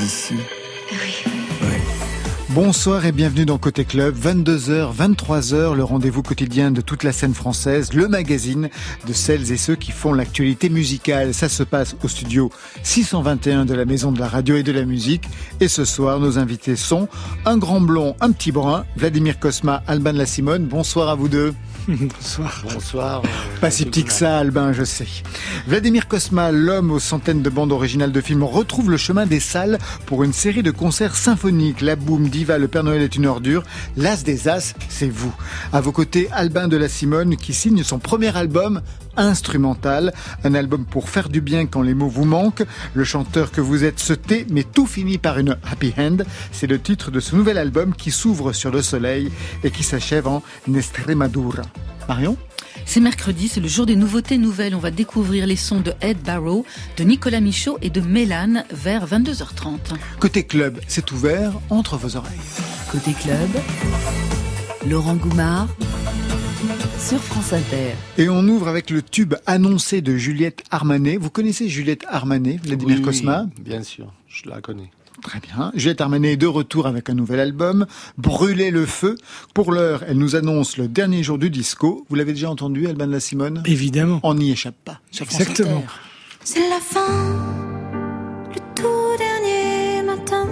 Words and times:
ici. 0.00 0.34
Oui. 0.92 1.30
Bonsoir 2.50 3.06
et 3.06 3.12
bienvenue 3.12 3.46
dans 3.46 3.58
Côté 3.58 3.84
Club, 3.84 4.16
22h, 4.16 4.92
23h, 4.92 5.76
le 5.76 5.84
rendez-vous 5.84 6.22
quotidien 6.22 6.72
de 6.72 6.80
toute 6.80 7.04
la 7.04 7.12
scène 7.12 7.32
française, 7.32 7.92
le 7.92 8.08
magazine 8.08 8.70
de 9.06 9.12
celles 9.12 9.52
et 9.52 9.56
ceux 9.56 9.76
qui 9.76 9.92
font 9.92 10.12
l'actualité 10.12 10.68
musicale. 10.68 11.32
Ça 11.32 11.48
se 11.48 11.62
passe 11.62 11.94
au 12.02 12.08
studio 12.08 12.50
621 12.82 13.66
de 13.66 13.74
la 13.74 13.84
Maison 13.84 14.10
de 14.10 14.18
la 14.18 14.26
Radio 14.26 14.56
et 14.56 14.64
de 14.64 14.72
la 14.72 14.84
Musique. 14.84 15.28
Et 15.60 15.68
ce 15.68 15.84
soir, 15.84 16.18
nos 16.18 16.38
invités 16.38 16.74
sont 16.74 17.06
un 17.44 17.56
grand 17.56 17.80
blond, 17.80 18.16
un 18.20 18.32
petit 18.32 18.50
brun, 18.50 18.84
Vladimir 18.96 19.38
Cosma, 19.38 19.84
Alban 19.86 20.12
La 20.12 20.26
Simone. 20.26 20.66
Bonsoir 20.66 21.08
à 21.08 21.14
vous 21.14 21.28
deux. 21.28 21.54
Bonsoir. 21.98 22.62
Bonsoir. 22.72 23.22
Pas 23.60 23.70
si 23.70 23.84
petit 23.84 24.04
que 24.04 24.12
ça, 24.12 24.38
Albin, 24.38 24.72
je 24.72 24.84
sais. 24.84 25.08
Vladimir 25.66 26.06
Cosma, 26.06 26.52
l'homme 26.52 26.92
aux 26.92 27.00
centaines 27.00 27.42
de 27.42 27.50
bandes 27.50 27.72
originales 27.72 28.12
de 28.12 28.20
films, 28.20 28.44
retrouve 28.44 28.90
le 28.90 28.96
chemin 28.96 29.26
des 29.26 29.40
salles 29.40 29.78
pour 30.06 30.22
une 30.22 30.32
série 30.32 30.62
de 30.62 30.70
concerts 30.70 31.16
symphoniques. 31.16 31.80
La 31.80 31.96
Boom, 31.96 32.28
Diva, 32.28 32.58
Le 32.58 32.68
Père 32.68 32.84
Noël 32.84 33.02
est 33.02 33.16
une 33.16 33.26
ordure. 33.26 33.64
L'As 33.96 34.22
des 34.22 34.46
As, 34.46 34.74
c'est 34.88 35.10
vous. 35.10 35.34
À 35.72 35.80
vos 35.80 35.90
côtés, 35.90 36.28
Albin 36.32 36.68
de 36.68 36.76
la 36.76 36.88
Simone, 36.88 37.36
qui 37.36 37.52
signe 37.52 37.82
son 37.82 37.98
premier 37.98 38.36
album 38.36 38.82
instrumental. 39.16 40.12
Un 40.44 40.54
album 40.54 40.84
pour 40.84 41.08
faire 41.08 41.28
du 41.28 41.40
bien 41.40 41.66
quand 41.66 41.82
les 41.82 41.94
mots 41.94 42.08
vous 42.08 42.24
manquent. 42.24 42.64
Le 42.94 43.04
chanteur 43.04 43.50
que 43.50 43.60
vous 43.60 43.84
êtes 43.84 44.00
se 44.00 44.12
tait, 44.12 44.46
mais 44.50 44.64
tout 44.64 44.86
finit 44.86 45.18
par 45.18 45.38
une 45.38 45.56
happy 45.70 45.92
end. 45.98 46.18
C'est 46.52 46.66
le 46.66 46.80
titre 46.80 47.10
de 47.10 47.20
ce 47.20 47.36
nouvel 47.36 47.58
album 47.58 47.94
qui 47.94 48.10
s'ouvre 48.10 48.52
sur 48.52 48.70
le 48.70 48.82
soleil 48.82 49.30
et 49.64 49.70
qui 49.70 49.82
s'achève 49.82 50.26
en 50.26 50.42
Nestremadura. 50.68 51.62
Marion? 52.08 52.36
C'est 52.86 53.00
mercredi, 53.00 53.48
c'est 53.48 53.60
le 53.60 53.68
jour 53.68 53.86
des 53.86 53.96
nouveautés 53.96 54.38
nouvelles. 54.38 54.74
On 54.74 54.80
va 54.80 54.90
découvrir 54.90 55.46
les 55.46 55.56
sons 55.56 55.80
de 55.80 55.92
Ed 56.00 56.18
Barrow, 56.22 56.64
de 56.96 57.04
Nicolas 57.04 57.40
Michaud 57.40 57.78
et 57.82 57.90
de 57.90 58.00
Mélane 58.00 58.64
vers 58.72 59.06
22h30. 59.06 59.94
Côté 60.18 60.44
club, 60.44 60.80
c'est 60.88 61.12
ouvert 61.12 61.52
entre 61.68 61.96
vos 61.96 62.16
oreilles. 62.16 62.38
Côté 62.90 63.12
club, 63.12 63.48
Laurent 64.88 65.14
Goumard 65.14 65.68
sur 67.00 67.18
France 67.18 67.54
Inter. 67.54 67.94
Et 68.18 68.28
on 68.28 68.46
ouvre 68.46 68.68
avec 68.68 68.90
le 68.90 69.00
tube 69.00 69.34
annoncé 69.46 70.02
de 70.02 70.16
Juliette 70.16 70.62
Armanet. 70.70 71.16
Vous 71.16 71.30
connaissez 71.30 71.68
Juliette 71.68 72.04
Armanet, 72.08 72.60
Vladimir 72.62 72.98
oui, 72.98 73.02
Cosma 73.02 73.46
Bien 73.58 73.82
sûr, 73.82 74.12
je 74.28 74.48
la 74.50 74.60
connais. 74.60 74.90
Très 75.22 75.40
bien. 75.40 75.72
Juliette 75.74 76.02
Armanet 76.02 76.32
est 76.32 76.36
de 76.36 76.46
retour 76.46 76.86
avec 76.86 77.08
un 77.08 77.14
nouvel 77.14 77.40
album, 77.40 77.86
Brûler 78.18 78.70
le 78.70 78.84
feu. 78.84 79.16
Pour 79.54 79.72
l'heure, 79.72 80.04
elle 80.06 80.18
nous 80.18 80.36
annonce 80.36 80.76
le 80.76 80.88
dernier 80.88 81.22
jour 81.22 81.38
du 81.38 81.48
disco. 81.48 82.04
Vous 82.10 82.16
l'avez 82.16 82.32
déjà 82.32 82.50
entendu, 82.50 82.86
Alban 82.86 83.06
La 83.06 83.20
Simone? 83.20 83.62
Évidemment. 83.64 84.20
On 84.22 84.34
n'y 84.34 84.50
échappe 84.50 84.76
pas. 84.84 85.00
Exactement. 85.18 85.84
C'est 86.44 86.68
la 86.68 86.80
fin, 86.80 87.06
le 88.50 88.60
tout 88.74 89.16
dernier 89.18 90.02
matin, 90.02 90.46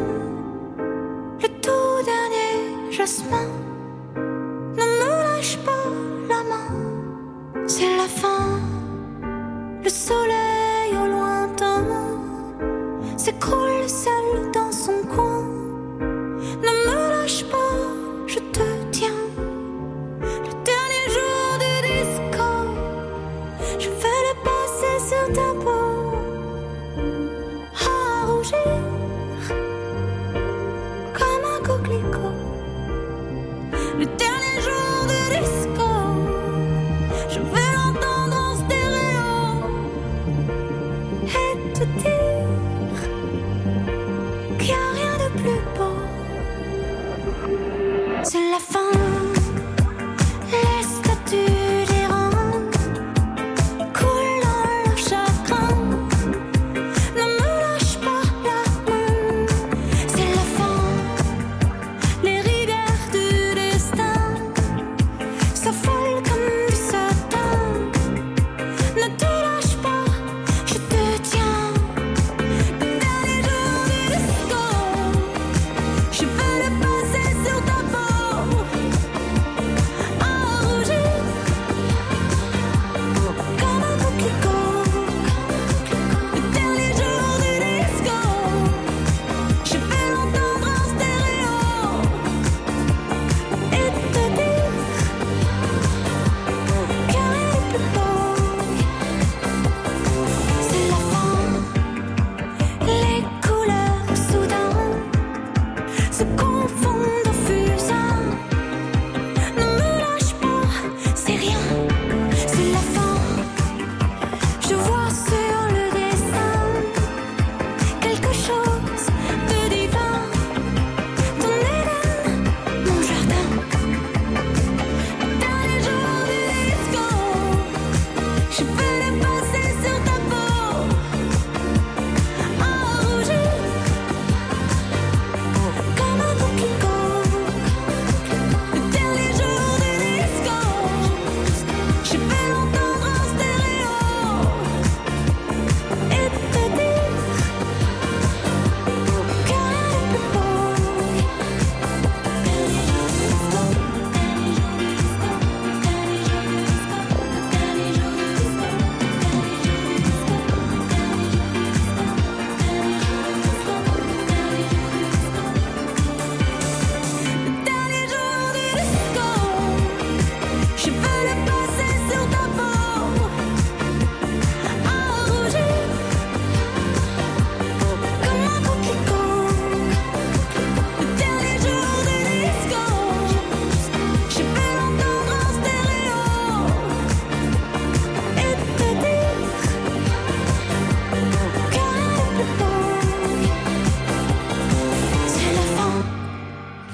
le 1.42 1.48
tout 1.60 2.04
dernier 2.04 2.92
jasmin. 2.92 3.48
Ne 4.16 4.82
me 4.82 5.36
lâche 5.36 5.56
pas 5.58 6.17
la. 6.28 7.66
C'est 7.66 7.96
la 7.96 8.08
fin, 8.08 8.60
le 9.82 9.88
soleil 9.88 10.47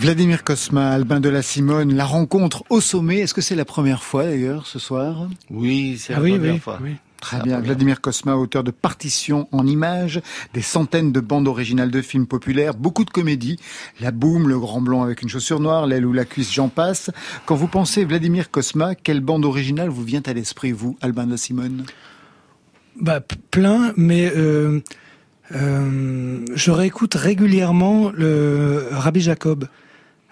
Vladimir 0.04 0.44
Cosma, 0.44 0.90
Albin 0.90 1.18
de 1.18 1.30
la 1.30 1.40
Simone, 1.40 1.94
la 1.94 2.04
rencontre 2.04 2.62
au 2.68 2.82
sommet. 2.82 3.20
Est-ce 3.20 3.32
que 3.32 3.40
c'est 3.40 3.54
la 3.54 3.64
première 3.64 4.02
fois 4.02 4.24
d'ailleurs 4.24 4.66
ce 4.66 4.78
soir? 4.78 5.30
Oui, 5.48 5.96
c'est 5.98 6.12
Ah 6.12 6.16
la 6.18 6.22
oui, 6.22 6.32
première 6.32 6.52
oui, 6.52 6.60
fois. 6.60 6.78
oui. 6.82 6.96
Très 7.22 7.40
bien. 7.40 7.58
Vladimir 7.60 8.02
Kosma, 8.02 8.36
auteur 8.36 8.62
de 8.64 8.70
partitions 8.70 9.48
en 9.50 9.66
images, 9.66 10.20
des 10.52 10.60
centaines 10.60 11.10
de 11.10 11.20
bandes 11.20 11.48
originales 11.48 11.90
de 11.90 12.02
films 12.02 12.26
populaires, 12.26 12.74
beaucoup 12.74 13.06
de 13.06 13.10
comédies. 13.10 13.58
La 13.98 14.10
boum, 14.10 14.46
le 14.46 14.58
grand 14.58 14.82
blond 14.82 15.02
avec 15.02 15.22
une 15.22 15.30
chaussure 15.30 15.58
noire, 15.58 15.86
l'aile 15.86 16.04
ou 16.04 16.12
la 16.12 16.26
cuisse, 16.26 16.52
j'en 16.52 16.68
passe. 16.68 17.10
Quand 17.46 17.54
vous 17.54 17.68
pensez 17.68 18.04
Vladimir 18.04 18.50
Kosma, 18.50 18.94
quelle 18.94 19.20
bande 19.20 19.46
originale 19.46 19.88
vous 19.88 20.04
vient 20.04 20.22
à 20.26 20.34
l'esprit, 20.34 20.72
vous, 20.72 20.98
Albin 21.00 21.26
de 21.26 21.38
Simone? 21.38 21.86
Bah, 23.00 23.22
plein, 23.50 23.94
mais 23.96 24.30
euh, 24.36 24.80
euh, 25.54 26.44
je 26.54 26.70
réécoute 26.70 27.14
régulièrement 27.14 28.12
le 28.14 28.86
Rabbi 28.90 29.22
Jacob 29.22 29.66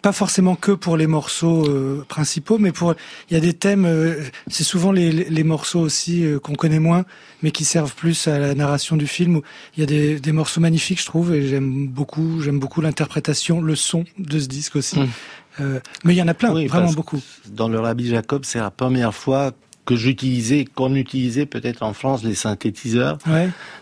pas 0.03 0.13
forcément 0.13 0.57
que 0.57 0.73
pour 0.73 0.97
les 0.97 1.07
morceaux 1.07 1.65
euh, 1.69 2.05
principaux, 2.09 2.59
mais 2.59 2.73
pour 2.73 2.95
il 3.31 3.35
y 3.35 3.37
a 3.37 3.41
des 3.41 3.55
thèmes. 3.55 3.87
Euh, 3.87 4.25
c'est 4.49 4.65
souvent 4.65 4.91
les, 4.91 5.13
les, 5.13 5.45
morceaux 5.45 5.81
aussi 5.81 6.25
euh, 6.25 6.41
qu'on 6.41 6.55
connaît 6.55 6.81
moins, 6.81 7.05
mais 7.43 7.53
qui 7.53 7.65
servent 7.65 7.95
plus 7.95 8.27
à 8.27 8.39
la 8.39 8.55
narration 8.55 8.97
du 8.97 9.07
film. 9.07 9.41
Il 9.77 9.81
y 9.81 9.83
a 9.85 9.87
des, 9.87 10.19
des 10.19 10.33
morceaux 10.33 10.61
magnifiques, 10.61 11.01
je 11.01 11.07
trouve, 11.07 11.33
et 11.33 11.47
j'aime 11.47 11.87
beaucoup. 11.87 12.41
J'aime 12.41 12.59
beaucoup 12.59 12.81
l'interprétation, 12.81 13.63
le 13.63 13.77
son 13.77 14.05
de 14.19 14.41
ce 14.41 14.49
disque 14.49 14.77
aussi. 14.77 14.99
Mmh. 14.99 15.79
mais 16.05 16.15
il 16.15 16.17
y 16.17 16.23
en 16.23 16.29
a 16.29 16.35
plein, 16.35 16.53
vraiment 16.67 16.93
beaucoup. 16.93 17.21
Dans 17.49 17.69
le 17.69 17.79
Rabbi 17.79 18.09
Jacob, 18.09 18.45
c'est 18.45 18.59
la 18.59 18.71
première 18.71 19.15
fois 19.15 19.53
que 19.85 19.97
j'utilisais, 19.97 20.65
qu'on 20.65 20.95
utilisait 20.95 21.47
peut-être 21.47 21.83
en 21.83 21.93
France 21.93 22.23
les 22.23 22.35
synthétiseurs 22.35 23.19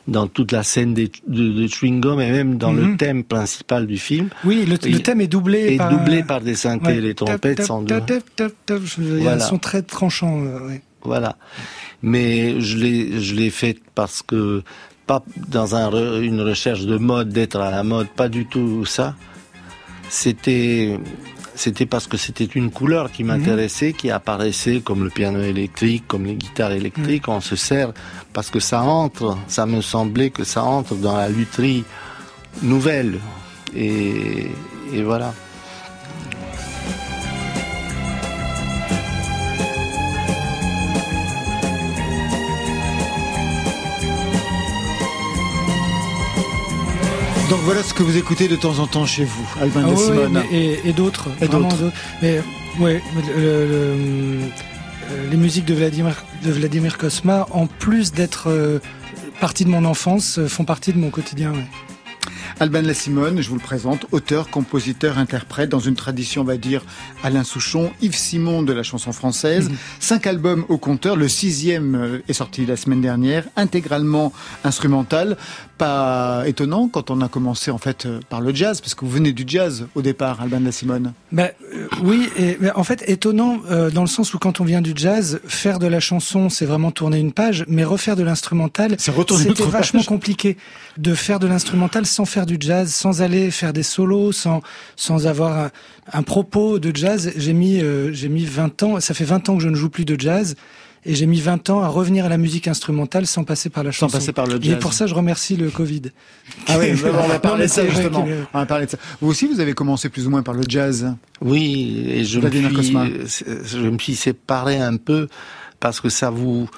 dans 0.08 0.26
toute 0.26 0.52
la 0.52 0.62
scène 0.62 0.94
de, 0.94 1.10
de 1.26 1.66
chewing 1.66 2.00
gum 2.00 2.20
et 2.20 2.30
même 2.30 2.56
dans 2.56 2.72
le 2.72 2.82
mhm. 2.82 2.96
thème 2.96 3.24
principal 3.24 3.86
du 3.86 3.98
film. 3.98 4.28
Oui, 4.44 4.64
le, 4.66 4.78
thème 4.78 5.20
est 5.20 5.26
doublé 5.26 5.74
est 5.74 5.76
par 5.76 5.90
doublé 5.90 6.22
par 6.22 6.40
des 6.40 6.54
synthés, 6.54 7.00
les 7.00 7.14
trompettes 7.14 7.62
sont 7.62 7.84
voilà. 8.98 9.40
sont 9.40 9.58
très 9.58 9.82
tranchants. 9.82 10.42
Euh, 10.42 10.76
voilà, 11.02 11.36
mais 12.02 12.60
je 12.60 12.78
l'ai 12.78 13.20
je 13.20 13.34
l'ai 13.34 13.50
fait 13.50 13.78
parce 13.94 14.22
que 14.22 14.62
pas 15.06 15.22
dans 15.48 15.74
un, 15.74 16.20
une 16.20 16.40
recherche 16.40 16.86
de 16.86 16.96
mode 16.96 17.30
d'être 17.30 17.58
à 17.60 17.70
la 17.70 17.82
mode, 17.82 18.08
pas 18.08 18.28
du 18.28 18.46
tout 18.46 18.84
ça. 18.84 19.16
C'était 20.08 20.98
c'était 21.60 21.84
parce 21.84 22.06
que 22.06 22.16
c'était 22.16 22.46
une 22.46 22.70
couleur 22.70 23.12
qui 23.12 23.22
m'intéressait, 23.22 23.92
qui 23.92 24.10
apparaissait 24.10 24.80
comme 24.80 25.04
le 25.04 25.10
piano 25.10 25.42
électrique, 25.42 26.04
comme 26.08 26.24
les 26.24 26.34
guitares 26.34 26.72
électriques. 26.72 27.28
On 27.28 27.42
se 27.42 27.54
sert 27.54 27.92
parce 28.32 28.48
que 28.48 28.60
ça 28.60 28.80
entre, 28.80 29.36
ça 29.46 29.66
me 29.66 29.82
semblait 29.82 30.30
que 30.30 30.42
ça 30.42 30.64
entre 30.64 30.94
dans 30.94 31.16
la 31.16 31.28
lutherie 31.28 31.84
nouvelle. 32.62 33.18
et 33.74 34.48
voilà. 35.04 35.34
Donc 47.50 47.58
voilà 47.64 47.82
ce 47.82 47.92
que 47.92 48.04
vous 48.04 48.16
écoutez 48.16 48.46
de 48.46 48.54
temps 48.54 48.78
en 48.78 48.86
temps 48.86 49.06
chez 49.06 49.24
vous, 49.24 49.44
Albin 49.60 49.84
ah, 49.84 49.90
de 49.90 49.96
Simone. 49.96 50.42
et, 50.52 50.92
d'autres. 50.92 51.28
Et 51.42 51.48
d'autres. 51.48 51.90
Mais 52.22 52.40
ouais, 52.78 53.02
euh, 53.36 54.38
les 55.28 55.36
musiques 55.36 55.64
de 55.64 55.74
Vladimir, 55.74 56.22
de 56.44 56.52
Vladimir 56.52 56.96
Kosma, 56.96 57.48
en 57.50 57.66
plus 57.66 58.12
d'être 58.12 58.48
euh, 58.50 58.78
partie 59.40 59.64
de 59.64 59.68
mon 59.68 59.84
enfance, 59.84 60.38
euh, 60.38 60.46
font 60.46 60.64
partie 60.64 60.92
de 60.92 60.98
mon 60.98 61.10
quotidien. 61.10 61.52
Alban 62.58 62.82
Simone, 62.92 63.40
je 63.40 63.48
vous 63.48 63.56
le 63.56 63.60
présente, 63.60 64.06
auteur, 64.12 64.50
compositeur, 64.50 65.18
interprète 65.18 65.68
dans 65.68 65.78
une 65.78 65.94
tradition, 65.94 66.42
on 66.42 66.44
va 66.44 66.56
dire, 66.56 66.82
Alain 67.22 67.44
Souchon, 67.44 67.92
Yves 68.02 68.16
Simon 68.16 68.62
de 68.62 68.72
la 68.72 68.82
chanson 68.82 69.12
française. 69.12 69.68
Mhm. 69.68 69.76
Cinq 70.00 70.26
albums 70.26 70.64
au 70.68 70.78
compteur. 70.78 71.16
Le 71.16 71.28
sixième 71.28 72.20
est 72.28 72.32
sorti 72.32 72.66
la 72.66 72.76
semaine 72.76 73.00
dernière, 73.00 73.44
intégralement 73.56 74.32
instrumental 74.64 75.36
pas 75.80 76.42
étonnant 76.46 76.88
quand 76.88 77.10
on 77.10 77.22
a 77.22 77.28
commencé 77.28 77.70
en 77.70 77.78
fait 77.78 78.04
euh, 78.04 78.20
par 78.28 78.42
le 78.42 78.54
jazz, 78.54 78.82
parce 78.82 78.94
que 78.94 79.02
vous 79.06 79.10
venez 79.10 79.32
du 79.32 79.44
jazz 79.46 79.86
au 79.94 80.02
départ, 80.02 80.42
Alban 80.42 80.60
de 80.60 80.70
Simone. 80.70 81.14
Ben, 81.32 81.48
euh, 81.74 81.88
oui, 82.02 82.28
et, 82.36 82.58
en 82.74 82.84
fait 82.84 83.02
étonnant 83.08 83.60
euh, 83.70 83.90
dans 83.90 84.02
le 84.02 84.06
sens 84.06 84.34
où 84.34 84.38
quand 84.38 84.60
on 84.60 84.64
vient 84.64 84.82
du 84.82 84.92
jazz, 84.94 85.40
faire 85.46 85.78
de 85.78 85.86
la 85.86 85.98
chanson, 85.98 86.50
c'est 86.50 86.66
vraiment 86.66 86.90
tourner 86.90 87.18
une 87.18 87.32
page, 87.32 87.64
mais 87.66 87.82
refaire 87.82 88.14
de 88.14 88.22
l'instrumental, 88.22 88.96
c'était 88.98 89.64
vachement 89.64 90.02
compliqué 90.02 90.58
de 90.98 91.14
faire 91.14 91.38
de 91.38 91.46
l'instrumental 91.46 92.04
sans 92.04 92.26
faire 92.26 92.39
du 92.46 92.56
jazz, 92.58 92.92
sans 92.92 93.22
aller 93.22 93.50
faire 93.50 93.72
des 93.72 93.82
solos, 93.82 94.32
sans 94.32 94.62
sans 94.96 95.26
avoir 95.26 95.70
un, 96.12 96.22
propos 96.22 96.78
de 96.78 96.94
jazz. 96.94 97.32
J'ai 97.36 97.52
mis 97.52 97.82
j'ai 98.12 98.28
mis 98.28 98.44
20 98.44 98.82
ans, 98.82 99.00
ça 99.00 99.14
fait 99.14 99.24
20 99.24 99.48
ans 99.48 99.56
que 99.56 99.62
je 99.62 99.68
ne 99.68 99.74
joue 99.74 99.90
plus 99.90 100.04
de 100.04 100.18
jazz. 100.18 100.56
Et 101.06 101.14
j'ai 101.14 101.24
mis 101.24 101.40
20 101.40 101.70
ans 101.70 101.80
à 101.80 101.88
revenir 101.88 102.26
à 102.26 102.28
la 102.28 102.36
musique 102.36 102.68
instrumentale 102.68 103.26
sans 103.26 103.42
passer 103.42 103.70
par 103.70 103.82
la 103.82 103.90
chanson. 103.90 104.08
Sans 104.10 104.18
passer 104.18 104.32
par 104.32 104.46
le 104.46 104.60
jazz. 104.60 104.74
Et 104.74 104.78
pour 104.78 104.92
ça, 104.92 105.06
je 105.06 105.14
remercie 105.14 105.56
le 105.56 105.70
Covid. 105.70 106.02
Ah 106.66 106.78
oui, 106.78 106.92
on 106.92 107.26
va 107.26 107.38
parler 107.38 107.64
de 107.64 107.70
ça 107.70 107.86
justement. 107.88 108.26
On 108.52 108.58
va 108.58 108.66
parler 108.66 108.84
de 108.84 108.90
ça. 108.90 108.98
Vous 109.20 109.30
aussi, 109.30 109.46
vous 109.46 109.60
avez 109.60 109.72
commencé 109.72 110.10
plus 110.10 110.26
ou 110.26 110.30
moins 110.30 110.42
par 110.42 110.52
le 110.52 110.62
jazz. 110.68 111.14
Oui, 111.40 112.04
et 112.06 112.24
je 112.24 112.38
me, 112.38 112.50
suis, 112.82 113.44
je 113.64 113.78
me 113.78 113.98
suis 113.98 114.14
séparé 114.14 114.76
un 114.76 114.96
peu 114.96 115.28
parce 115.80 116.00
que 116.00 116.10
ça 116.10 116.28
vous, 116.28 116.68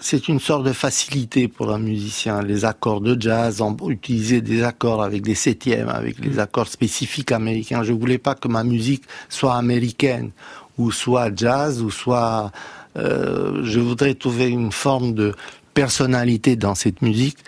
c'est 0.00 0.28
une 0.28 0.40
sorte 0.40 0.64
de 0.64 0.72
facilité 0.72 1.48
pour 1.48 1.72
un 1.72 1.78
musicien. 1.78 2.42
Les 2.42 2.64
accords 2.64 3.00
de 3.00 3.20
jazz, 3.20 3.62
utiliser 3.88 4.40
des 4.40 4.62
accords 4.62 5.02
avec 5.02 5.22
des 5.22 5.34
septièmes, 5.34 5.88
avec 5.88 6.18
les 6.18 6.36
mm. 6.36 6.38
accords 6.40 6.68
spécifiques 6.68 7.32
américains. 7.32 7.82
Je 7.82 7.92
voulais 7.92 8.18
pas 8.18 8.34
que 8.34 8.48
ma 8.48 8.64
musique 8.64 9.04
soit 9.28 9.54
américaine, 9.54 10.30
ou 10.78 10.90
soit 10.90 11.30
jazz, 11.34 11.82
ou 11.82 11.90
soit 11.90 12.50
euh, 12.96 13.60
je 13.64 13.80
voudrais 13.80 14.14
trouver 14.14 14.48
une 14.48 14.72
forme 14.72 15.14
de 15.14 15.34
personnalité 15.74 16.56
dans 16.56 16.74
cette 16.74 17.00
musique 17.00 17.38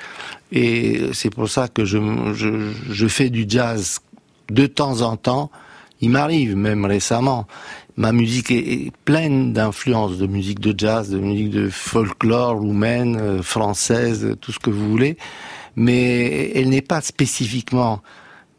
et 0.53 1.09
c'est 1.13 1.31
pour 1.31 1.49
ça 1.49 1.67
que 1.69 1.85
je, 1.85 1.99
je, 2.35 2.71
je 2.91 3.07
fais 3.09 3.31
du 3.31 3.47
jazz 3.49 4.01
de 4.51 4.67
temps 4.67 5.01
en 5.01 5.17
temps. 5.17 5.51
Il 6.01 6.11
m'arrive 6.11 6.57
même 6.57 6.85
récemment. 6.85 7.47
Ma 7.97 8.13
musique 8.13 8.51
est, 8.51 8.91
pleine 9.05 9.53
d'influences 9.53 10.19
de 10.19 10.27
musique 10.27 10.61
de 10.61 10.75
jazz, 10.77 11.11
de 11.11 11.19
musique 11.19 11.51
de 11.51 11.69
folklore 11.69 12.57
roumaine, 12.57 13.17
euh, 13.17 13.43
française, 13.43 14.37
tout 14.41 14.53
ce 14.53 14.59
que 14.59 14.71
vous 14.71 14.89
voulez, 14.89 15.19
mais 15.77 16.51
elle 16.55 16.71
n'est 16.71 16.83
pas 16.83 17.01
spécifiquement 17.01 18.03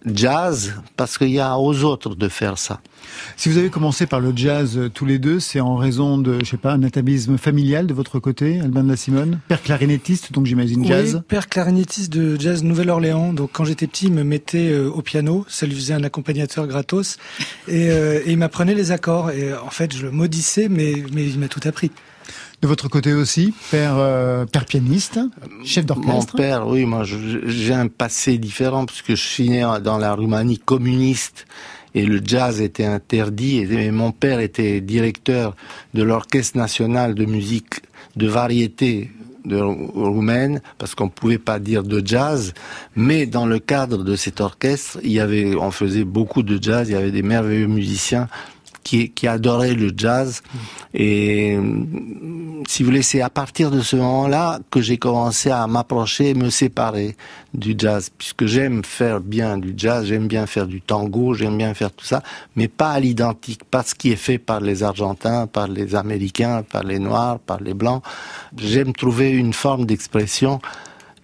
jazz 0.05 0.75
parce 0.97 1.17
qu'il 1.17 1.31
y 1.31 1.39
a 1.39 1.57
aux 1.57 1.83
autres 1.83 2.15
de 2.15 2.27
faire 2.29 2.57
ça. 2.57 2.81
Si 3.38 3.50
vous 3.50 3.57
avez 3.57 3.69
commencé 3.69 4.05
par 4.05 4.19
le 4.19 4.33
jazz 4.35 4.77
euh, 4.77 4.89
tous 4.89 5.05
les 5.05 5.19
deux, 5.19 5.39
c'est 5.39 5.59
en 5.59 5.75
raison 5.75 6.17
de, 6.17 6.39
je 6.44 6.50
sais 6.50 6.57
pas, 6.57 6.73
un 6.73 6.83
atavisme 6.83 7.38
familial 7.38 7.85
de 7.88 7.94
votre 7.94 8.19
côté, 8.19 8.59
Albin 8.59 8.83
de 8.83 8.89
la 8.89 8.95
Simone? 8.95 9.39
Père 9.47 9.61
clarinettiste, 9.61 10.31
donc 10.31 10.45
j'imagine 10.45 10.85
jazz. 10.85 11.16
Oui, 11.16 11.21
père 11.28 11.47
clarinettiste 11.47 12.11
de 12.11 12.39
jazz 12.39 12.63
Nouvelle-Orléans. 12.63 13.33
Donc 13.33 13.51
quand 13.54 13.66
j'étais 13.66 13.87
petit, 13.87 14.06
il 14.06 14.13
me 14.13 14.23
mettait 14.23 14.69
euh, 14.69 14.89
au 14.89 15.01
piano, 15.01 15.45
ça 15.47 15.66
lui 15.66 15.75
faisait 15.75 15.94
un 15.94 16.04
accompagnateur 16.04 16.68
gratos, 16.68 17.18
et, 17.68 17.89
euh, 17.92 18.21
et 18.25 18.31
il 18.31 18.37
m'apprenait 18.37 18.75
les 18.75 18.92
accords. 18.92 19.31
Et 19.31 19.54
en 19.54 19.69
fait, 19.69 19.95
je 19.95 20.04
le 20.04 20.11
maudissais, 20.11 20.68
mais, 20.69 21.04
mais 21.13 21.25
il 21.25 21.39
m'a 21.39 21.47
tout 21.47 21.61
appris. 21.66 21.92
De 22.63 22.67
votre 22.69 22.87
côté 22.87 23.11
aussi, 23.11 23.53
père, 23.71 23.95
euh, 23.97 24.45
père 24.45 24.63
pianiste, 24.63 25.19
chef 25.65 25.85
d'orchestre. 25.85 26.33
Mon 26.33 26.37
père, 26.41 26.65
oui, 26.65 26.85
moi 26.85 27.03
j'ai 27.03 27.73
un 27.73 27.89
passé 27.89 28.37
différent 28.37 28.85
puisque 28.85 29.09
je 29.09 29.21
suis 29.21 29.49
né 29.49 29.67
dans 29.83 29.97
la 29.97 30.15
Roumanie 30.15 30.59
communiste 30.59 31.45
et 31.93 32.05
le 32.05 32.21
jazz 32.23 32.61
était 32.61 32.85
interdit 32.85 33.57
et 33.57 33.91
mon 33.91 34.13
père 34.13 34.39
était 34.39 34.79
directeur 34.79 35.57
de 35.93 36.03
l'orchestre 36.03 36.57
national 36.57 37.15
de 37.15 37.25
musique 37.25 37.81
de 38.15 38.27
variété 38.27 39.11
roumaine 39.45 40.61
parce 40.77 40.95
qu'on 40.95 41.09
pouvait 41.09 41.39
pas 41.39 41.59
dire 41.59 41.83
de 41.83 42.01
jazz 42.05 42.53
mais 42.95 43.25
dans 43.25 43.45
le 43.45 43.59
cadre 43.59 44.05
de 44.05 44.15
cet 44.15 44.39
orchestre 44.39 44.99
il 45.03 45.11
y 45.11 45.19
avait 45.19 45.53
on 45.55 45.71
faisait 45.71 46.05
beaucoup 46.05 46.43
de 46.43 46.57
jazz 46.61 46.87
il 46.87 46.93
y 46.93 46.95
avait 46.95 47.11
des 47.11 47.23
merveilleux 47.23 47.67
musiciens 47.67 48.29
qui, 48.83 49.09
qui 49.09 49.28
adorait 49.28 49.73
le 49.73 49.92
jazz. 49.95 50.42
Et 50.94 51.57
si 52.68 52.83
vous 52.83 52.90
voulez, 52.90 53.02
c'est 53.02 53.21
à 53.21 53.30
partir 53.30 53.71
de 53.71 53.81
ce 53.81 53.95
moment-là 53.95 54.59
que 54.71 54.81
j'ai 54.81 54.97
commencé 54.97 55.49
à 55.49 55.66
m'approcher 55.68 56.30
et 56.30 56.33
me 56.33 56.49
séparer 56.49 57.16
du 57.54 57.75
jazz, 57.78 58.09
puisque 58.18 58.45
j'aime 58.45 58.83
faire 58.83 59.19
bien 59.19 59.57
du 59.57 59.73
jazz, 59.78 60.06
j'aime 60.06 60.28
bien 60.28 60.45
faire 60.45 60.68
du 60.68 60.81
tango, 60.81 61.33
j'aime 61.33 61.57
bien 61.57 61.73
faire 61.73 61.92
tout 61.92 62.06
ça, 62.06 62.23
mais 62.56 62.68
pas 62.68 62.92
à 62.92 62.99
l'identique, 62.99 63.63
pas 63.63 63.83
ce 63.83 63.95
qui 63.95 64.11
est 64.11 64.18
fait 64.18 64.37
par 64.37 64.59
les 64.59 64.83
Argentins, 64.83 65.47
par 65.47 65.68
les 65.68 65.95
Américains, 65.95 66.63
par 66.63 66.83
les 66.83 66.99
Noirs, 66.99 67.40
par 67.40 67.61
les 67.61 67.73
Blancs. 67.73 68.04
J'aime 68.57 68.94
trouver 68.94 69.31
une 69.31 69.54
forme 69.54 69.85
d'expression 69.85 70.59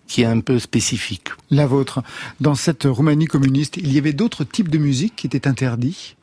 qui 0.08 0.24
est 0.24 0.26
un 0.26 0.42
peu 0.42 0.60
spécifique. 0.60 1.30
La 1.52 1.68
vôtre. 1.68 2.02
Dans 2.40 2.56
cette 2.56 2.84
Roumanie 2.84 3.28
communiste, 3.28 3.78
il 3.78 3.94
y 3.94 3.98
avait 3.98 4.12
d'autres 4.12 4.44
types 4.44 4.70
de 4.70 4.80
musique 4.80 5.16
qui 5.16 5.28
étaient 5.28 5.48
interdits? 5.48 6.16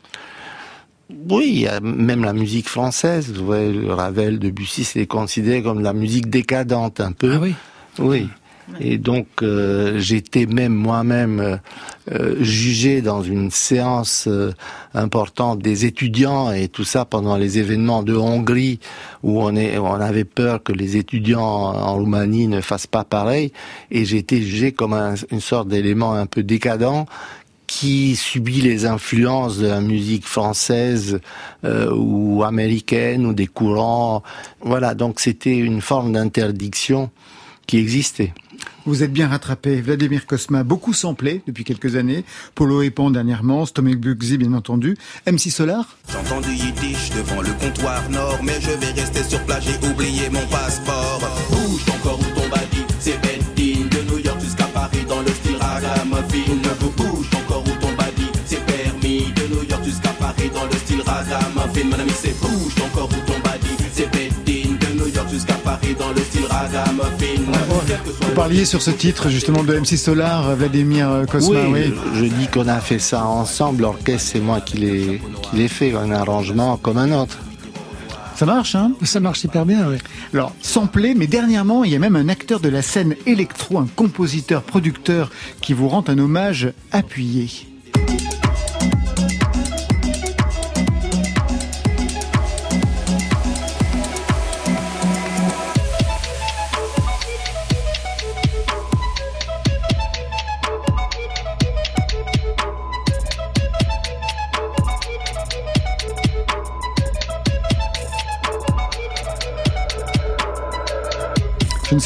Oui, 1.30 1.66
même 1.82 2.24
la 2.24 2.32
musique 2.32 2.68
française, 2.68 3.32
vous 3.32 3.94
Ravel, 3.94 4.38
Debussy, 4.38 4.84
c'est 4.84 5.06
considéré 5.06 5.62
comme 5.62 5.80
la 5.80 5.92
musique 5.92 6.28
décadente 6.28 7.00
un 7.00 7.12
peu. 7.12 7.32
Ah 7.34 7.38
oui 7.40 7.54
Oui. 7.98 8.28
Et 8.80 8.98
donc 8.98 9.28
euh, 9.42 9.98
j'étais 9.98 10.46
même 10.46 10.74
moi-même 10.74 11.38
euh, 11.38 11.56
euh, 12.10 12.42
jugé 12.42 13.00
dans 13.00 13.22
une 13.22 13.52
séance 13.52 14.28
importante 14.92 15.60
des 15.60 15.84
étudiants 15.86 16.50
et 16.50 16.66
tout 16.66 16.82
ça 16.82 17.04
pendant 17.04 17.36
les 17.36 17.58
événements 17.58 18.02
de 18.02 18.16
Hongrie 18.16 18.80
où 19.22 19.40
on, 19.40 19.54
est, 19.54 19.78
on 19.78 19.94
avait 19.94 20.24
peur 20.24 20.62
que 20.62 20.72
les 20.72 20.96
étudiants 20.96 21.40
en 21.40 21.94
Roumanie 21.94 22.48
ne 22.48 22.60
fassent 22.60 22.88
pas 22.88 23.04
pareil. 23.04 23.52
Et 23.90 24.02
été 24.02 24.42
jugé 24.42 24.72
comme 24.72 24.94
une 25.30 25.40
sorte 25.40 25.68
d'élément 25.68 26.14
un 26.14 26.26
peu 26.26 26.42
décadent 26.42 27.06
qui 27.78 28.16
subit 28.16 28.62
les 28.62 28.86
influences 28.86 29.58
de 29.58 29.66
la 29.66 29.82
musique 29.82 30.24
française 30.24 31.20
ou 31.62 32.42
américaine 32.42 33.26
ou 33.26 33.34
des 33.34 33.46
courants. 33.46 34.22
Voilà, 34.62 34.94
donc 34.94 35.20
c'était 35.20 35.58
une 35.58 35.82
forme 35.82 36.12
d'interdiction 36.12 37.10
qui 37.66 37.76
existait. 37.76 38.32
Vous 38.86 39.02
êtes 39.02 39.12
bien 39.12 39.28
rattrapé. 39.28 39.82
Vladimir 39.82 40.24
Kosma, 40.24 40.62
beaucoup 40.64 40.94
samplé 40.94 41.42
depuis 41.46 41.64
quelques 41.64 41.96
années. 41.96 42.24
Polo 42.54 42.80
et 42.80 42.90
Pan 42.90 43.10
dernièrement, 43.10 43.66
Stomach 43.66 43.98
Bugsy 43.98 44.38
bien 44.38 44.54
entendu. 44.54 44.96
MC 45.26 45.50
Solar? 45.50 45.98
J'entends 46.10 46.40
du 46.40 46.54
yiddish 46.54 47.10
devant 47.10 47.42
le 47.42 47.50
comptoir 47.60 48.08
nord, 48.08 48.38
mais 48.42 48.58
je 48.58 48.70
vais 48.70 48.98
rester 48.98 49.22
sur 49.22 49.40
plage, 49.44 49.64
j'ai 49.64 49.86
oublié 49.86 50.30
mon 50.30 50.46
passeport. 50.46 51.20
Bouge 51.50 51.84
ton 51.84 51.98
corps 52.02 52.20
ou 52.20 52.40
ton 52.40 52.48
body, 52.48 52.86
c'est 53.00 53.20
Bedding, 53.20 53.86
de 53.90 54.10
New 54.10 54.18
York 54.24 54.40
jusqu'à 54.40 54.64
Paris 54.64 55.04
dans 55.06 55.20
le 55.20 55.28
style 55.28 55.56
ragamuffin. 55.60 56.54
Bouge 56.96 57.25
Mon 61.96 62.02
ami 62.02 62.12
c'est 62.14 62.38
bouge 62.40 62.74
ton 62.74 62.88
corps 62.88 63.08
ou 63.08 63.26
ton 63.26 63.38
body, 63.38 63.74
c'est 63.90 64.10
Bedding, 64.10 64.76
de 64.76 64.98
New 64.98 65.08
York 65.14 65.30
jusqu'à 65.30 65.54
Paris 65.54 65.96
dans 65.98 66.10
le 66.10 66.20
style 66.20 66.44
ragamuffin. 66.44 67.42
Vous 68.20 68.34
parliez 68.34 68.66
sur 68.66 68.82
ce 68.82 68.90
titre 68.90 69.30
justement 69.30 69.64
de 69.64 69.78
MC 69.78 69.96
Solar, 69.96 70.54
Vladimir 70.56 71.24
Kosma. 71.30 71.60
Oui, 71.70 71.94
je 72.14 72.24
dis 72.26 72.48
qu'on 72.48 72.68
a 72.68 72.80
fait 72.80 72.98
ça 72.98 73.24
ensemble. 73.24 73.82
L'orchestre, 73.82 74.32
c'est 74.32 74.40
moi 74.40 74.60
qui 74.60 74.76
l'ai 75.54 75.68
fait, 75.68 75.94
un 75.94 76.10
arrangement 76.10 76.76
comme 76.76 76.98
un 76.98 77.12
autre. 77.12 77.38
Ça 78.34 78.44
marche, 78.44 78.74
hein? 78.74 78.92
Ça 79.02 79.20
marche 79.20 79.44
hyper 79.44 79.64
bien, 79.64 79.88
oui. 79.88 79.96
Alors, 80.34 80.52
samplé, 80.60 81.14
mais 81.14 81.26
dernièrement, 81.26 81.82
il 81.82 81.92
y 81.92 81.96
a 81.96 81.98
même 81.98 82.16
un 82.16 82.28
acteur 82.28 82.60
de 82.60 82.68
la 82.68 82.82
scène 82.82 83.14
électro, 83.24 83.78
un 83.78 83.88
compositeur, 83.96 84.62
producteur, 84.62 85.30
qui 85.62 85.72
vous 85.72 85.88
rend 85.88 86.04
un 86.08 86.18
hommage 86.18 86.74
appuyé. 86.92 87.48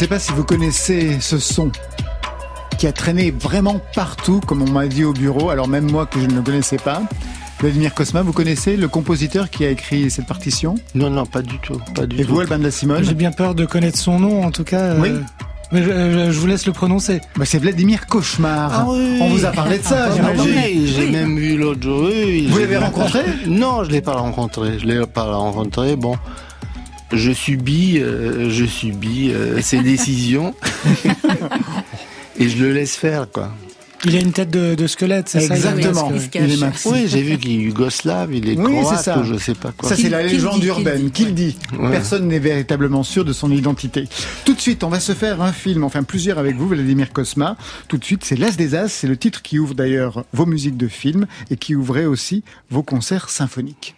Sais 0.00 0.07
pas 0.09 0.19
si 0.19 0.33
vous 0.33 0.45
connaissez 0.45 1.19
ce 1.21 1.38
son 1.38 1.71
qui 2.78 2.87
a 2.87 2.92
traîné 2.92 3.30
vraiment 3.30 3.80
partout, 3.95 4.40
comme 4.47 4.62
on 4.62 4.71
m'a 4.71 4.87
dit 4.87 5.04
au 5.04 5.12
bureau, 5.12 5.50
alors 5.50 5.69
même 5.69 5.90
moi 5.90 6.07
que 6.07 6.19
je 6.19 6.26
ne 6.26 6.35
le 6.35 6.40
connaissais 6.42 6.78
pas. 6.78 7.02
Vladimir 7.61 7.92
Cosma, 7.95 8.23
vous 8.23 8.33
connaissez 8.33 8.76
le 8.78 8.88
compositeur 8.88 9.50
qui 9.50 9.66
a 9.66 9.71
écrit 9.71 10.11
cette 10.11 10.25
partition? 10.26 10.76
Non, 10.95 11.11
non, 11.11 11.26
pas 11.26 11.42
du 11.42 11.59
tout. 11.59 11.78
Pas 11.95 12.07
du 12.07 12.19
Et 12.19 12.25
tout. 12.25 12.33
vous, 12.35 12.40
Alban 12.40 12.59
de 12.59 12.62
la 12.64 12.71
Simone? 12.71 13.04
J'ai 13.04 13.12
bien 13.12 13.33
peur 13.33 13.54
de 13.54 13.66
connaître 13.66 13.99
son 13.99 14.19
nom, 14.19 14.42
en 14.45 14.50
tout 14.50 14.64
cas. 14.64 14.95
Oui. 14.95 15.11
Euh, 15.11 15.21
mais 15.73 15.83
je, 15.83 15.88
je, 15.90 16.30
je 16.33 16.38
vous 16.40 16.47
laisse 16.47 16.66
le 16.66 16.73
prononcer. 16.73 17.21
bah, 17.37 17.45
C'est 17.45 17.59
Vladimir 17.59 18.07
Cauchemar. 18.07 18.71
Ah 18.73 18.87
oui. 18.88 19.19
On 19.21 19.28
vous 19.28 19.45
a 19.45 19.50
parlé 19.50 19.76
de 19.78 19.85
ça, 19.85 20.07
Ah, 20.09 20.12
j'imagine. 20.16 20.54
oui, 20.57 20.87
J'ai 20.97 21.11
même 21.11 21.37
vu 21.37 21.59
l'autre 21.59 21.83
jour. 21.83 22.04
oui, 22.07 22.47
Vous 22.49 22.59
l'avez 22.59 22.78
rencontré? 22.78 23.21
Non, 23.47 23.85
je 23.85 23.90
l'ai 23.90 24.00
pas 24.00 24.14
rencontré. 24.14 24.78
Je 24.78 24.87
l'ai 24.87 25.07
pas 25.07 25.25
rencontré. 25.35 25.97
Bon, 25.97 26.16
je 27.12 27.32
subis, 27.32 27.98
euh, 28.00 28.50
je 28.50 28.64
subis 28.64 29.30
euh, 29.32 29.60
ses 29.60 29.80
décisions 29.82 30.54
et 32.38 32.48
je 32.48 32.64
le 32.64 32.72
laisse 32.72 32.96
faire, 32.96 33.26
quoi. 33.30 33.52
Il 34.06 34.16
a 34.16 34.20
une 34.20 34.32
tête 34.32 34.48
de, 34.48 34.74
de 34.74 34.86
squelette, 34.86 35.28
c'est 35.28 35.40
ça 35.40 35.54
Exactement. 35.56 36.10
il 36.34 36.62
est. 36.62 36.86
Oui, 36.86 37.04
j'ai 37.06 37.20
vu 37.20 37.36
qu'il 37.36 37.50
est 37.50 37.64
yougoslave, 37.64 38.32
il 38.32 38.48
est 38.48 38.56
Oui, 38.56 38.72
c'est 38.78 38.80
croate, 38.82 39.04
ça. 39.04 39.18
ou 39.18 39.24
je 39.24 39.34
sais 39.36 39.52
pas 39.52 39.72
quoi. 39.72 39.90
Ça, 39.90 39.94
c'est 39.96 40.08
la 40.08 40.22
légende 40.22 40.54
dit, 40.54 40.60
qu'il 40.60 40.68
urbaine. 40.70 41.02
dit, 41.04 41.10
Qu'il 41.10 41.34
dit 41.34 41.56
Ouais. 41.78 41.90
Personne 41.90 42.26
n'est 42.26 42.38
véritablement 42.38 43.02
sûr 43.02 43.26
de 43.26 43.34
son 43.34 43.50
identité. 43.52 44.08
Tout 44.46 44.54
de 44.54 44.60
suite, 44.60 44.84
on 44.84 44.88
va 44.88 45.00
se 45.00 45.12
faire 45.12 45.42
un 45.42 45.52
film, 45.52 45.84
enfin 45.84 46.02
plusieurs 46.02 46.38
avec 46.38 46.56
vous, 46.56 46.68
Vladimir 46.68 47.12
Cosma. 47.12 47.58
Tout 47.88 47.98
de 47.98 48.04
suite, 48.04 48.24
c'est 48.24 48.36
L'As 48.38 48.56
des 48.56 48.74
As. 48.74 48.88
C'est 48.88 49.06
le 49.06 49.18
titre 49.18 49.42
qui 49.42 49.58
ouvre 49.58 49.74
d'ailleurs 49.74 50.24
vos 50.32 50.46
musiques 50.46 50.78
de 50.78 50.88
films 50.88 51.26
et 51.50 51.58
qui 51.58 51.74
ouvrait 51.74 52.06
aussi 52.06 52.42
vos 52.70 52.82
concerts 52.82 53.28
symphoniques. 53.28 53.96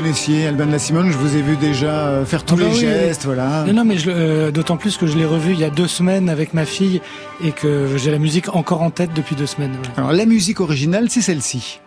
Connaissiez 0.00 0.46
Alban 0.46 0.66
de 0.66 0.72
la 0.72 0.78
Simone, 0.78 1.10
je 1.10 1.16
vous 1.16 1.36
ai 1.36 1.40
vu 1.40 1.56
déjà 1.56 2.08
euh, 2.08 2.26
faire 2.26 2.44
tous 2.44 2.56
Ah 2.58 2.64
bah 2.64 2.64
les 2.68 2.74
oui, 2.74 2.80
gestes, 2.80 3.24
voilà. 3.24 3.64
Non, 3.66 3.72
non, 3.72 3.84
mais 3.86 3.96
euh, 4.06 4.50
d'autant 4.50 4.76
plus 4.76 4.98
que 4.98 5.06
je 5.06 5.16
l'ai 5.16 5.24
revu 5.24 5.54
il 5.54 5.58
y 5.58 5.64
a 5.64 5.70
deux 5.70 5.86
semaines 5.86 6.28
avec 6.28 6.52
ma 6.52 6.66
fille 6.66 7.00
et 7.42 7.50
que 7.52 7.88
j'ai 7.96 8.10
la 8.10 8.18
musique 8.18 8.54
encore 8.54 8.82
en 8.82 8.90
tête 8.90 9.14
depuis 9.14 9.36
deux 9.36 9.46
semaines. 9.46 9.70
ouais. 9.72 9.88
Alors 9.96 10.12
la 10.12 10.26
musique 10.26 10.60
originale, 10.60 11.06
c'est 11.08 11.22
celle-ci. 11.22 11.80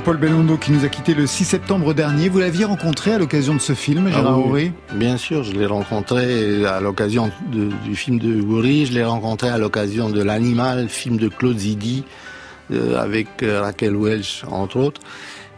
Jean-Paul 0.00 0.16
Belmondo 0.16 0.56
qui 0.56 0.72
nous 0.72 0.86
a 0.86 0.88
quitté 0.88 1.12
le 1.12 1.26
6 1.26 1.44
septembre 1.44 1.92
dernier. 1.92 2.30
Vous 2.30 2.38
l'aviez 2.38 2.64
rencontré 2.64 3.12
à 3.12 3.18
l'occasion 3.18 3.54
de 3.54 3.58
ce 3.58 3.74
film, 3.74 4.08
Gérard 4.08 4.24
Ah 4.28 4.38
oui, 4.38 4.48
Auré 4.48 4.72
Bien 4.94 5.18
sûr, 5.18 5.44
je 5.44 5.52
l'ai 5.52 5.66
rencontré 5.66 6.64
à 6.64 6.80
l'occasion 6.80 7.30
du 7.52 7.94
film 7.96 8.18
de 8.18 8.40
Goury, 8.40 8.86
je 8.86 8.94
l'ai 8.94 9.04
rencontré 9.04 9.50
à 9.50 9.58
l'occasion 9.58 10.08
de 10.08 10.22
L'Animal, 10.22 10.88
film 10.88 11.18
de 11.18 11.28
Claude 11.28 11.58
Zidi, 11.58 12.04
euh, 12.72 12.98
avec 12.98 13.42
euh, 13.42 13.60
Raquel 13.60 13.94
Welch, 13.94 14.42
entre 14.50 14.78
autres. 14.78 15.02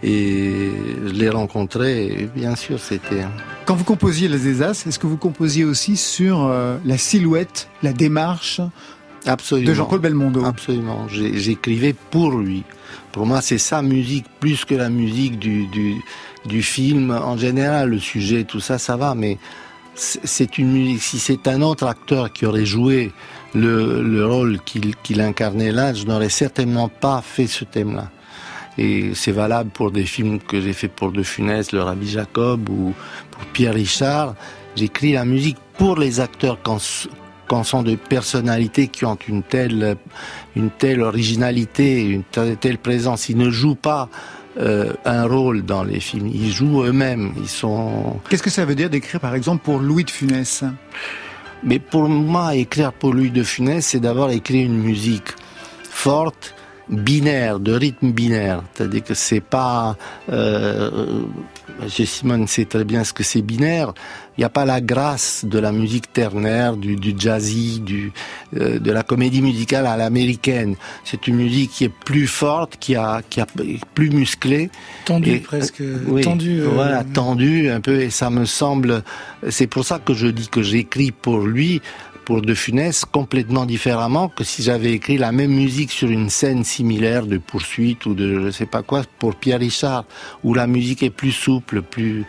Et 0.03 0.73
je 1.07 1.13
l'ai 1.13 1.29
rencontré, 1.29 2.07
et 2.07 2.27
bien 2.35 2.57
sûr, 2.57 2.81
c'était... 2.81 3.25
Quand 3.65 3.77
vous 3.77 3.85
composiez 3.85 4.27
Les 4.27 4.61
As, 4.61 4.89
est-ce 4.89 4.99
que 4.99 5.07
vous 5.07 5.19
composiez 5.19 5.63
aussi 5.65 5.97
sur 5.97 6.47
euh, 6.47 6.79
la 6.85 6.99
silhouette, 6.99 7.69
la 7.85 7.93
démarche 7.93 8.61
Absolument. 9.25 9.69
de 9.69 9.75
Jean-Paul 9.75 10.01
Belmondo? 10.01 10.45
Absolument. 10.45 11.07
J'écrivais 11.09 11.95
pour 12.11 12.37
lui. 12.37 12.65
Pour 13.13 13.27
moi, 13.27 13.43
c'est 13.43 13.59
sa 13.59 13.83
musique 13.83 14.25
plus 14.41 14.65
que 14.65 14.75
la 14.75 14.89
musique 14.89 15.39
du, 15.39 15.67
du, 16.47 16.63
film. 16.63 17.11
En 17.11 17.37
général, 17.37 17.91
le 17.91 17.99
sujet, 17.99 18.45
tout 18.45 18.61
ça, 18.61 18.79
ça 18.79 18.97
va, 18.97 19.15
mais 19.15 19.39
c'est 19.95 20.57
une 20.57 20.73
musique. 20.73 21.03
Si 21.03 21.19
c'est 21.19 21.47
un 21.47 21.61
autre 21.61 21.87
acteur 21.87 22.33
qui 22.33 22.47
aurait 22.47 22.65
joué 22.65 23.13
le, 23.55 24.03
le 24.03 24.27
rôle 24.27 24.61
qu'il 24.65 24.97
qu'il 24.97 25.21
incarnait 25.21 25.73
là, 25.73 25.93
je 25.93 26.07
n'aurais 26.07 26.31
certainement 26.31 26.89
pas 26.89 27.21
fait 27.21 27.47
ce 27.47 27.65
thème-là. 27.65 28.11
Et 28.79 29.13
c'est 29.15 29.33
valable 29.33 29.69
pour 29.71 29.91
des 29.91 30.07
films 30.07 30.39
que 30.39 30.61
j'ai 30.61 30.73
fait 30.73 30.89
pour 30.89 31.13
De 31.13 31.23
Funès, 31.23 31.73
Le 31.73 31.83
Rabbi 31.83 32.09
Jacob 32.09 32.71
ou 32.71 32.95
pour 33.31 33.45
Pierre 33.53 33.75
Richard. 33.75 34.35
J'écris 34.75 35.13
la 35.13 35.27
musique 35.27 35.59
pour 35.77 35.99
les 35.99 36.21
acteurs 36.21 36.63
sont 37.63 37.83
des 37.83 37.97
personnalités 37.97 38.89
qui 38.89 39.05
ont 39.05 39.19
une 39.29 39.43
telle, 39.43 39.97
une 40.57 40.71
telle 40.71 41.03
originalité, 41.03 42.03
une 42.03 42.25
telle, 42.25 42.79
présence. 42.79 43.29
Ils 43.29 43.37
ne 43.37 43.51
jouent 43.51 43.75
pas 43.75 44.09
euh, 44.59 44.93
un 45.05 45.25
rôle 45.25 45.63
dans 45.63 45.85
les 45.85 46.01
films, 46.01 46.29
ils 46.29 46.51
jouent 46.51 46.83
eux-mêmes. 46.85 47.33
Ils 47.39 47.49
sont 47.49 48.21
Qu'est-ce 48.29 48.43
que 48.43 48.51
ça 48.51 48.65
veut 48.65 48.75
dire 48.75 48.91
d'écrire 48.91 49.21
par 49.21 49.35
exemple 49.35 49.63
pour 49.65 49.79
Louis 49.79 50.05
de 50.05 50.11
Funès? 50.11 50.65
Mais 51.63 51.79
pour 51.79 52.09
moi, 52.09 52.57
écrire 52.57 52.93
pour 52.93 53.13
Louis 53.13 53.31
de 53.31 53.43
Funès, 53.43 53.87
c'est 53.87 54.01
d'abord 54.01 54.31
écrire 54.31 54.67
une 54.67 54.79
musique 54.79 55.29
forte, 55.83 56.55
binaire, 56.89 57.61
de 57.61 57.73
rythme 57.73 58.11
binaire. 58.11 58.63
C'est-à-dire 58.75 59.05
que 59.05 59.15
c'est 59.15 59.41
pas... 59.41 59.97
Euh, 60.31 61.23
Simone 61.89 62.47
sait 62.47 62.65
très 62.65 62.85
bien 62.85 63.05
ce 63.05 63.13
que 63.13 63.23
c'est 63.23 63.43
binaire. 63.43 63.93
Il 64.37 64.41
n'y 64.41 64.45
a 64.45 64.49
pas 64.49 64.65
la 64.65 64.81
grâce 64.81 65.45
de 65.45 65.59
la 65.59 65.73
musique 65.73 66.13
ternaire, 66.13 66.77
du, 66.77 66.97
du 66.97 67.15
jazzy, 67.17 67.81
du, 67.81 68.13
euh, 68.57 68.79
de 68.79 68.91
la 68.91 69.03
comédie 69.03 69.43
musicale 69.43 69.87
à 69.87 69.97
l'américaine. 69.97 70.77
C'est 71.05 71.27
une 71.27 71.37
musique 71.37 71.71
qui 71.71 71.85
est 71.85 71.93
plus 71.93 72.27
forte, 72.27 72.77
qui 72.81 72.97
a, 72.97 73.21
qui 73.29 73.41
a 73.41 73.47
plus 73.95 74.11
musclée. 74.11 74.71
Tendue 75.05 75.41
presque. 75.41 75.83
Oui, 76.07 76.23
tendue. 76.23 76.63
Euh, 76.63 76.69
voilà, 76.69 77.05
tendue 77.05 77.69
un 77.69 77.81
peu. 77.81 78.01
Et 78.01 78.11
ça 78.11 78.31
me 78.31 78.47
semble. 78.47 79.03
C'est 79.51 79.67
pour 79.67 79.85
ça 79.85 79.99
que 79.99 80.15
je 80.15 80.29
dis 80.29 80.49
que 80.49 80.63
j'écris 80.63 81.11
pour 81.11 81.41
lui 81.41 81.83
pour 82.25 82.43
De 82.43 82.55
Funès 82.55 83.05
complètement 83.05 83.67
différemment 83.67 84.29
que 84.29 84.45
si 84.45 84.63
j'avais 84.63 84.93
écrit 84.93 85.19
la 85.19 85.33
même 85.33 85.53
musique 85.53 85.91
sur 85.91 86.09
une 86.09 86.31
scène 86.31 86.65
similaire 86.65 87.27
de 87.27 87.39
poursuite 87.39 88.07
ou 88.07 88.15
de 88.15 88.41
je 88.47 88.51
sais 88.51 88.67
pas 88.67 88.83
quoi 88.83 89.03
pour 89.19 89.35
Pierre 89.35 89.61
Richard, 89.61 90.05
où 90.45 90.55
la 90.55 90.67
musique 90.67 91.03
est 91.03 91.11
plus 91.11 91.33
souple, 91.33 91.83
plus 91.83 92.25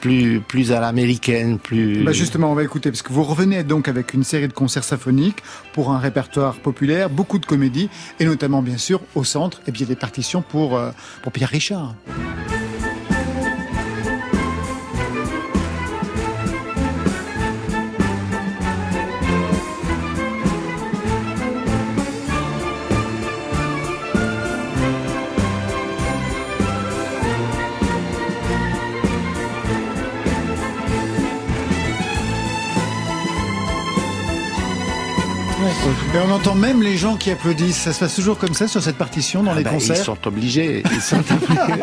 plus 0.00 0.40
plus 0.40 0.72
à 0.72 0.80
l'américaine, 0.80 1.58
plus. 1.58 2.04
Bah 2.04 2.12
justement, 2.12 2.52
on 2.52 2.54
va 2.54 2.62
écouter 2.62 2.90
parce 2.90 3.02
que 3.02 3.12
vous 3.12 3.24
revenez 3.24 3.64
donc 3.64 3.88
avec 3.88 4.12
une 4.12 4.24
série 4.24 4.48
de 4.48 4.52
concerts 4.52 4.84
symphoniques 4.84 5.42
pour 5.72 5.90
un 5.92 5.98
répertoire 5.98 6.56
populaire, 6.56 7.08
beaucoup 7.08 7.38
de 7.38 7.46
comédies 7.46 7.88
et 8.20 8.24
notamment 8.24 8.62
bien 8.62 8.78
sûr 8.78 9.00
au 9.14 9.24
centre 9.24 9.60
et 9.66 9.70
bien 9.70 9.86
des 9.86 9.96
partitions 9.96 10.42
pour 10.42 10.76
euh, 10.76 10.90
pour 11.22 11.32
Pierre 11.32 11.48
Richard. 11.48 11.94
Entend 36.34 36.54
même 36.54 36.82
les 36.82 36.96
gens 36.96 37.16
qui 37.16 37.30
applaudissent. 37.30 37.76
Ça 37.78 37.92
se 37.92 38.00
passe 38.00 38.14
toujours 38.14 38.38
comme 38.38 38.54
ça 38.54 38.68
sur 38.68 38.82
cette 38.82 38.96
partition 38.96 39.42
dans 39.42 39.52
Ah 39.52 39.56
les 39.56 39.64
bah, 39.64 39.70
concerts. 39.70 39.96
Ils 39.98 40.04
sont 40.04 40.18
obligés. 40.26 40.82
Ils 40.92 41.00
sont 41.00 41.16
obligés. 41.18 41.82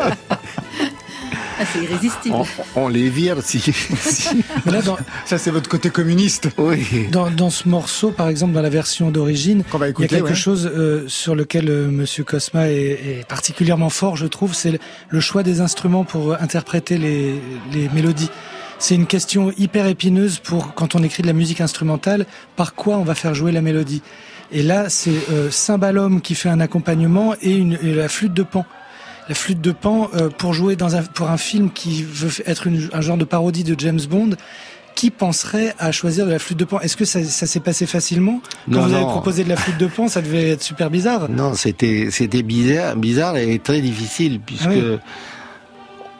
Ah, 1.60 1.64
c'est 1.70 1.82
irrésistible. 1.84 2.34
on, 2.34 2.46
on 2.74 2.88
les 2.88 3.08
vire 3.10 3.36
si. 3.42 3.60
si- 3.60 4.28
Mais 4.64 4.72
là, 4.72 4.82
dans, 4.82 4.96
Ça, 5.26 5.36
c'est 5.38 5.50
votre 5.50 5.68
côté 5.68 5.90
communiste. 5.90 6.48
Oui. 6.58 7.06
dans, 7.12 7.30
dans 7.30 7.50
ce 7.50 7.68
morceau, 7.68 8.10
par 8.10 8.28
exemple, 8.28 8.52
dans 8.54 8.62
la 8.62 8.70
version 8.70 9.10
d'origine, 9.10 9.62
il 9.72 9.80
y 9.80 9.82
a 9.84 9.88
écouter. 9.88 10.08
quelque 10.08 10.28
ouais. 10.30 10.34
chose 10.34 10.68
euh, 10.74 11.04
sur 11.08 11.36
lequel 11.36 11.68
euh, 11.68 11.88
Monsieur 11.88 12.24
Cosma 12.24 12.68
est, 12.68 12.74
est 13.20 13.26
particulièrement 13.28 13.90
fort, 13.90 14.16
je 14.16 14.26
trouve, 14.26 14.54
c'est 14.54 14.72
le- 14.72 14.78
le 15.10 15.20
choix 15.20 15.42
des 15.44 15.60
instruments 15.60 16.04
pour 16.04 16.34
interpréter 16.40 16.96
les, 16.98 17.34
les 17.72 17.88
mélodies. 17.90 18.30
C'est 18.80 18.96
une 18.96 19.06
question 19.06 19.52
hyper 19.56 19.86
épineuse 19.86 20.38
pour 20.40 20.74
quand 20.74 20.96
on 20.96 21.02
écrit 21.04 21.22
de 21.22 21.28
la 21.28 21.32
musique 21.34 21.60
instrumentale, 21.60 22.26
par 22.56 22.74
quoi 22.74 22.96
on 22.96 23.04
va 23.04 23.14
faire 23.14 23.34
jouer 23.34 23.52
la 23.52 23.60
mélodie. 23.60 24.02
Et 24.52 24.62
là, 24.62 24.88
c'est 24.88 25.10
euh, 25.30 25.50
Cymbalum 25.50 26.20
qui 26.20 26.34
fait 26.34 26.48
un 26.48 26.60
accompagnement 26.60 27.34
et, 27.40 27.52
une, 27.56 27.78
et 27.82 27.94
la 27.94 28.08
flûte 28.08 28.34
de 28.34 28.42
pan. 28.42 28.64
La 29.28 29.34
flûte 29.34 29.60
de 29.60 29.72
pan 29.72 30.10
euh, 30.14 30.28
pour 30.28 30.52
jouer 30.52 30.76
dans 30.76 30.96
un, 30.96 31.02
pour 31.02 31.30
un 31.30 31.36
film 31.38 31.70
qui 31.70 32.02
veut 32.02 32.30
être 32.46 32.66
une- 32.66 32.88
un 32.92 33.00
genre 33.00 33.16
de 33.16 33.24
parodie 33.24 33.64
de 33.64 33.74
James 33.78 34.00
Bond. 34.08 34.30
Qui 34.94 35.10
penserait 35.10 35.74
à 35.78 35.90
choisir 35.90 36.26
de 36.26 36.30
la 36.32 36.38
flûte 36.38 36.58
de 36.58 36.66
pan? 36.66 36.78
Est-ce 36.80 36.98
que 36.98 37.06
ça, 37.06 37.24
ça 37.24 37.46
s'est 37.46 37.60
passé 37.60 37.86
facilement? 37.86 38.42
Quand 38.70 38.72
Non, 38.80 38.86
vous 38.88 38.92
avez 38.92 39.04
non. 39.04 39.10
proposé 39.10 39.42
de 39.42 39.48
la 39.48 39.56
flûte 39.56 39.78
de 39.78 39.86
pan, 39.86 40.06
ça 40.06 40.20
devait 40.20 40.50
être 40.50 40.62
super 40.62 40.90
bizarre. 40.90 41.30
Non, 41.30 41.54
c'était 41.54 42.08
c'était 42.10 42.42
bizarre, 42.42 42.94
bizarre 42.96 43.38
et 43.38 43.58
très 43.58 43.80
difficile 43.80 44.38
puisque 44.44 44.66
Ah 44.66 44.70
oui. 44.70 44.98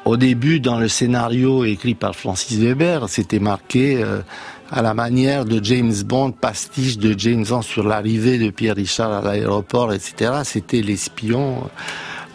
au 0.06 0.16
début 0.16 0.58
dans 0.58 0.78
le 0.78 0.88
scénario 0.88 1.64
écrit 1.64 1.94
par 1.94 2.16
Francis 2.16 2.56
Weber, 2.58 3.10
c'était 3.10 3.40
marqué 3.40 4.02
euh, 4.02 4.20
à 4.72 4.80
la 4.80 4.94
manière 4.94 5.44
de 5.44 5.62
James 5.62 5.92
Bond, 6.02 6.32
pastiche 6.32 6.96
de 6.96 7.14
James 7.18 7.44
Bond 7.46 7.60
sur 7.60 7.86
l'arrivée 7.86 8.38
de 8.38 8.48
Pierre 8.48 8.74
Richard 8.74 9.12
à 9.12 9.20
l'aéroport, 9.20 9.92
etc. 9.92 10.32
C'était 10.44 10.80
l'espion. 10.80 11.70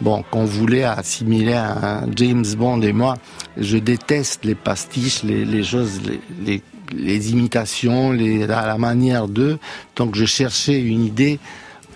Bon, 0.00 0.22
qu'on 0.30 0.44
voulait 0.44 0.84
assimiler 0.84 1.54
à 1.54 2.04
James 2.14 2.46
Bond 2.56 2.80
et 2.82 2.92
moi, 2.92 3.16
je 3.56 3.78
déteste 3.78 4.44
les 4.44 4.54
pastiches, 4.54 5.24
les, 5.24 5.64
choses, 5.64 6.00
les, 6.40 7.32
imitations, 7.32 8.12
à 8.12 8.66
la 8.66 8.78
manière 8.78 9.26
d'eux. 9.26 9.58
Donc 9.96 10.14
je 10.14 10.24
cherchais 10.24 10.80
une 10.80 11.04
idée 11.04 11.40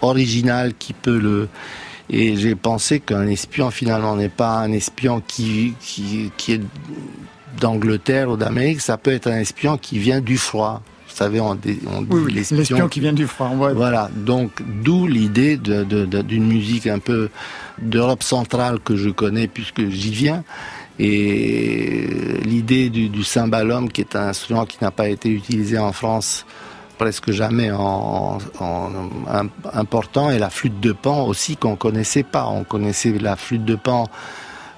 originale 0.00 0.74
qui 0.76 0.92
peut 0.92 1.18
le 1.18 1.48
et 2.11 2.37
j'ai 2.37 2.57
pensé 2.57 2.98
qu'un 2.98 3.28
espion 3.28 3.70
finalement 3.70 4.16
n'est 4.16 4.28
pas 4.28 4.59
un 4.59 4.72
espion 4.72 5.22
qui 5.24 5.74
qui, 5.81 6.33
qui 6.37 6.55
est 6.55 6.61
d'Angleterre 7.61 8.31
ou 8.31 8.37
d'Amérique, 8.37 8.81
ça 8.81 8.97
peut 8.97 9.12
être 9.12 9.27
un 9.29 9.38
espion 9.38 9.77
qui 9.79 9.99
vient 9.99 10.21
du 10.21 10.38
froid. 10.38 10.83
Vous 11.09 11.17
savez, 11.17 11.41
on, 11.41 11.55
dit- 11.55 11.79
on 11.95 12.03
dit 12.03 12.09
Oui, 12.11 12.23
oui, 12.27 12.33
l'espion 12.33 12.88
qui 12.88 13.01
vient 13.01 13.12
du 13.12 13.27
froid. 13.27 13.51
voilà, 13.75 14.11
donc 14.15 14.51
d'où 14.83 15.07
l'idée 15.07 15.57
de- 15.59 15.85
de- 15.85 16.07
de- 16.07 16.23
d'une 16.23 16.47
musique 16.47 16.87
un 16.87 16.99
peu 16.99 17.29
d'Europe 17.81 18.23
centrale 18.23 18.79
que 18.81 18.97
je 18.97 19.11
connais 19.11 19.47
puisque 19.47 19.87
j'y 19.91 20.11
viens. 20.11 20.43
Et 20.99 22.07
l'idée 22.45 22.88
du, 22.91 23.09
du 23.09 23.25
cymbalum, 23.25 23.91
qui 23.91 24.01
est 24.03 24.17
un 24.17 24.29
instrument 24.29 24.65
qui 24.67 24.79
n'a 24.81 24.91
pas 24.91 25.09
été 25.09 25.29
utilisé 25.29 25.79
en 25.79 25.93
France 25.93 26.47
presque 26.99 27.33
jamais 27.33 27.71
en, 27.73 28.38
en- 28.61 28.91
en- 29.27 29.47
important, 29.75 30.31
et 30.31 30.38
la 30.38 30.51
flûte 30.51 30.79
de 30.81 30.93
pan 30.93 31.27
aussi 31.27 31.57
qu'on 31.57 31.75
connaissait 31.77 32.23
pas. 32.23 32.47
On 32.47 32.62
connaissait 32.65 33.12
la 33.21 33.35
flûte 33.37 33.65
de 33.65 33.75
pan 33.75 34.09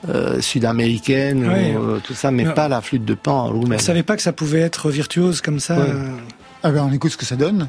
euh, 0.08 0.40
sud-américaine, 0.40 1.46
ou, 1.46 1.50
euh, 1.50 2.00
tout 2.02 2.14
ça, 2.14 2.30
mais 2.30 2.44
Non. 2.44 2.52
pas 2.54 2.68
la 2.68 2.80
flûte 2.80 3.04
de 3.04 3.14
pan 3.14 3.48
Je 3.48 3.52
roumaine. 3.54 3.78
savais 3.78 4.02
pas 4.02 4.16
que 4.16 4.22
ça 4.22 4.32
pouvait 4.32 4.60
être 4.60 4.90
virtuose 4.90 5.40
comme 5.40 5.60
ça. 5.60 5.76
Ouais. 5.76 5.86
euh. 5.88 6.08
Ah 6.62 6.70
ben, 6.70 6.86
on 6.88 6.92
écoute 6.92 7.12
ce 7.12 7.16
que 7.16 7.24
ça 7.26 7.36
donne. 7.36 7.68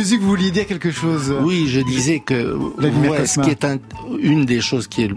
Musique, 0.00 0.20
vous 0.22 0.28
vouliez 0.28 0.50
dire 0.50 0.66
quelque 0.66 0.90
chose. 0.90 1.26
Oui, 1.42 1.68
je 1.68 1.80
disais 1.80 2.20
que 2.20 2.38
ouais, 2.54 3.26
ce 3.26 3.38
qui 3.40 3.50
est 3.50 3.64
un- 3.64 3.78
une 4.32 4.44
des 4.46 4.60
choses 4.62 4.86
qui 4.88 5.02
est 5.04 5.10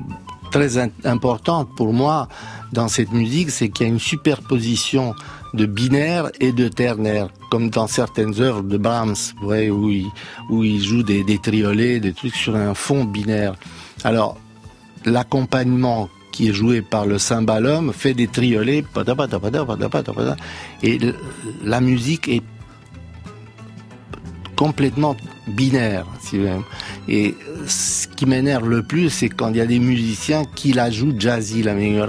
très 0.51 0.77
in- 0.77 0.89
importante 1.05 1.69
pour 1.77 1.93
moi 1.93 2.27
dans 2.73 2.89
cette 2.89 3.11
musique, 3.13 3.49
c'est 3.49 3.69
qu'il 3.69 3.87
y 3.87 3.89
a 3.89 3.93
une 3.93 3.99
superposition 4.13 5.05
de 5.53 5.65
binaire 5.65 6.25
et 6.41 6.51
de 6.51 6.67
ternaire, 6.67 7.27
comme 7.51 7.69
dans 7.69 7.87
certaines 7.87 8.35
œuvres 8.41 8.63
de 8.63 8.77
Brahms, 8.77 9.15
voyez, 9.41 9.69
où 9.71 9.89
il, 9.89 10.07
où 10.49 10.63
il 10.63 10.81
joue 10.83 11.03
des, 11.03 11.23
des 11.23 11.37
triolets, 11.39 11.99
des 11.99 12.13
trucs 12.13 12.35
sur 12.35 12.55
un 12.55 12.73
fond 12.73 13.05
binaire. 13.05 13.53
Alors, 14.03 14.35
l'accompagnement 15.05 16.09
qui 16.33 16.49
est 16.49 16.53
joué 16.53 16.81
par 16.81 17.05
le 17.05 17.19
cymbalum 17.19 17.93
fait 17.93 18.15
des 18.15 18.27
triolets, 18.27 18.83
et 20.83 20.99
la 21.63 21.79
musique 21.81 22.27
est 22.27 22.41
complètement 24.63 25.17
binaire, 25.45 26.05
si 26.21 26.37
même. 26.37 26.63
Et 27.09 27.35
euh, 27.49 27.65
ce 27.67 28.07
qui 28.07 28.25
m'énerve 28.25 28.69
le 28.69 28.81
plus, 28.81 29.09
c'est 29.09 29.27
quand 29.27 29.49
il 29.49 29.57
y 29.57 29.61
a 29.61 29.65
des 29.65 29.79
musiciens 29.79 30.43
qui 30.55 30.71
la 30.71 30.89
jouent 30.89 31.13
jazzy, 31.19 31.63
la 31.63 31.73
meilleure. 31.73 32.07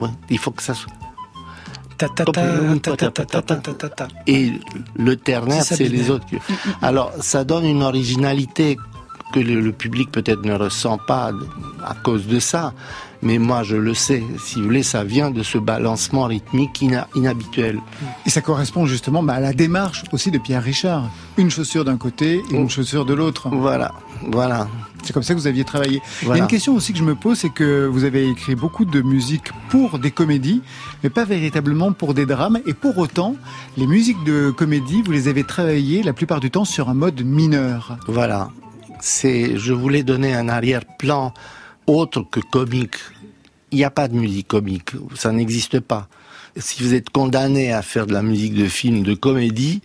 Ouais, 0.00 0.08
il 0.30 0.38
faut 0.38 0.50
que 0.50 0.64
ça 0.64 0.74
soit. 0.74 0.92
Et 4.26 4.52
le 4.96 5.14
ternaire, 5.14 5.62
c'est 5.62 5.88
les 5.88 6.10
autres. 6.10 6.26
Alors, 6.82 7.12
ça 7.20 7.44
donne 7.44 7.66
une 7.66 7.84
originalité 7.84 8.76
que 9.32 9.38
le 9.38 9.70
public 9.70 10.10
peut-être 10.10 10.44
ne 10.44 10.54
ressent 10.54 10.98
pas 10.98 11.30
à 11.86 11.94
cause 11.94 12.26
de 12.26 12.40
ça. 12.40 12.72
Mais 13.22 13.38
moi, 13.38 13.62
je 13.62 13.76
le 13.76 13.92
sais. 13.92 14.22
Si 14.42 14.56
vous 14.56 14.64
voulez, 14.64 14.82
ça 14.82 15.04
vient 15.04 15.30
de 15.30 15.42
ce 15.42 15.58
balancement 15.58 16.24
rythmique 16.24 16.80
ina- 16.80 17.06
inhabituel. 17.14 17.78
Et 18.24 18.30
ça 18.30 18.40
correspond 18.40 18.86
justement 18.86 19.22
bah, 19.22 19.34
à 19.34 19.40
la 19.40 19.52
démarche 19.52 20.04
aussi 20.12 20.30
de 20.30 20.38
Pierre 20.38 20.62
Richard. 20.62 21.10
Une 21.36 21.50
chaussure 21.50 21.84
d'un 21.84 21.98
côté 21.98 22.42
et 22.50 22.54
une 22.56 22.64
Oh. 22.64 22.68
chaussure 22.68 23.04
de 23.04 23.12
l'autre. 23.12 23.48
Voilà, 23.52 23.92
voilà. 24.32 24.68
C'est 25.02 25.12
comme 25.12 25.22
ça 25.22 25.34
que 25.34 25.38
vous 25.38 25.46
aviez 25.46 25.64
travaillé. 25.64 26.00
Il 26.22 26.28
y 26.28 26.32
a 26.32 26.36
une 26.38 26.46
question 26.46 26.74
aussi 26.74 26.92
que 26.92 26.98
je 26.98 27.04
me 27.04 27.14
pose, 27.14 27.38
c'est 27.38 27.50
que 27.50 27.86
vous 27.86 28.04
avez 28.04 28.28
écrit 28.28 28.54
beaucoup 28.54 28.84
de 28.86 29.00
musique 29.02 29.50
pour 29.70 29.98
des 29.98 30.10
comédies, 30.10 30.62
mais 31.02 31.08
pas 31.10 31.24
véritablement 31.24 31.92
pour 31.92 32.12
des 32.14 32.24
drames. 32.26 32.58
Et 32.66 32.74
pour 32.74 32.96
autant, 32.98 33.36
les 33.76 33.86
musiques 33.86 34.22
de 34.24 34.50
comédie, 34.50 35.02
vous 35.02 35.12
les 35.12 35.28
avez 35.28 35.44
travaillées 35.44 36.02
la 36.02 36.12
plupart 36.14 36.40
du 36.40 36.50
temps 36.50 36.64
sur 36.66 36.88
un 36.88 36.94
mode 36.94 37.20
mineur. 37.22 37.96
Voilà. 38.06 38.50
c'est, 39.02 39.56
je 39.58 39.72
voulais 39.72 40.02
donner 40.02 40.34
un 40.34 40.48
arrière-plan 40.50 41.32
autre 41.98 42.22
que 42.30 42.40
comique. 42.40 42.96
Il 43.72 43.78
n'y 43.78 43.84
a 43.84 43.90
pas 43.90 44.08
de 44.08 44.14
musique 44.14 44.48
comique, 44.48 44.90
ça 45.14 45.32
n'existe 45.32 45.80
pas. 45.80 46.08
Si 46.56 46.82
vous 46.82 46.94
êtes 46.94 47.10
condamné 47.10 47.72
à 47.72 47.82
faire 47.82 48.06
de 48.06 48.12
la 48.12 48.22
musique 48.22 48.54
de 48.54 48.66
film, 48.66 49.04
de 49.04 49.14
comédie, 49.14 49.80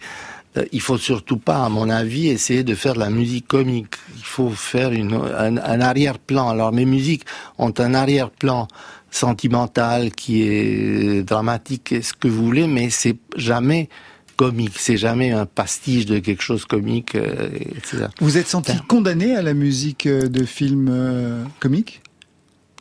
euh, 0.58 0.66
il 0.72 0.82
faut 0.82 0.98
surtout 0.98 1.38
pas, 1.38 1.66
à 1.66 1.70
mon 1.70 1.90
avis, 1.90 2.30
essayer 2.30 2.64
de 2.64 2.74
faire 2.74 2.96
de 2.96 3.00
la 3.00 3.10
musique 3.10 3.48
comique. 3.48 3.96
Il 4.18 4.24
faut 4.24 4.50
faire 4.50 4.90
un 4.92 5.82
arrière-plan. 5.82 6.50
Alors 6.50 6.72
mes 6.72 6.86
musiques 6.86 7.26
ont 7.60 7.74
un 7.78 7.94
arrière-plan 7.94 8.68
sentimental 9.12 10.12
qui 10.12 10.44
est 10.44 11.24
dramatique, 11.24 11.96
ce 12.02 12.14
que 12.14 12.28
vous 12.28 12.44
voulez, 12.44 12.68
mais 12.68 12.90
c'est 12.90 13.18
jamais 13.36 13.90
comique, 14.36 14.74
c'est 14.78 14.98
jamais 14.98 15.32
un 15.32 15.46
pastiche 15.46 16.06
de 16.06 16.20
quelque 16.20 16.42
chose 16.42 16.66
comique, 16.66 17.16
euh, 17.16 17.50
etc. 17.76 18.06
Vous 18.20 18.38
êtes 18.38 18.48
senti 18.48 18.74
condamné 18.88 19.36
à 19.36 19.42
la 19.42 19.54
musique 19.54 20.06
euh, 20.08 20.28
de 20.28 20.44
film 20.46 20.88
euh, 20.90 21.44
comique 21.60 22.02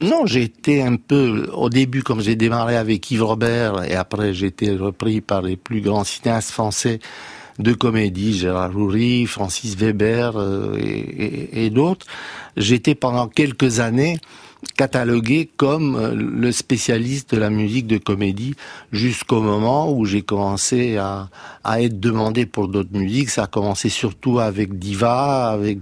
Non, 0.02 0.26
j'ai 0.26 0.42
été 0.42 0.82
un 0.82 0.96
peu, 0.96 1.48
au 1.54 1.70
début, 1.70 2.02
comme 2.02 2.20
j'ai 2.20 2.36
démarré 2.36 2.76
avec 2.76 3.10
Yves 3.10 3.22
Robert, 3.24 3.84
et 3.84 3.94
après 3.94 4.34
j'ai 4.34 4.46
été 4.46 4.70
repris 4.74 5.20
par 5.20 5.42
les 5.42 5.56
plus 5.56 5.80
grands 5.80 6.04
cinéastes 6.04 6.50
français 6.50 6.98
de 7.60 7.72
comédie, 7.72 8.36
Gérard 8.36 8.72
Roury, 8.74 9.26
Francis 9.26 9.76
Weber 9.76 10.36
euh, 10.36 10.76
et, 10.76 10.82
et- 10.88 11.66
et 11.66 11.70
d'autres, 11.70 12.04
j'étais 12.56 12.96
pendant 12.96 13.28
quelques 13.28 13.78
années 13.78 14.18
catalogué 14.76 15.48
comme 15.56 15.96
euh, 15.96 16.14
le 16.14 16.52
spécialiste 16.52 17.34
de 17.34 17.40
la 17.40 17.50
musique 17.50 17.86
de 17.86 17.98
comédie 17.98 18.54
jusqu'au 18.92 19.40
moment 19.40 19.92
où 19.92 20.04
j'ai 20.04 20.22
commencé 20.22 20.96
à, 20.96 21.28
à 21.62 21.82
être 21.82 22.00
demandé 22.00 22.46
pour 22.46 22.68
d'autres 22.68 22.92
musiques. 22.92 23.30
Ça 23.30 23.44
a 23.44 23.46
commencé 23.46 23.88
surtout 23.88 24.38
avec 24.40 24.78
Diva, 24.78 25.50
avec 25.50 25.78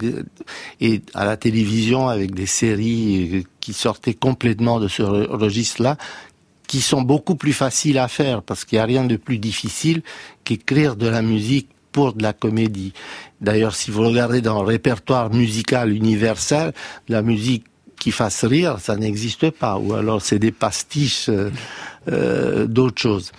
et 0.80 1.02
à 1.14 1.24
la 1.24 1.36
télévision 1.36 2.08
avec 2.08 2.34
des 2.34 2.46
séries 2.46 3.30
euh, 3.34 3.42
qui 3.60 3.72
sortaient 3.72 4.14
complètement 4.14 4.80
de 4.80 4.88
ce 4.88 5.02
re- 5.02 5.26
registre-là 5.28 5.96
qui 6.68 6.80
sont 6.80 7.02
beaucoup 7.02 7.34
plus 7.34 7.52
faciles 7.52 7.98
à 7.98 8.08
faire 8.08 8.42
parce 8.42 8.64
qu'il 8.64 8.76
n'y 8.76 8.80
a 8.80 8.86
rien 8.86 9.04
de 9.04 9.16
plus 9.16 9.38
difficile 9.38 10.02
qu'écrire 10.44 10.96
de 10.96 11.06
la 11.06 11.20
musique 11.20 11.68
pour 11.92 12.14
de 12.14 12.22
la 12.22 12.32
comédie. 12.32 12.94
D'ailleurs, 13.42 13.74
si 13.74 13.90
vous 13.90 14.06
regardez 14.08 14.40
dans 14.40 14.62
le 14.62 14.66
répertoire 14.66 15.30
musical 15.34 15.92
universel, 15.92 16.72
la 17.08 17.20
musique 17.20 17.64
qui 18.02 18.10
fasse 18.12 18.44
rire, 18.44 18.78
ça 18.86 18.94
n'existe 18.96 19.50
pas. 19.50 19.76
Ou 19.78 19.94
alors 19.94 20.20
c'est 20.22 20.38
des 20.38 20.52
pastiches 20.52 21.28
euh, 21.28 21.50
euh, 22.10 22.66
d'autres 22.66 23.00
choses. 23.00 23.30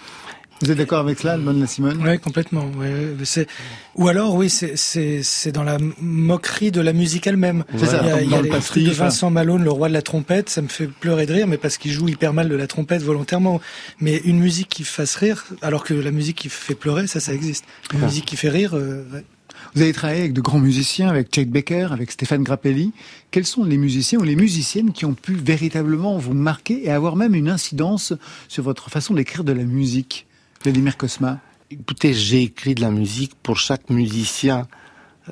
Vous 0.62 0.72
êtes 0.72 0.78
d'accord 0.78 1.00
avec 1.00 1.20
cela, 1.20 1.36
La 1.36 1.68
Simone 1.68 2.00
Oui, 2.08 2.18
complètement. 2.20 2.66
ouais. 2.80 2.94
C'est 3.26 3.48
ou 3.96 4.08
alors 4.08 4.34
oui, 4.36 4.50
c'est 4.50 4.78
c'est 4.78 5.22
c'est 5.22 5.52
dans 5.52 5.64
la 5.64 5.78
moquerie 6.00 6.72
de 6.72 6.80
la 6.80 6.94
musique 6.94 7.28
elle-même. 7.28 7.66
C'est 7.78 7.88
ça, 7.88 8.00
Il 8.02 8.08
y 8.08 8.10
a, 8.10 8.14
comme 8.14 8.22
il 8.22 8.28
y 8.28 8.30
dans 8.30 8.38
a 8.38 8.42
le 8.42 8.44
les 8.46 8.86
de 8.86 8.92
enfin. 8.92 9.04
Vincent 9.06 9.30
Malone, 9.30 9.64
le 9.66 9.72
roi 9.72 9.90
de 9.90 9.94
la 9.94 10.02
trompette, 10.02 10.48
ça 10.50 10.62
me 10.62 10.70
fait 10.70 10.88
pleurer 10.88 11.26
de 11.26 11.34
rire, 11.34 11.48
mais 11.48 11.58
parce 11.58 11.78
qu'il 11.78 11.92
joue 11.92 12.08
hyper 12.08 12.32
mal 12.32 12.48
de 12.48 12.56
la 12.56 12.68
trompette 12.68 13.02
volontairement. 13.02 13.60
Mais 14.00 14.18
une 14.24 14.40
musique 14.40 14.70
qui 14.70 14.86
fasse 14.86 15.16
rire, 15.18 15.44
alors 15.62 15.84
que 15.84 15.94
la 15.94 16.12
musique 16.12 16.38
qui 16.38 16.48
fait 16.50 16.76
pleurer, 16.76 17.08
ça, 17.08 17.20
ça 17.20 17.34
existe. 17.34 17.66
Une 17.94 18.00
Ah. 18.02 18.06
musique 18.06 18.26
qui 18.26 18.38
fait 18.38 18.50
rire. 18.50 18.72
euh, 18.78 19.04
ouais. 19.14 19.26
Vous 19.76 19.82
avez 19.82 19.94
travaillé 19.94 20.20
avec 20.20 20.34
de 20.34 20.42
grands 20.42 20.60
musiciens, 20.60 21.10
avec 21.10 21.34
Chet 21.34 21.46
Baker, 21.46 21.88
avec 21.92 22.12
Stéphane 22.12 22.44
Grappelli. 22.44 22.92
Quels 23.32 23.46
sont 23.46 23.64
les 23.64 23.78
musiciens 23.78 24.20
ou 24.20 24.24
les 24.24 24.36
musiciennes 24.36 24.92
qui 24.92 25.06
ont 25.06 25.16
pu 25.16 25.34
véritablement 25.34 26.18
vous 26.20 26.36
marquer 26.36 26.86
et 26.86 26.92
avoir 26.92 27.16
même 27.16 27.34
une 27.34 27.50
incidence 27.50 28.14
sur 28.48 28.64
votre 28.64 28.92
façon 28.92 29.16
d'écrire 29.16 29.44
de 29.44 29.52
la 29.52 29.64
musique 29.64 30.28
Vladimir 30.64 30.96
Kosma? 30.96 31.40
Écoutez, 31.72 32.14
j'ai 32.14 32.44
écrit 32.44 32.76
de 32.76 32.82
la 32.82 32.92
musique 32.92 33.34
pour 33.42 33.58
chaque 33.58 33.90
musicien 33.90 34.68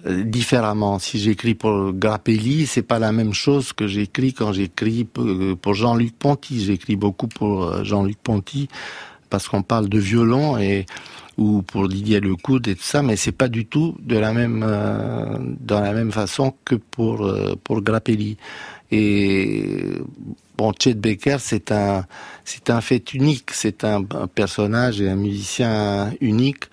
euh, 0.08 0.24
différemment. 0.24 0.98
Si 0.98 1.20
j'écris 1.20 1.54
pour 1.54 1.94
Grappelli, 1.94 2.66
c'est 2.66 2.82
pas 2.82 2.98
la 2.98 3.12
même 3.12 3.34
chose 3.34 3.74
que 3.74 3.88
j'écris 3.88 4.34
quand 4.34 4.54
j'écris 4.54 5.04
p- 5.04 5.56
pour 5.62 5.76
Jean-Luc 5.76 6.18
Ponty. 6.18 6.66
J'écris 6.66 6.96
beaucoup 6.96 7.28
pour 7.28 7.64
euh, 7.66 7.84
Jean-Luc 7.84 8.18
Ponty 8.18 8.70
parce 9.30 9.48
qu'on 9.48 9.62
parle 9.62 9.88
de 9.88 10.00
violon 10.00 10.58
et 10.58 10.88
ou 11.42 11.64
pour 11.64 11.88
Didier 11.88 12.20
Lecoud 12.20 12.68
et 12.68 12.76
tout 12.76 12.84
ça, 12.84 13.02
mais 13.02 13.16
c'est 13.16 13.32
pas 13.32 13.48
du 13.48 13.66
tout 13.66 13.96
de 14.00 14.18
la 14.18 14.32
même 14.32 14.64
euh, 14.68 15.38
dans 15.60 15.82
la 15.82 15.92
même 15.92 16.12
façon 16.12 16.54
que 16.64 16.76
pour 16.76 17.26
euh, 17.26 17.56
pour 17.64 17.82
Grappelli. 17.82 18.38
Et 18.92 19.98
bon, 20.58 20.72
Chet 20.78 20.94
Baker, 20.94 21.38
c'est 21.40 21.72
un 21.72 22.06
c'est 22.46 22.70
un 22.70 22.82
fait 22.82 23.14
unique, 23.14 23.50
c'est 23.52 23.84
un, 23.84 24.04
un 24.14 24.28
personnage 24.28 25.02
et 25.02 25.10
un 25.10 25.16
musicien 25.16 26.12
unique 26.22 26.66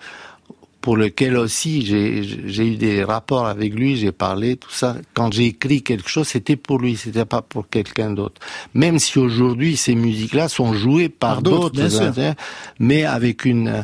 pour 0.81 0.97
lequel 0.97 1.35
aussi 1.35 1.83
j'ai 1.83 2.21
j'ai 2.23 2.67
eu 2.73 2.75
des 2.75 3.03
rapports 3.03 3.47
avec 3.47 3.73
lui, 3.73 3.97
j'ai 3.97 4.11
parlé, 4.11 4.55
tout 4.55 4.71
ça. 4.71 4.97
Quand 5.15 5.33
j'ai 5.33 5.45
écrit 5.45 5.81
quelque 5.81 6.09
chose, 6.09 6.27
c'était 6.27 6.57
pour 6.57 6.77
lui, 6.77 6.95
c'était 6.95 7.25
pas 7.25 7.41
pour 7.41 7.69
quelqu'un 7.69 8.11
d'autre. 8.11 8.39
Même 8.75 8.99
si 8.99 9.17
aujourd'hui 9.17 9.77
ces 9.77 9.95
musiques-là 9.95 10.47
sont 10.47 10.73
jouées 10.73 11.09
par, 11.09 11.41
Par 11.41 11.41
d'autres, 11.41 12.35
mais 12.79 13.03
avec 13.03 13.45
une 13.45 13.83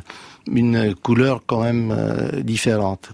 une 0.52 0.96
couleur 0.96 1.42
quand 1.46 1.64
même 1.64 1.92
euh, 1.92 2.42
différente. 2.42 3.10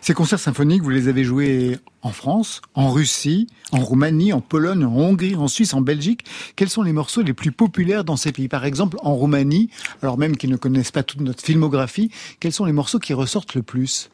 Ces 0.00 0.14
concerts 0.14 0.38
symphoniques, 0.38 0.82
vous 0.82 0.90
les 0.90 1.08
avez 1.08 1.24
joués 1.24 1.78
en 2.02 2.10
France, 2.10 2.62
en 2.74 2.90
Russie, 2.90 3.48
en 3.72 3.80
Roumanie, 3.80 4.32
en 4.32 4.40
Pologne, 4.40 4.84
en 4.84 4.94
Hongrie, 4.94 5.34
en 5.34 5.48
Suisse, 5.48 5.74
en 5.74 5.80
Belgique. 5.80 6.24
Quels 6.54 6.68
sont 6.68 6.82
les 6.82 6.92
morceaux 6.92 7.22
les 7.22 7.34
plus 7.34 7.52
populaires 7.52 8.04
dans 8.04 8.16
ces 8.16 8.32
pays? 8.32 8.48
Par 8.48 8.64
exemple, 8.64 8.96
en 9.02 9.14
Roumanie, 9.14 9.70
alors 10.02 10.18
même 10.18 10.36
qu'ils 10.36 10.50
ne 10.50 10.56
connaissent 10.56 10.92
pas 10.92 11.02
toute 11.02 11.20
notre 11.20 11.42
filmographie, 11.42 12.10
quels 12.40 12.52
sont 12.52 12.64
les 12.64 12.72
morceaux 12.72 12.98
qui 12.98 13.14
ressortent 13.14 13.54
le 13.54 13.62
plus? 13.62 14.10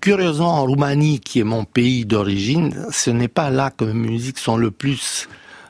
Curieusement, 0.00 0.54
en 0.54 0.64
Roumanie, 0.64 1.20
qui 1.20 1.40
est 1.40 1.44
mon 1.44 1.64
pays 1.64 2.06
d'origine, 2.06 2.86
ce 2.90 3.10
n'est 3.10 3.28
pas 3.28 3.50
là 3.50 3.70
que 3.70 3.84
mes 3.84 4.08
musiques 4.08 4.38
sont 4.38 4.56
le 4.56 4.70
plus 4.70 5.28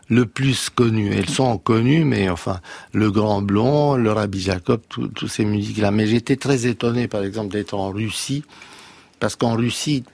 le 0.09 0.25
plus 0.27 0.71
connues. 0.71 1.12
Elles 1.14 1.29
sont 1.29 1.59
connues, 1.59 2.05
mais 2.05 2.29
enfin, 2.29 2.61
le 2.92 3.11
Grand 3.11 3.42
Blond, 3.42 3.94
le 3.97 4.11
Rabbi 4.12 4.40
Jacob, 4.40 4.81
tout- 4.88 5.09
toutes 5.09 5.31
ces 5.31 5.44
musiques-là. 5.44 5.90
Mais 5.90 6.07
j'étais 6.07 6.37
très 6.37 6.66
étonné, 6.66 7.09
par 7.09 7.23
exemple, 7.23 7.53
d'être 7.53 7.75
en 7.75 7.90
Russie, 7.90 8.42
parce 9.21 9.37
qu'en 9.37 9.55
Russie, 9.55 10.05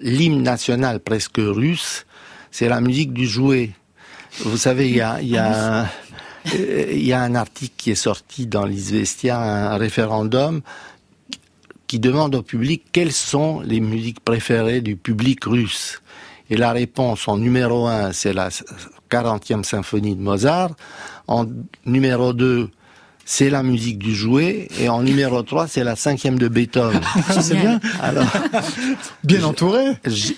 l'hymne 0.00 0.42
national 0.42 1.00
presque 1.00 1.38
russe, 1.38 2.06
c'est 2.50 2.68
la 2.68 2.80
musique 2.80 3.12
du 3.12 3.26
jouet. 3.26 3.70
Vous 4.40 4.56
savez, 4.56 4.88
il 4.90 4.96
y 4.96 5.00
a, 5.00 5.20
il 5.22 5.28
y 5.28 5.38
a, 5.38 5.82
un- 5.82 5.88
euh, 6.54 6.92
y 6.92 7.12
a 7.12 7.22
un 7.22 7.34
article 7.34 7.74
qui 7.76 7.90
est 7.92 7.94
sorti 7.94 8.46
dans 8.46 8.64
l'Izvestia, 8.66 9.38
un 9.40 9.76
référendum, 9.76 10.60
qui 11.86 12.00
demande 12.00 12.34
au 12.34 12.42
public 12.42 12.82
quelles 12.92 13.12
sont 13.12 13.60
les 13.60 13.78
musiques 13.80 14.20
préférées 14.20 14.80
du 14.80 14.96
public 14.96 15.44
russe. 15.44 16.02
Et 16.50 16.56
la 16.56 16.72
réponse 16.72 17.28
en 17.28 17.38
numéro 17.38 17.86
un, 17.86 18.12
c'est 18.12 18.32
la 18.32 18.48
40e 19.22 19.62
symphonie 19.64 20.14
de 20.14 20.22
Mozart. 20.22 20.74
En 21.26 21.46
numéro 21.84 22.32
2, 22.32 22.70
c'est 23.28 23.50
la 23.50 23.62
musique 23.64 23.98
du 23.98 24.14
jouet. 24.14 24.68
Et 24.80 24.88
en 24.88 25.02
numéro 25.02 25.42
3, 25.42 25.66
c'est 25.66 25.82
la 25.84 25.96
cinquième 25.96 26.38
de 26.38 26.46
Beethoven. 26.48 27.00
C'est 27.40 27.56
bien, 27.56 27.80
Alors, 28.00 28.24
bien 29.24 29.42
entouré. 29.42 29.84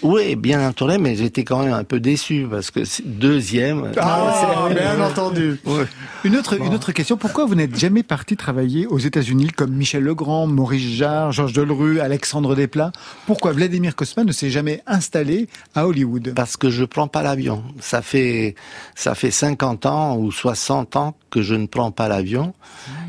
oui, 0.03 0.35
bien 0.37 0.67
entouré, 0.67 0.97
mais 0.99 1.15
j'étais 1.15 1.45
quand 1.45 1.63
même 1.63 1.75
un 1.75 1.85
peu 1.85 2.01
déçu 2.01 2.47
parce 2.51 2.71
que 2.71 2.85
c'est- 2.85 3.07
deuxième. 3.07 3.93
Ah, 3.99 4.69
bien 4.75 5.01
entendu. 5.05 5.61
Ouais. 5.67 5.85
Une 6.25 6.35
autre, 6.37 6.55
une 6.61 6.75
autre 6.75 6.93
question. 6.93 7.17
Pourquoi 7.19 7.45
vous 7.45 7.55
n'êtes 7.55 7.79
jamais 7.79 8.03
parti 8.03 8.37
travailler 8.37 8.87
aux 8.87 8.99
États-Unis 8.99 9.49
comme 9.55 9.73
Michel 9.75 10.03
Legrand, 10.03 10.47
Maurice 10.47 10.91
Jarre, 10.97 11.31
Georges 11.33 11.53
Delerue, 11.53 12.01
Alexandre 12.01 12.57
Desplat? 12.57 12.91
Pourquoi 13.27 13.53
Vladimir 13.53 13.95
Kosma 13.95 14.25
ne 14.25 14.33
s'est 14.33 14.51
jamais 14.51 14.83
installé 14.87 15.47
à 15.75 15.87
Hollywood? 15.87 16.33
Parce 16.35 16.57
que 16.57 16.71
je 16.71 16.85
prends 16.85 17.07
pas 17.09 17.23
l'avion. 17.23 17.63
Ça 17.81 18.01
fait, 18.01 18.55
ça 18.95 19.15
fait 19.15 19.31
50 19.31 19.85
ans 19.87 20.17
ou 20.17 20.33
60 20.33 20.97
ans 20.97 21.15
que 21.31 21.43
je 21.43 21.55
ne 21.55 21.67
prends 21.67 21.91
pas 21.91 22.09
l'avion. 22.09 22.55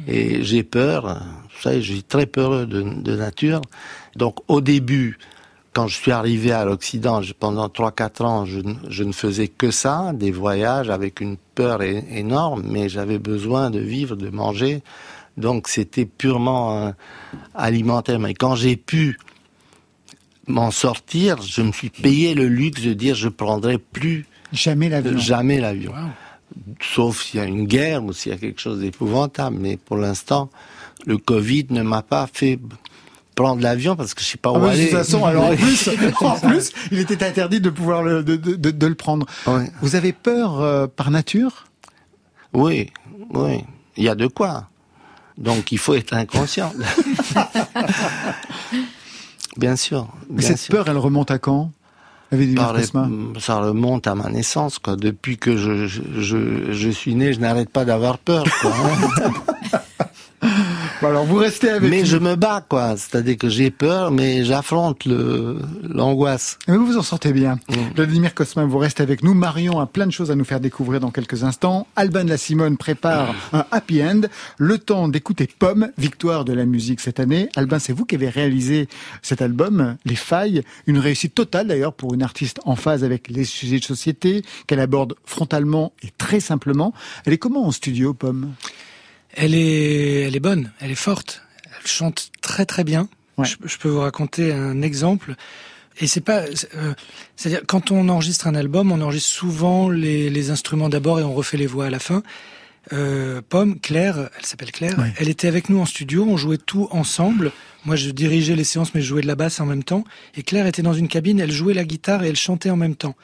Et 0.07 0.43
j'ai 0.43 0.63
peur. 0.63 1.21
Vous 1.55 1.61
savez, 1.61 1.81
je 1.81 1.93
suis 1.93 2.03
très 2.03 2.25
peureux 2.25 2.65
de, 2.65 2.81
de 2.81 3.15
nature. 3.15 3.61
Donc, 4.15 4.37
au 4.47 4.61
début, 4.61 5.17
quand 5.73 5.87
je 5.87 5.95
suis 5.95 6.11
arrivé 6.11 6.51
à 6.51 6.65
l'Occident, 6.65 7.21
pendant 7.39 7.67
3-4 7.67 8.23
ans, 8.23 8.45
je, 8.45 8.59
ne- 8.59 8.75
je 8.89 9.03
ne 9.03 9.11
faisais 9.11 9.47
que 9.47 9.71
ça, 9.71 10.11
des 10.13 10.31
voyages 10.31 10.89
avec 10.89 11.21
une 11.21 11.37
peur 11.55 11.81
énorme, 11.83 12.63
mais 12.67 12.89
j'avais 12.89 13.19
besoin 13.19 13.69
de 13.69 13.79
vivre, 13.79 14.15
de 14.15 14.29
manger. 14.29 14.81
Donc, 15.37 15.67
c'était 15.67 16.05
purement 16.05 16.87
euh, 16.87 16.91
alimentaire. 17.55 18.19
Mais 18.19 18.33
quand 18.33 18.55
j'ai 18.55 18.75
pu 18.77 19.17
m'en 20.47 20.71
sortir, 20.71 21.41
je 21.41 21.61
me 21.61 21.71
suis 21.71 21.89
payé 21.89 22.33
le 22.33 22.47
luxe 22.47 22.81
de 22.81 22.93
dire 22.93 23.15
je 23.15 23.29
prendrai 23.29 23.77
plus 23.77 24.25
Jamais 24.51 24.89
l'avion. 24.89 25.17
jamais 25.19 25.59
l'avion. 25.59 25.93
Sauf 26.81 27.23
s'il 27.23 27.39
y 27.39 27.43
a 27.43 27.45
une 27.45 27.65
guerre 27.65 28.03
ou 28.03 28.13
s'il 28.13 28.31
y 28.31 28.35
a 28.35 28.37
quelque 28.37 28.61
chose 28.61 28.79
d'épouvantable. 28.79 29.57
Mais 29.59 29.77
pour 29.77 29.97
l'instant, 29.97 30.49
le 31.05 31.17
Covid 31.17 31.67
ne 31.71 31.81
m'a 31.83 32.01
pas 32.01 32.27
fait 32.31 32.59
prendre 33.35 33.61
l'avion 33.61 33.95
parce 33.95 34.13
que 34.13 34.21
je 34.21 34.27
sais 34.27 34.37
pas 34.37 34.51
Ah 34.53 34.57
où 34.57 34.61
bah, 34.61 34.75
de 34.75 34.81
toute 34.81 34.89
façon, 34.91 35.25
alors 35.25 35.45
en 35.45 35.55
plus, 35.55 35.89
en 36.21 36.39
plus, 36.39 36.71
il 36.91 36.99
était 36.99 37.23
interdit 37.23 37.61
de 37.61 37.69
pouvoir 37.69 38.03
le, 38.03 38.23
de, 38.23 38.35
de, 38.35 38.55
de- 38.55 38.71
de 38.71 38.87
le 38.87 38.95
prendre. 38.95 39.25
Vous 39.81 39.95
avez 39.95 40.11
peur 40.11 40.59
euh, 40.61 40.87
par 40.87 41.11
nature? 41.11 41.65
Oui, 42.53 42.91
oui, 43.33 43.63
il 43.95 44.03
y 44.03 44.09
a 44.09 44.15
de 44.15 44.27
quoi. 44.27 44.67
Donc 45.37 45.71
il 45.71 45.77
faut 45.77 45.93
être 45.93 46.13
inconscient. 46.13 46.73
bien 49.57 49.75
sûr. 49.75 50.07
Mais 50.29 50.41
cette 50.41 50.57
sûr. 50.57 50.75
peur, 50.75 50.87
elle 50.89 50.97
remonte 50.97 51.31
à 51.31 51.39
quand? 51.39 51.71
Par 52.55 52.73
les- 52.73 52.81
Cosma 52.81 53.09
ça 53.39 53.55
remonte 53.59 54.05
à 54.07 54.15
ma 54.15 54.29
naissance, 54.29 54.77
quoi. 54.79 54.95
Depuis 54.95 55.37
que 55.37 55.57
je, 55.57 55.87
je, 55.87 56.01
je, 56.19 56.71
je 56.71 56.89
suis 56.89 57.15
né, 57.15 57.33
je 57.33 57.39
n'arrête 57.39 57.69
pas 57.69 57.85
d'avoir 57.85 58.17
peur, 58.19 58.43
quoi. 58.61 58.71
hein. 58.71 59.31
Alors 61.01 61.23
vous 61.23 61.37
restez 61.37 61.69
avec 61.69 61.89
mais 61.89 62.03
je 62.03 62.17
me 62.17 62.35
bats, 62.35 62.65
quoi. 62.67 62.97
C'est-à-dire 62.97 63.37
que 63.37 63.47
j'ai 63.47 63.71
peur, 63.71 64.11
mais 64.11 64.43
j'affronte 64.43 65.05
le, 65.05 65.57
l'angoisse. 65.81 66.59
Mais 66.67 66.75
vous 66.75 66.85
vous 66.85 66.97
en 66.97 67.03
sortez 67.03 67.31
bien. 67.31 67.57
Mm. 67.69 67.95
Vladimir 67.95 68.33
Cosma, 68.33 68.65
vous 68.65 68.77
restez 68.77 69.01
avec 69.01 69.23
nous. 69.23 69.33
Marion 69.33 69.79
a 69.79 69.85
plein 69.85 70.05
de 70.05 70.11
choses 70.11 70.29
à 70.29 70.35
nous 70.35 70.43
faire 70.43 70.59
découvrir 70.59 70.99
dans 70.99 71.09
quelques 71.09 71.45
instants. 71.45 71.87
Alban 71.95 72.25
La 72.25 72.37
Simone 72.37 72.75
prépare 72.75 73.33
un 73.53 73.65
happy 73.71 74.03
end. 74.03 74.21
Le 74.57 74.77
temps 74.77 75.07
d'écouter 75.07 75.47
Pomme, 75.47 75.89
victoire 75.97 76.43
de 76.43 76.51
la 76.51 76.65
musique 76.65 76.99
cette 76.99 77.21
année. 77.21 77.47
Alban, 77.55 77.79
c'est 77.79 77.93
vous 77.93 78.03
qui 78.03 78.15
avez 78.15 78.29
réalisé 78.29 78.89
cet 79.21 79.41
album, 79.41 79.95
Les 80.03 80.15
Failles. 80.15 80.63
Une 80.85 80.99
réussite 80.99 81.33
totale 81.33 81.67
d'ailleurs 81.67 81.93
pour 81.93 82.13
une 82.13 82.23
artiste 82.23 82.59
en 82.65 82.75
phase 82.75 83.05
avec 83.05 83.29
les 83.29 83.45
sujets 83.45 83.79
de 83.79 83.85
société, 83.85 84.43
qu'elle 84.67 84.81
aborde 84.81 85.15
frontalement 85.23 85.93
et 86.03 86.09
très 86.17 86.41
simplement. 86.41 86.93
Elle 87.25 87.31
est 87.31 87.37
comment 87.37 87.65
en 87.65 87.71
studio, 87.71 88.13
Pomme? 88.13 88.51
Elle 89.33 89.53
est, 89.55 90.21
elle 90.23 90.35
est 90.35 90.39
bonne, 90.41 90.71
elle 90.79 90.91
est 90.91 90.95
forte, 90.95 91.41
elle 91.65 91.87
chante 91.87 92.31
très 92.41 92.65
très 92.65 92.83
bien. 92.83 93.07
Ouais. 93.37 93.45
Je, 93.45 93.55
je 93.63 93.77
peux 93.77 93.89
vous 93.89 93.99
raconter 94.01 94.51
un 94.51 94.81
exemple. 94.81 95.35
Et 96.01 96.07
c'est 96.07 96.21
pas, 96.21 96.43
euh, 96.75 96.93
c'est-à-dire 97.35 97.61
quand 97.67 97.91
on 97.91 98.07
enregistre 98.09 98.47
un 98.47 98.55
album, 98.55 98.91
on 98.91 99.01
enregistre 99.01 99.29
souvent 99.29 99.89
les, 99.89 100.29
les 100.29 100.49
instruments 100.49 100.89
d'abord 100.89 101.19
et 101.19 101.23
on 101.23 101.33
refait 101.33 101.57
les 101.57 101.67
voix 101.67 101.87
à 101.87 101.89
la 101.89 101.99
fin. 101.99 102.23
Euh, 102.93 103.41
Pomme, 103.47 103.79
Claire, 103.79 104.29
elle 104.37 104.45
s'appelle 104.45 104.71
Claire, 104.71 104.97
Ouais. 104.97 105.13
elle 105.17 105.29
était 105.29 105.47
avec 105.47 105.69
nous 105.69 105.79
en 105.79 105.85
studio, 105.85 106.25
on 106.27 106.37
jouait 106.37 106.57
tout 106.57 106.87
ensemble. 106.91 107.51
Moi, 107.85 107.95
je 107.97 108.09
dirigeais 108.11 108.55
les 108.55 108.63
séances, 108.63 108.93
mais 108.95 109.01
je 109.01 109.07
jouais 109.07 109.21
de 109.21 109.27
la 109.27 109.35
basse 109.35 109.59
en 109.59 109.65
même 109.65 109.83
temps. 109.83 110.05
Et 110.35 110.43
Claire 110.43 110.65
était 110.67 110.81
dans 110.81 110.93
une 110.93 111.07
cabine, 111.07 111.39
elle 111.39 111.51
jouait 111.51 111.73
la 111.73 111.83
guitare 111.83 112.23
et 112.23 112.29
elle 112.29 112.35
chantait 112.37 112.69
en 112.69 112.77
même 112.77 112.95
temps. 112.95 113.15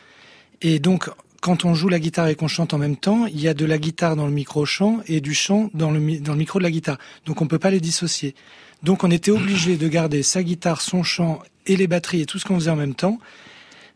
Et 0.61 0.79
donc, 0.79 1.09
quand 1.45 1.63
on 1.63 1.75
joue 1.75 1.89
la 1.89 1.99
guitare 1.99 2.27
et 2.29 2.34
qu'on 2.34 2.47
chante 2.47 2.73
en 2.73 2.79
même 2.79 2.97
temps, 2.97 3.27
il 3.27 3.39
y 3.39 3.47
a 3.47 3.53
de 3.53 3.65
la 3.65 3.77
guitare 3.77 4.15
dans 4.15 4.25
le 4.25 4.31
micro-chant 4.31 5.01
et 5.05 5.21
du 5.21 5.36
chant 5.36 5.69
dans 5.75 5.91
le, 5.91 6.19
dans 6.19 6.31
le 6.31 6.39
micro 6.39 6.58
de 6.58 6.63
la 6.63 6.71
guitare. 6.71 6.97
Donc, 7.27 7.39
on 7.39 7.45
peut 7.45 7.60
pas 7.60 7.69
les 7.69 7.79
dissocier. 7.79 8.34
Donc, 8.81 9.03
on 9.03 9.12
était 9.12 9.29
obligé 9.29 9.77
de 9.77 9.88
garder 9.88 10.23
sa 10.23 10.41
guitare, 10.41 10.81
son 10.81 11.03
chant 11.03 11.43
et 11.67 11.75
les 11.75 11.86
batteries 11.86 12.21
et 12.21 12.25
tout 12.25 12.39
ce 12.39 12.45
qu'on 12.45 12.55
faisait 12.55 12.71
en 12.71 12.75
même 12.75 12.95
temps. 12.95 13.19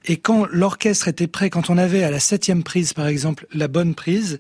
Et 0.06 0.18
quand 0.18 0.46
l'orchestre 0.52 1.08
était 1.08 1.26
prêt, 1.26 1.50
quand 1.50 1.72
on 1.72 1.80
avait 1.80 2.04
à 2.04 2.12
la 2.12 2.20
septième 2.20 2.62
prise, 2.62 2.94
par 2.94 3.08
exemple, 3.08 3.48
la 3.52 3.68
bonne 3.68 3.96
prise, 3.96 4.38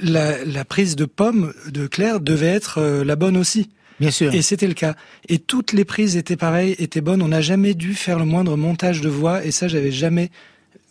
la, 0.00 0.44
la 0.44 0.64
prise 0.64 0.94
de 0.94 1.06
pomme 1.06 1.52
de 1.72 1.88
Claire 1.88 2.20
devait 2.20 2.46
être 2.46 2.78
euh, 2.78 3.02
la 3.02 3.16
bonne 3.16 3.36
aussi. 3.36 3.68
Bien 3.98 4.12
sûr. 4.12 4.32
Et 4.32 4.42
c'était 4.42 4.68
le 4.68 4.74
cas. 4.74 4.94
Et 5.28 5.40
toutes 5.40 5.72
les 5.72 5.84
prises 5.84 6.16
étaient 6.16 6.36
pareilles, 6.36 6.76
étaient 6.78 7.00
bonnes. 7.00 7.20
On 7.20 7.28
n'a 7.28 7.40
jamais 7.40 7.74
dû 7.74 7.94
faire 7.94 8.20
le 8.20 8.26
moindre 8.26 8.56
montage 8.56 9.00
de 9.00 9.08
voix. 9.08 9.44
Et 9.44 9.50
ça, 9.50 9.66
j'avais 9.66 9.90
jamais, 9.90 10.30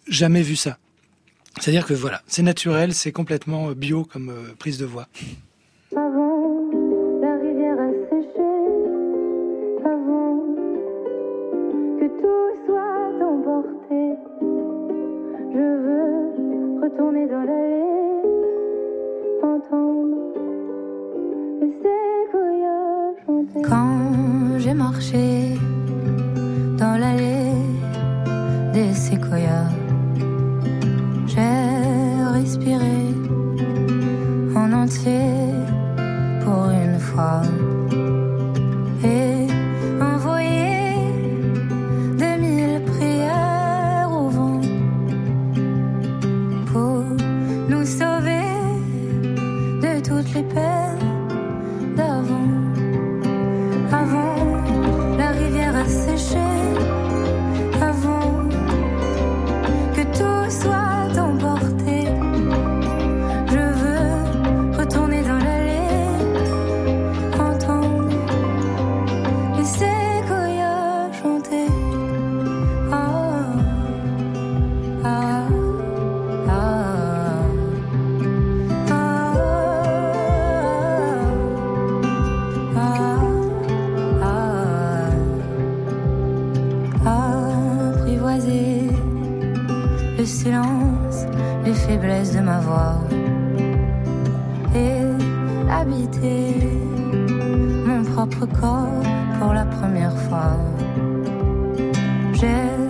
jamais 0.10 0.41
vu 0.41 0.58
ça. 0.58 0.78
C'est-à-dire 1.60 1.86
que 1.86 1.94
voilà, 1.94 2.22
c'est 2.28 2.42
naturel, 2.42 2.94
c'est 2.94 3.12
complètement 3.12 3.70
euh, 3.70 3.74
bio 3.74 4.06
comme 4.06 4.30
euh, 4.30 4.56
prise 4.58 4.78
de 4.78 4.86
voix. 4.86 5.08
Pour 98.47 99.54
la 99.54 99.65
première 99.65 100.17
fois. 100.17 100.58
J'ai 102.34 102.81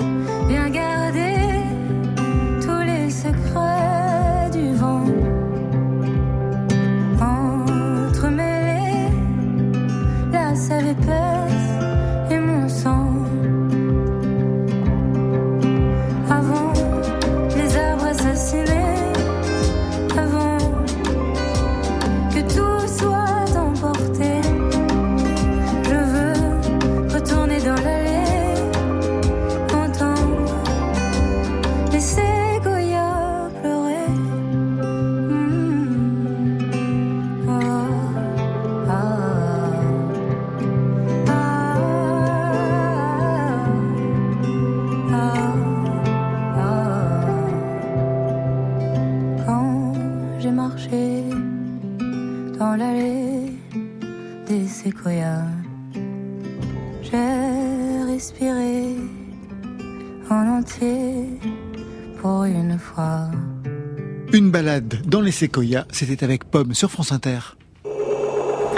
séquoias, 65.41 65.85
c'était 65.91 66.23
avec 66.23 66.43
Pomme 66.43 66.75
sur 66.75 66.91
France 66.91 67.11
Inter. 67.11 67.39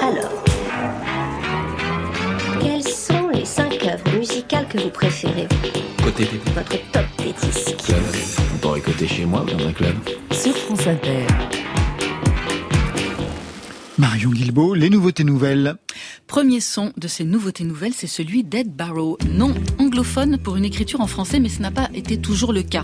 Alors, 0.02 0.32
quelles 2.62 2.88
sont 2.88 3.28
les 3.34 3.44
cinq 3.44 3.84
œuvres 3.84 4.18
musicales 4.18 4.66
que 4.70 4.78
vous 4.78 4.90
préférez? 4.90 5.50
Côté 6.02 6.24
Votre 6.56 6.92
top 6.94 7.06
des 7.18 7.34
disques 7.34 7.76
club. 7.84 7.98
On 8.54 8.58
pourrait 8.60 8.80
côté 8.80 9.06
chez 9.10 9.26
moi 9.26 9.44
ou 9.44 9.58
dans 9.58 9.68
un 9.68 9.74
club. 9.74 9.94
Sur 10.32 10.56
France 10.56 10.88
Inter. 10.88 11.28
Marion 13.98 14.30
Guilbault, 14.30 14.74
les 14.74 14.90
nouveautés 14.90 15.26
nouvelles. 15.26 15.76
Premier 16.28 16.62
son 16.62 16.94
de 16.96 17.10
ces 17.10 17.26
nouveautés 17.26 17.66
nouvelles, 17.66 17.94
c'est 17.94 18.08
celui 18.08 18.46
d'Ed 18.46 18.74
Barrow, 18.74 19.18
nom 19.30 19.54
anglais 19.80 19.83
anglophone 19.94 20.40
pour 20.40 20.56
une 20.56 20.66
écriture 20.66 21.02
en 21.02 21.08
français, 21.08 21.40
mais 21.40 21.50
ce 21.50 21.62
n'a 21.62 21.70
pas 21.70 21.88
été 21.94 22.18
toujours 22.18 22.52
le 22.52 22.64
cas. 22.64 22.84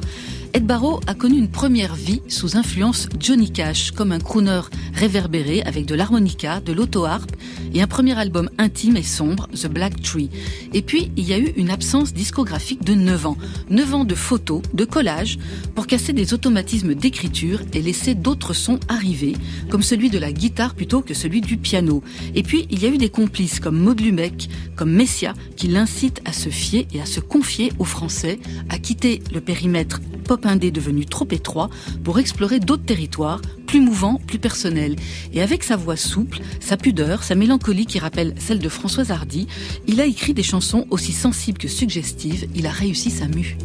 Ed 0.54 0.66
Barrow 0.66 1.00
a 1.06 1.14
connu 1.14 1.38
une 1.38 1.48
première 1.48 1.94
vie 1.96 2.22
sous 2.28 2.58
influence 2.58 3.08
Johnny 3.20 3.52
Cash, 3.52 3.92
comme 3.92 4.12
un 4.12 4.20
crooner 4.20 4.62
réverbéré 4.94 5.62
avec 5.62 5.86
de 5.86 5.94
l'harmonica, 5.94 6.60
de 6.60 6.74
l'auto-harpe 6.74 7.32
et 7.74 7.84
un 7.84 7.88
premier 7.88 8.18
album 8.18 8.50
intime 8.58 8.98
et 8.98 9.04
sombre, 9.04 9.48
The 9.54 9.68
Black 9.68 10.02
Tree. 10.02 10.30
Et 10.74 10.82
puis, 10.82 11.12
il 11.18 11.28
y 11.28 11.34
a 11.34 11.38
eu 11.38 11.54
une 11.56 11.70
absence 11.70 12.14
discographique 12.14 12.84
de 12.84 12.96
9 12.96 13.28
ans. 13.28 13.38
9 13.70 13.94
ans 13.94 14.06
de 14.06 14.16
photos, 14.16 14.64
de 14.74 14.86
collages, 14.86 15.38
pour 15.76 15.86
casser 15.86 16.14
des 16.14 16.34
automatismes 16.34 16.96
d'écriture 16.96 17.62
et 17.74 17.82
laisser 17.82 18.16
d'autres 18.16 18.54
sons 18.54 18.80
arriver, 18.88 19.36
comme 19.70 19.84
celui 19.84 20.10
de 20.10 20.18
la 20.18 20.32
guitare 20.32 20.74
plutôt 20.74 21.02
que 21.02 21.14
celui 21.14 21.42
du 21.42 21.58
piano. 21.58 22.04
Et 22.34 22.42
puis, 22.42 22.68
il 22.72 22.82
y 22.82 22.86
a 22.88 22.90
eu 22.90 22.98
des 22.98 23.10
complices 23.10 23.60
comme 23.60 23.80
Maud 23.80 24.00
Lumeck, 24.00 24.50
comme 24.76 24.92
Messia, 24.92 25.34
qui 25.56 25.68
l'incitent 25.68 26.22
à 26.26 26.34
se 26.34 26.50
fier 26.50 26.88
et 26.92 26.99
à 27.02 27.06
se 27.06 27.20
confier 27.20 27.72
aux 27.80 27.86
Français, 27.86 28.40
à 28.70 28.78
quitter 28.78 29.22
le 29.34 29.42
périmètre 29.42 30.02
pop 30.26 30.46
indé 30.46 30.70
devenu 30.70 31.06
trop 31.06 31.28
étroit 31.32 31.70
pour 32.04 32.20
explorer 32.20 32.60
d'autres 32.60 32.86
territoires, 32.86 33.42
plus 33.66 33.82
mouvants, 33.82 34.22
plus 34.28 34.40
personnels. 34.40 34.96
Et 35.34 35.42
avec 35.42 35.64
sa 35.64 35.76
voix 35.76 35.96
souple, 35.96 36.40
sa 36.60 36.78
pudeur, 36.78 37.24
sa 37.24 37.36
mélancolie 37.36 37.86
qui 37.86 38.00
rappelle 38.00 38.34
celle 38.38 38.60
de 38.60 38.70
Françoise 38.70 39.12
Hardy, 39.12 39.48
il 39.88 40.00
a 40.02 40.06
écrit 40.06 40.34
des 40.34 40.44
chansons 40.44 40.86
aussi 40.90 41.14
sensibles 41.14 41.58
que 41.58 41.68
suggestives, 41.68 42.48
il 42.56 42.68
a 42.68 42.72
réussi 42.72 43.10
sa 43.10 43.28
mue. 43.28 43.58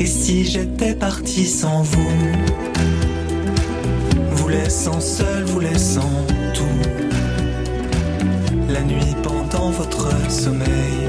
Et 0.00 0.06
si 0.06 0.44
j'étais 0.44 0.94
parti 0.94 1.46
sans 1.46 1.82
vous, 1.82 2.10
vous 4.32 4.48
laissant 4.48 5.00
seul, 5.00 5.44
vous 5.44 5.60
laissant 5.60 6.26
tout, 6.52 6.64
la 8.68 8.82
nuit 8.82 9.14
pendant 9.22 9.70
votre 9.70 10.10
sommeil, 10.30 11.08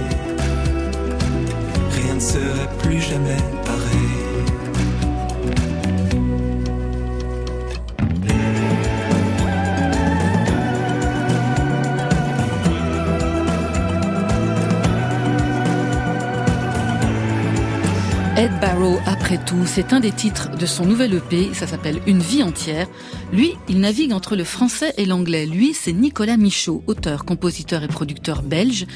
ne 2.15 2.19
serait 2.19 2.69
plus 2.79 3.01
jamais 3.01 3.37
pareil. 3.65 4.25
Ed 18.37 18.51
Barrow, 18.59 18.99
après 19.05 19.37
tout, 19.45 19.65
c'est 19.65 19.93
un 19.93 20.01
des 20.01 20.11
titres 20.11 20.49
de 20.57 20.65
son 20.65 20.85
nouvel 20.85 21.13
EP, 21.13 21.53
ça 21.53 21.67
s'appelle 21.67 22.01
Une 22.05 22.19
vie 22.19 22.43
entière. 22.43 22.85
Lui, 23.31 23.53
il 23.69 23.79
navigue 23.79 24.11
entre 24.11 24.35
le 24.35 24.43
français 24.43 24.93
et 24.97 25.05
l'anglais. 25.05 25.45
Lui, 25.45 25.73
c'est 25.73 25.93
Nicolas 25.93 26.35
Michaud, 26.35 26.83
auteur, 26.85 27.23
compositeur 27.23 27.81
et 27.83 27.87
producteur 27.87 28.41
belge, 28.41 28.87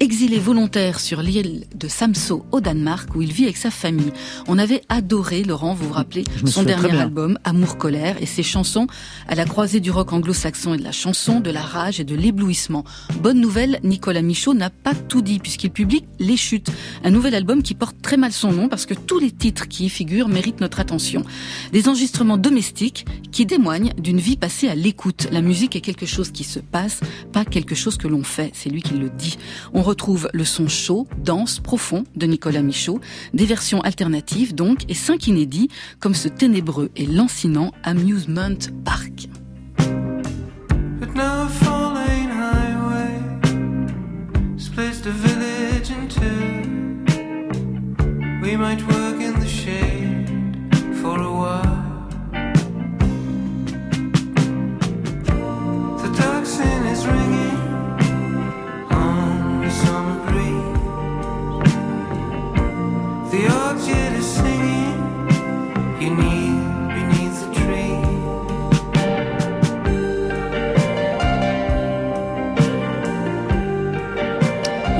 exilé 0.00 0.38
volontaire 0.38 1.00
sur 1.00 1.22
l'île 1.22 1.64
de 1.74 1.88
Samso 1.88 2.44
au 2.52 2.60
Danemark 2.60 3.14
où 3.16 3.22
il 3.22 3.32
vit 3.32 3.44
avec 3.44 3.56
sa 3.56 3.70
famille. 3.70 4.12
On 4.46 4.58
avait 4.58 4.82
adoré, 4.88 5.42
Laurent, 5.42 5.74
vous 5.74 5.88
vous 5.88 5.92
rappelez, 5.92 6.24
son 6.44 6.62
dernier 6.62 7.00
album, 7.00 7.38
Amour-colère, 7.44 8.16
et 8.20 8.26
ses 8.26 8.42
chansons 8.42 8.86
à 9.26 9.34
la 9.34 9.44
croisée 9.44 9.80
du 9.80 9.90
rock 9.90 10.12
anglo-saxon 10.12 10.74
et 10.74 10.78
de 10.78 10.84
la 10.84 10.92
chanson, 10.92 11.40
de 11.40 11.50
la 11.50 11.62
rage 11.62 11.98
et 11.98 12.04
de 12.04 12.14
l'éblouissement. 12.14 12.84
Bonne 13.20 13.40
nouvelle, 13.40 13.80
Nicolas 13.82 14.22
Michaud 14.22 14.54
n'a 14.54 14.70
pas 14.70 14.94
tout 14.94 15.22
dit 15.22 15.40
puisqu'il 15.40 15.70
publie 15.70 16.04
Les 16.20 16.36
Chutes, 16.36 16.70
un 17.02 17.10
nouvel 17.10 17.34
album 17.34 17.62
qui 17.62 17.74
porte 17.74 17.96
très 18.00 18.16
mal 18.16 18.32
son 18.32 18.52
nom 18.52 18.68
parce 18.68 18.86
que 18.86 18.94
tous 18.94 19.18
les 19.18 19.32
titres 19.32 19.66
qui 19.66 19.86
y 19.86 19.88
figurent 19.88 20.28
méritent 20.28 20.60
notre 20.60 20.80
attention. 20.80 21.24
Des 21.72 21.88
enregistrements 21.88 22.36
domestiques 22.36 23.04
qui 23.32 23.46
témoignent 23.46 23.92
d'une 23.98 24.20
vie 24.20 24.36
passée 24.36 24.68
à 24.68 24.74
l'écoute. 24.74 25.28
La 25.32 25.42
musique 25.42 25.74
est 25.74 25.80
quelque 25.80 26.06
chose 26.06 26.30
qui 26.30 26.44
se 26.44 26.60
passe, 26.60 27.00
pas 27.32 27.44
quelque 27.44 27.74
chose 27.74 27.96
que 27.96 28.08
l'on 28.08 28.22
fait. 28.22 28.50
C'est 28.54 28.70
lui 28.70 28.82
qui 28.82 28.94
le 28.94 29.10
dit. 29.10 29.38
On 29.74 29.87
retrouve 29.88 30.28
le 30.34 30.44
son 30.44 30.68
chaud, 30.68 31.06
dense, 31.24 31.60
profond 31.60 32.04
de 32.14 32.26
Nicolas 32.26 32.62
Michaud, 32.62 33.00
des 33.32 33.46
versions 33.46 33.80
alternatives 33.80 34.54
donc, 34.54 34.84
et 34.90 34.94
cinq 34.94 35.26
inédits 35.26 35.70
comme 35.98 36.14
ce 36.14 36.28
ténébreux 36.28 36.90
et 36.94 37.06
lancinant 37.06 37.72
Amusement 37.84 38.58
Park. 38.84 39.28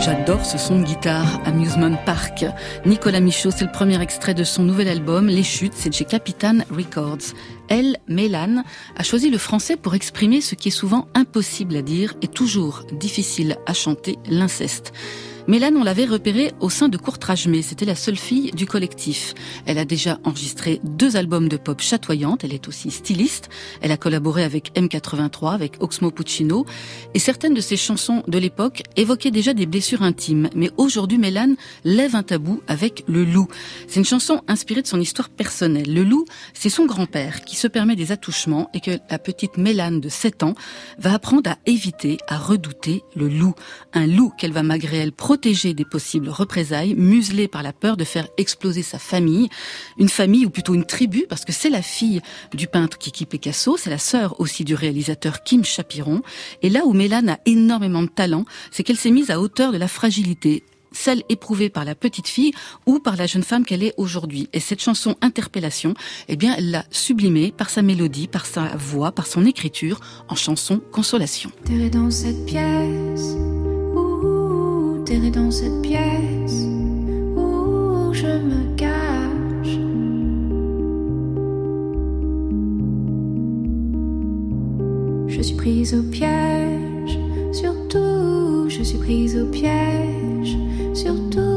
J'adore 0.00 0.46
ce 0.46 0.56
son 0.56 0.78
de 0.78 0.84
guitare, 0.84 1.40
Amusement 1.44 1.96
Park. 2.06 2.44
Nicolas 2.86 3.20
Michaud, 3.20 3.50
c'est 3.50 3.64
le 3.64 3.72
premier 3.72 4.00
extrait 4.00 4.34
de 4.34 4.44
son 4.44 4.62
nouvel 4.62 4.88
album, 4.88 5.26
Les 5.26 5.42
Chutes, 5.42 5.72
c'est 5.74 5.92
chez 5.92 6.04
Capitan 6.04 6.58
Records. 6.70 7.34
Elle, 7.68 7.96
Mélane, 8.06 8.62
a 8.96 9.02
choisi 9.02 9.30
le 9.30 9.38
français 9.38 9.76
pour 9.76 9.94
exprimer 9.94 10.40
ce 10.40 10.54
qui 10.54 10.68
est 10.68 10.70
souvent 10.70 11.08
impossible 11.14 11.76
à 11.76 11.82
dire 11.82 12.14
et 12.22 12.28
toujours 12.28 12.84
difficile 12.92 13.56
à 13.66 13.74
chanter, 13.74 14.16
l'inceste. 14.30 14.92
Mélane, 15.48 15.78
on 15.78 15.82
l'avait 15.82 16.04
repérée 16.04 16.52
au 16.60 16.68
sein 16.68 16.90
de 16.90 16.98
Courtrage-Mais. 16.98 17.62
C'était 17.62 17.86
la 17.86 17.94
seule 17.94 18.18
fille 18.18 18.50
du 18.50 18.66
collectif. 18.66 19.32
Elle 19.64 19.78
a 19.78 19.86
déjà 19.86 20.18
enregistré 20.24 20.78
deux 20.84 21.16
albums 21.16 21.48
de 21.48 21.56
pop 21.56 21.80
chatoyantes. 21.80 22.44
Elle 22.44 22.52
est 22.52 22.68
aussi 22.68 22.90
styliste. 22.90 23.48
Elle 23.80 23.90
a 23.90 23.96
collaboré 23.96 24.44
avec 24.44 24.74
M83, 24.74 25.54
avec 25.54 25.76
Oxmo 25.80 26.10
Puccino. 26.10 26.66
Et 27.14 27.18
certaines 27.18 27.54
de 27.54 27.62
ses 27.62 27.78
chansons 27.78 28.22
de 28.28 28.36
l'époque 28.36 28.82
évoquaient 28.96 29.30
déjà 29.30 29.54
des 29.54 29.64
blessures 29.64 30.02
intimes. 30.02 30.50
Mais 30.54 30.70
aujourd'hui, 30.76 31.16
Mélane 31.16 31.56
lève 31.82 32.14
un 32.14 32.22
tabou 32.22 32.60
avec 32.68 33.04
Le 33.08 33.24
Loup. 33.24 33.48
C'est 33.86 34.00
une 34.00 34.04
chanson 34.04 34.42
inspirée 34.48 34.82
de 34.82 34.86
son 34.86 35.00
histoire 35.00 35.30
personnelle. 35.30 35.94
Le 35.94 36.04
Loup, 36.04 36.26
c'est 36.52 36.68
son 36.68 36.84
grand-père 36.84 37.40
qui 37.40 37.56
se 37.56 37.68
permet 37.68 37.96
des 37.96 38.12
attouchements 38.12 38.68
et 38.74 38.80
que 38.80 38.98
la 39.10 39.18
petite 39.18 39.56
Mélane 39.56 40.02
de 40.02 40.10
7 40.10 40.42
ans 40.42 40.54
va 40.98 41.14
apprendre 41.14 41.48
à 41.48 41.56
éviter, 41.64 42.18
à 42.28 42.36
redouter 42.36 43.02
le 43.16 43.30
loup. 43.30 43.54
Un 43.94 44.06
loup 44.06 44.30
qu'elle 44.36 44.52
va 44.52 44.62
malgré 44.62 44.98
elle 44.98 45.12
protéger 45.12 45.37
des 45.40 45.84
possibles 45.84 46.28
représailles, 46.28 46.94
muselée 46.94 47.48
par 47.48 47.62
la 47.62 47.72
peur 47.72 47.96
de 47.96 48.04
faire 48.04 48.26
exploser 48.36 48.82
sa 48.82 48.98
famille. 48.98 49.48
Une 49.98 50.08
famille, 50.08 50.46
ou 50.46 50.50
plutôt 50.50 50.74
une 50.74 50.84
tribu, 50.84 51.26
parce 51.28 51.44
que 51.44 51.52
c'est 51.52 51.70
la 51.70 51.82
fille 51.82 52.20
du 52.54 52.66
peintre 52.66 52.98
Kiki 52.98 53.24
Picasso, 53.24 53.76
c'est 53.76 53.90
la 53.90 53.98
sœur 53.98 54.40
aussi 54.40 54.64
du 54.64 54.74
réalisateur 54.74 55.42
Kim 55.44 55.64
Chapiron. 55.64 56.22
Et 56.62 56.70
là 56.70 56.84
où 56.84 56.92
Mélane 56.92 57.28
a 57.28 57.38
énormément 57.46 58.02
de 58.02 58.08
talent, 58.08 58.44
c'est 58.70 58.82
qu'elle 58.82 58.96
s'est 58.96 59.10
mise 59.10 59.30
à 59.30 59.40
hauteur 59.40 59.72
de 59.72 59.78
la 59.78 59.88
fragilité 59.88 60.64
celle 60.90 61.22
éprouvée 61.28 61.68
par 61.68 61.84
la 61.84 61.94
petite 61.94 62.28
fille 62.28 62.52
ou 62.86 62.98
par 62.98 63.16
la 63.16 63.26
jeune 63.26 63.42
femme 63.42 63.64
qu'elle 63.64 63.82
est 63.82 63.92
aujourd'hui. 63.98 64.48
Et 64.52 64.60
cette 64.60 64.80
chanson 64.80 65.16
Interpellation, 65.20 65.94
eh 66.28 66.36
bien, 66.36 66.54
elle 66.56 66.70
l'a 66.70 66.84
sublimée 66.90 67.52
par 67.52 67.68
sa 67.68 67.82
mélodie, 67.82 68.26
par 68.26 68.46
sa 68.46 68.74
voix, 68.76 69.12
par 69.12 69.26
son 69.26 69.44
écriture 69.44 70.00
en 70.28 70.34
chanson 70.34 70.80
Consolation. 70.90 71.50
Dans 75.16 75.50
cette 75.50 75.80
pièce, 75.80 76.66
où 77.34 78.12
je 78.12 78.26
me 78.26 78.76
cache. 78.76 79.78
Je 85.28 85.40
suis 85.40 85.56
prise 85.56 85.94
au 85.94 86.02
piège, 86.02 87.18
surtout, 87.52 88.68
je 88.68 88.82
suis 88.82 88.98
prise 88.98 89.38
au 89.38 89.46
piège, 89.46 90.58
surtout 90.92 91.47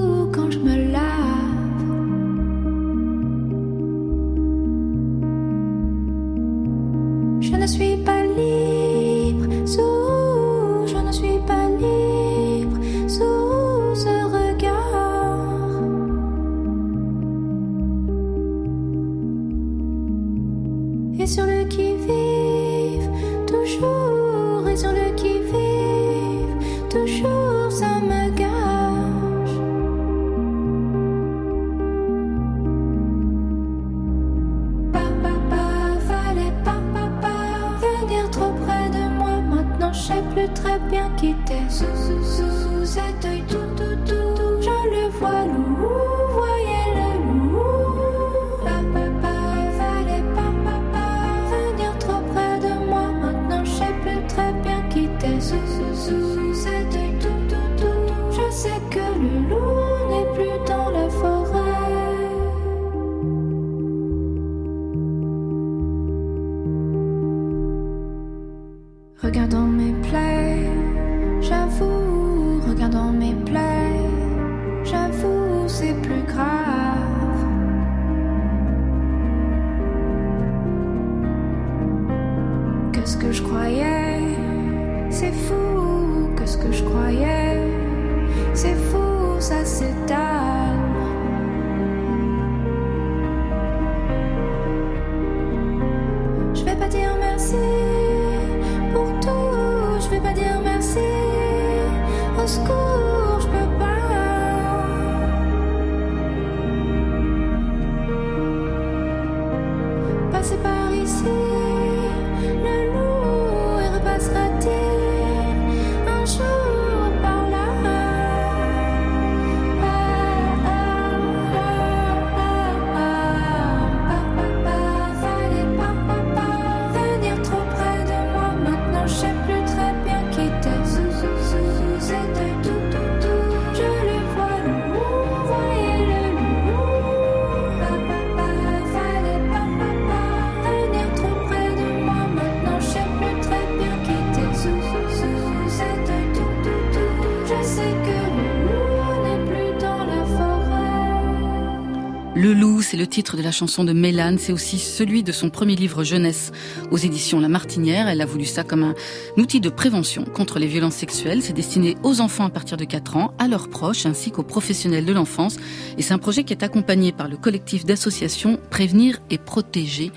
titre 153.12 153.36
de 153.36 153.44
la 153.44 153.52
chanson 153.52 153.84
de 153.84 153.92
Mélane, 153.92 154.40
c'est 154.40 154.54
aussi 154.54 154.80
celui 154.80 155.22
de 155.22 155.34
son 155.34 155.50
premier 155.50 155.76
livre 155.76 156.06
jeunesse 156.06 156.54
aux 156.92 156.98
éditions 156.98 157.42
La 157.42 157.50
Martinière. 157.50 158.08
Elle 158.08 158.22
a 158.22 158.26
voulu 158.26 158.46
ça 158.46 158.64
comme 158.64 158.84
un 158.84 158.96
outil 159.36 159.60
de 159.60 159.70
prévention 159.70 160.24
contre 160.24 160.60
les 160.60 160.66
violences 160.66 160.96
sexuelles. 160.96 161.42
C'est 161.42 161.52
destiné 161.52 161.98
aux 162.04 162.22
enfants 162.22 162.46
à 162.46 162.50
partir 162.50 162.78
de 162.78 162.86
4 162.86 163.18
ans, 163.18 163.34
à 163.38 163.50
leurs 163.50 163.70
proches 163.70 164.06
ainsi 164.06 164.32
qu'aux 164.32 164.44
professionnels 164.44 165.04
de 165.04 165.12
l'enfance. 165.12 165.58
Et 165.98 166.02
c'est 166.02 166.14
un 166.14 166.20
projet 166.20 166.46
qui 166.46 166.54
est 166.54 166.64
accompagné 166.64 167.12
par 167.12 167.28
le 167.28 167.36
collectif 167.36 167.86
d'associations 167.86 168.58
Prévenir 168.70 169.20
et 169.30 169.38
Protéger. 169.38 170.14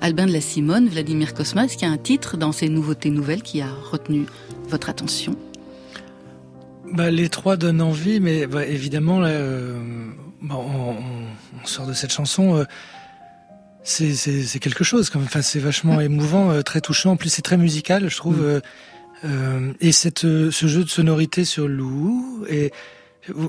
Albin 0.00 0.26
de 0.26 0.32
la 0.32 0.40
Simone, 0.40 0.88
Vladimir 0.88 1.34
Kosmas, 1.34 1.76
qui 1.76 1.84
a 1.84 1.90
un 1.90 1.98
titre 1.98 2.38
dans 2.38 2.52
ces 2.52 2.70
nouveautés 2.70 3.10
nouvelles 3.10 3.42
qui 3.42 3.60
a 3.60 3.68
retenu 3.92 4.24
votre 4.70 4.88
attention? 4.88 5.36
Bah, 6.94 7.10
Les 7.10 7.28
trois 7.28 7.58
donnent 7.58 7.82
envie, 7.82 8.20
mais 8.20 8.46
bah, 8.46 8.64
évidemment, 8.64 9.20
euh, 9.22 9.78
on, 10.42 10.54
on, 10.54 11.66
sort 11.66 11.86
de 11.86 11.92
cette 11.92 12.12
chanson. 12.12 12.56
Euh, 12.56 12.64
c'est 13.82 14.58
quelque 14.60 14.84
chose 14.84 15.10
quand 15.10 15.18
même. 15.18 15.26
Enfin, 15.26 15.42
c'est 15.42 15.60
vachement 15.60 16.00
émouvant, 16.00 16.50
euh, 16.50 16.62
très 16.62 16.80
touchant. 16.80 17.12
En 17.12 17.16
plus, 17.16 17.30
c'est 17.30 17.42
très 17.42 17.56
musical, 17.56 18.08
je 18.08 18.16
trouve. 18.16 18.40
Mm. 18.40 18.60
Euh, 19.24 19.72
et 19.80 19.92
cette, 19.92 20.20
ce 20.20 20.66
jeu 20.66 20.84
de 20.84 20.88
sonorité 20.88 21.44
sur 21.44 21.66
Lou 21.66 22.44
et 22.48 22.70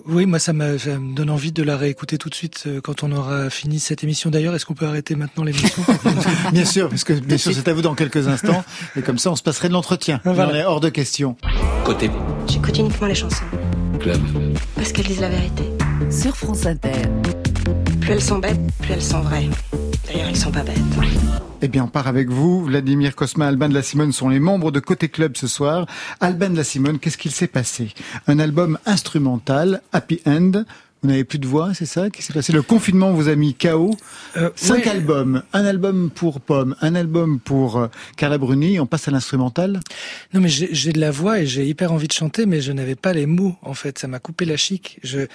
oui, 0.05 0.25
moi 0.25 0.39
ça, 0.39 0.51
me 0.51 1.15
donne 1.15 1.29
envie 1.29 1.53
de 1.53 1.63
la 1.63 1.77
réécouter 1.77 2.17
tout 2.17 2.27
de 2.27 2.35
suite 2.35 2.67
quand 2.83 3.03
on 3.03 3.13
aura 3.13 3.49
fini 3.49 3.79
cette 3.79 4.03
émission. 4.03 4.29
D'ailleurs, 4.29 4.53
est-ce 4.53 4.65
qu'on 4.65 4.73
peut 4.73 4.87
arrêter 4.87 5.15
maintenant 5.15 5.45
l'émission 5.45 5.85
Bien 6.51 6.65
sûr, 6.65 6.89
parce 6.89 7.05
que 7.05 7.13
bien 7.13 7.37
sûr 7.37 7.53
c'est 7.53 7.65
à 7.69 7.73
vous 7.73 7.81
dans 7.81 7.95
quelques 7.95 8.27
instants. 8.27 8.65
Et 8.97 9.01
comme 9.01 9.17
ça, 9.17 9.31
on 9.31 9.37
se 9.37 9.43
passerait 9.43 9.69
de 9.69 9.73
l'entretien. 9.73 10.19
On 10.25 10.53
est 10.53 10.65
hors 10.65 10.81
de 10.81 10.89
question. 10.89 11.37
Côté. 11.85 12.11
J'écoute 12.49 12.77
uniquement 12.77 13.07
les 13.07 13.15
chansons. 13.15 13.45
Club. 14.01 14.19
Parce 14.75 14.91
qu'elles 14.91 15.07
disent 15.07 15.21
la 15.21 15.29
vérité. 15.29 15.63
Sur 16.09 16.35
France 16.35 16.65
Inter. 16.65 16.91
Plus 18.01 18.11
elles 18.11 18.21
sont 18.21 18.39
bêtes, 18.39 18.59
plus 18.81 18.93
elles 18.93 19.01
sont 19.01 19.21
vraies. 19.21 19.49
D'ailleurs, 20.07 20.29
ils 20.29 20.35
sont 20.37 20.51
pas 20.51 20.63
bêtes. 20.63 20.77
Eh 21.61 21.67
bien, 21.67 21.83
on 21.83 21.87
part 21.87 22.07
avec 22.07 22.29
vous. 22.29 22.63
Vladimir 22.63 23.15
Cosma, 23.15 23.47
Alban 23.47 23.69
de 23.69 23.73
la 23.73 23.83
Simone 23.83 24.11
sont 24.11 24.29
les 24.29 24.39
membres 24.39 24.71
de 24.71 24.79
Côté 24.79 25.09
Club 25.09 25.37
ce 25.37 25.47
soir. 25.47 25.85
Alban 26.19 26.49
de 26.49 26.55
la 26.57 26.63
Simone, 26.63 26.99
qu'est-ce 26.99 27.17
qu'il 27.17 27.31
s'est 27.31 27.47
passé? 27.47 27.93
Un 28.27 28.39
album 28.39 28.79
instrumental, 28.85 29.81
Happy 29.91 30.21
End, 30.25 30.63
vous 31.01 31.07
n'avez 31.09 31.23
plus 31.23 31.39
de 31.39 31.47
voix, 31.47 31.73
c'est 31.73 31.85
ça? 31.85 32.09
Qui 32.09 32.21
s'est 32.21 32.33
passé? 32.33 32.51
Le 32.51 32.61
confinement 32.61 33.13
vous 33.13 33.29
a 33.29 33.35
mis 33.35 33.53
KO. 33.53 33.95
Euh, 34.35 34.49
Cinq 34.55 34.85
albums, 34.87 35.43
un 35.53 35.65
album 35.65 36.09
pour 36.09 36.41
Pomme, 36.41 36.75
un 36.81 36.93
album 36.95 37.39
pour 37.39 37.77
euh, 37.77 37.87
Carla 38.17 38.37
Bruni. 38.37 38.79
On 38.81 38.85
passe 38.85 39.07
à 39.07 39.11
l'instrumental. 39.11 39.79
Non, 40.33 40.41
mais 40.41 40.49
j'ai 40.49 40.91
de 40.91 40.99
la 40.99 41.11
voix 41.11 41.39
et 41.39 41.45
j'ai 41.45 41.65
hyper 41.65 41.93
envie 41.93 42.07
de 42.07 42.13
chanter, 42.13 42.45
mais 42.45 42.59
je 42.59 42.73
n'avais 42.73 42.95
pas 42.95 43.13
les 43.13 43.27
mots. 43.27 43.55
En 43.61 43.73
fait, 43.73 43.97
ça 43.97 44.07
m'a 44.09 44.19
coupé 44.19 44.43
la 44.43 44.57
chic. 44.57 44.99
Je, 45.03 45.27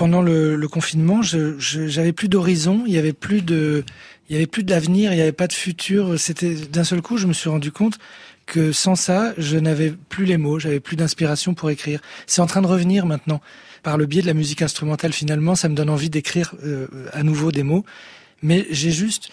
pendant 0.00 0.22
le, 0.22 0.66
confinement, 0.66 1.20
j'avais 1.20 2.14
plus 2.14 2.30
d'horizon. 2.30 2.84
Il 2.86 2.92
y 2.94 2.96
avait 2.96 3.12
plus 3.12 3.42
de, 3.42 3.84
il 4.30 4.32
y 4.32 4.36
avait 4.36 4.46
plus 4.46 4.64
d'avenir. 4.64 5.12
Il 5.12 5.16
n'y 5.16 5.20
avait 5.20 5.30
pas 5.30 5.46
de 5.46 5.52
futur. 5.52 6.18
C'était 6.18 6.54
d'un 6.54 6.84
seul 6.84 7.02
coup, 7.02 7.18
je 7.18 7.26
me 7.26 7.34
suis 7.34 7.50
rendu 7.50 7.70
compte 7.70 7.98
que 8.46 8.72
sans 8.72 8.94
ça, 8.94 9.34
je 9.36 9.58
n'avais 9.58 9.92
plus 10.08 10.24
les 10.24 10.38
mots, 10.38 10.58
j'avais 10.58 10.80
plus 10.80 10.96
d'inspiration 10.96 11.52
pour 11.52 11.68
écrire. 11.68 12.00
C'est 12.26 12.40
en 12.40 12.46
train 12.46 12.62
de 12.62 12.66
revenir 12.66 13.04
maintenant 13.04 13.42
par 13.82 13.98
le 13.98 14.06
biais 14.06 14.22
de 14.22 14.26
la 14.26 14.32
musique 14.32 14.62
instrumentale 14.62 15.12
finalement, 15.12 15.54
ça 15.54 15.68
me 15.68 15.74
donne 15.74 15.90
envie 15.90 16.08
d'écrire 16.08 16.54
euh, 16.64 16.86
à 17.12 17.22
nouveau 17.22 17.52
des 17.52 17.62
mots. 17.62 17.84
Mais 18.42 18.66
j'ai 18.70 18.92
juste 18.92 19.28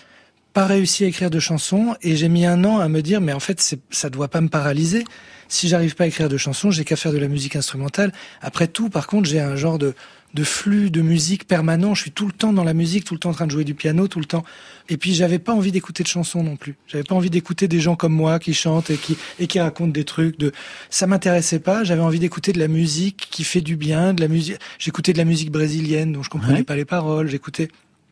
pas 0.51 0.65
réussi 0.65 1.05
à 1.05 1.07
écrire 1.07 1.29
de 1.29 1.39
chansons 1.39 1.95
et 2.01 2.17
j'ai 2.17 2.27
mis 2.27 2.45
un 2.45 2.65
an 2.65 2.79
à 2.79 2.89
me 2.89 3.01
dire 3.01 3.21
mais 3.21 3.31
en 3.31 3.39
fait 3.39 3.77
ça 3.89 4.09
doit 4.09 4.27
pas 4.27 4.41
me 4.41 4.49
paralyser. 4.49 5.05
Si 5.47 5.69
j'arrive 5.69 5.95
pas 5.95 6.03
à 6.03 6.07
écrire 6.07 6.27
de 6.27 6.37
chansons, 6.37 6.71
j'ai 6.71 6.83
qu'à 6.83 6.95
faire 6.95 7.13
de 7.13 7.17
la 7.17 7.27
musique 7.27 7.55
instrumentale. 7.55 8.11
Après 8.41 8.67
tout, 8.67 8.89
par 8.89 9.07
contre, 9.07 9.29
j'ai 9.29 9.39
un 9.39 9.55
genre 9.55 9.77
de 9.77 9.93
de 10.37 10.43
flux 10.43 10.91
de 10.91 11.01
musique 11.01 11.47
permanent. 11.47 11.95
Je 11.95 12.03
suis 12.03 12.11
tout 12.11 12.27
le 12.27 12.31
temps 12.31 12.53
dans 12.53 12.63
la 12.63 12.75
musique, 12.75 13.05
tout 13.05 13.15
le 13.15 13.19
temps 13.19 13.31
en 13.31 13.33
train 13.33 13.47
de 13.47 13.51
jouer 13.51 13.63
du 13.63 13.73
piano, 13.73 14.07
tout 14.07 14.19
le 14.19 14.25
temps. 14.25 14.45
Et 14.87 14.95
puis 14.97 15.15
j'avais 15.15 15.39
pas 15.39 15.51
envie 15.51 15.71
d'écouter 15.71 16.03
de 16.03 16.07
chansons 16.07 16.43
non 16.43 16.55
plus. 16.57 16.75
J'avais 16.85 17.03
pas 17.03 17.15
envie 17.15 17.31
d'écouter 17.31 17.67
des 17.67 17.79
gens 17.79 17.95
comme 17.95 18.13
moi 18.13 18.37
qui 18.37 18.53
chantent 18.53 18.91
et 18.91 18.97
qui 18.97 19.17
et 19.39 19.47
qui 19.47 19.59
racontent 19.59 19.91
des 19.91 20.03
trucs. 20.03 20.37
De 20.37 20.51
ça 20.91 21.07
m'intéressait 21.07 21.57
pas. 21.57 21.83
J'avais 21.83 22.03
envie 22.03 22.19
d'écouter 22.19 22.53
de 22.53 22.59
la 22.59 22.67
musique 22.67 23.27
qui 23.31 23.43
fait 23.43 23.61
du 23.61 23.77
bien, 23.77 24.13
de 24.13 24.21
la 24.21 24.27
musique. 24.27 24.57
J'écoutais 24.77 25.11
de 25.11 25.17
la 25.17 25.25
musique 25.25 25.51
brésilienne 25.51 26.13
dont 26.13 26.21
je 26.21 26.29
comprenais 26.29 26.63
pas 26.63 26.75
les 26.75 26.85
paroles. 26.85 27.27
J'écoutais. 27.27 27.69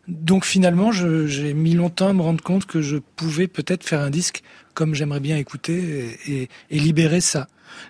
Donc 0.07 0.45
finalement, 0.45 0.91
j'ai 0.91 1.53
mis 1.53 1.73
longtemps 1.73 2.09
à 2.09 2.13
me 2.13 2.21
rendre 2.21 2.43
compte 2.43 2.65
que 2.65 2.81
je 2.81 2.97
pouvais 3.15 3.47
peut-être 3.47 3.83
faire 3.83 4.01
un 4.01 4.09
disque 4.09 4.43
comme 4.73 4.93
j'aimerais 4.93 5.19
bien 5.19 5.37
écouter 5.37 6.17
et, 6.27 6.49
et 6.69 6.79
libérer 6.79 7.21
ça. 7.21 7.47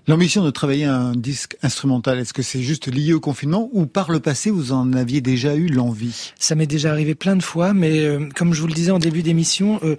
L'ambition 0.08 0.44
de 0.44 0.50
travailler 0.50 0.86
un 0.86 1.14
disque 1.14 1.58
instrumental, 1.62 2.20
est-ce 2.20 2.34
que 2.34 2.42
c'est 2.42 2.62
juste 2.62 2.88
lié 2.88 3.14
au 3.14 3.20
confinement 3.20 3.70
ou 3.74 3.86
par 3.86 4.12
le 4.12 4.20
passé 4.20 4.50
vous 4.50 4.72
en 4.72 4.94
aviez 4.94 5.22
déjà 5.22 5.56
eu 5.56 5.68
l'envie? 5.68 6.34
Ça 6.40 6.56
m'est 6.56 6.68
déjà 6.68 6.92
arrivé 6.92 7.16
plein 7.16 7.36
de 7.36 7.44
fois, 7.44 7.74
mais 7.74 8.00
euh, 8.00 8.30
comme 8.36 8.54
je 8.54 8.62
vous 8.62 8.68
le 8.68 8.74
disais 8.74 8.92
en 8.92 9.00
début 9.00 9.24
d'émission, 9.24 9.80
euh, 9.84 9.96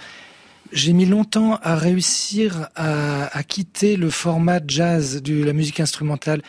j'ai 0.73 0.93
mis 0.93 1.07
longtemps 1.07 1.59
à 1.63 1.77
réussir 1.77 2.69
à, 2.75 3.43
quitter 3.45 3.97
le 3.97 4.11
format 4.11 4.61
jazz 4.67 5.23
de 5.23 5.43
la 5.43 5.53
musique 5.53 5.81
instrumentale. 5.81 6.43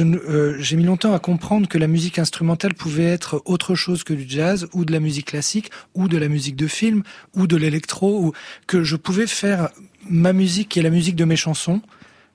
Euh, 0.00 0.56
j'ai 0.58 0.76
mis 0.76 0.84
longtemps 0.84 1.14
à 1.14 1.18
comprendre 1.18 1.68
que 1.68 1.78
la 1.78 1.86
musique 1.86 2.18
instrumentale 2.18 2.74
pouvait 2.74 3.04
être 3.04 3.42
autre 3.44 3.74
chose 3.74 4.04
que 4.04 4.14
du 4.14 4.24
jazz 4.28 4.68
ou 4.72 4.84
de 4.84 4.92
la 4.92 5.00
musique 5.00 5.26
classique 5.26 5.70
ou 5.94 6.08
de 6.08 6.18
la 6.18 6.28
musique 6.28 6.56
de 6.56 6.66
film 6.66 7.02
ou 7.34 7.46
de 7.46 7.56
l'électro 7.56 8.24
ou 8.24 8.32
que 8.66 8.82
je 8.82 8.96
pouvais 8.96 9.26
faire 9.26 9.70
ma 10.08 10.32
musique 10.32 10.70
qui 10.70 10.78
est 10.78 10.82
la 10.82 10.90
musique 10.90 11.16
de 11.16 11.24
mes 11.24 11.36
chansons 11.36 11.80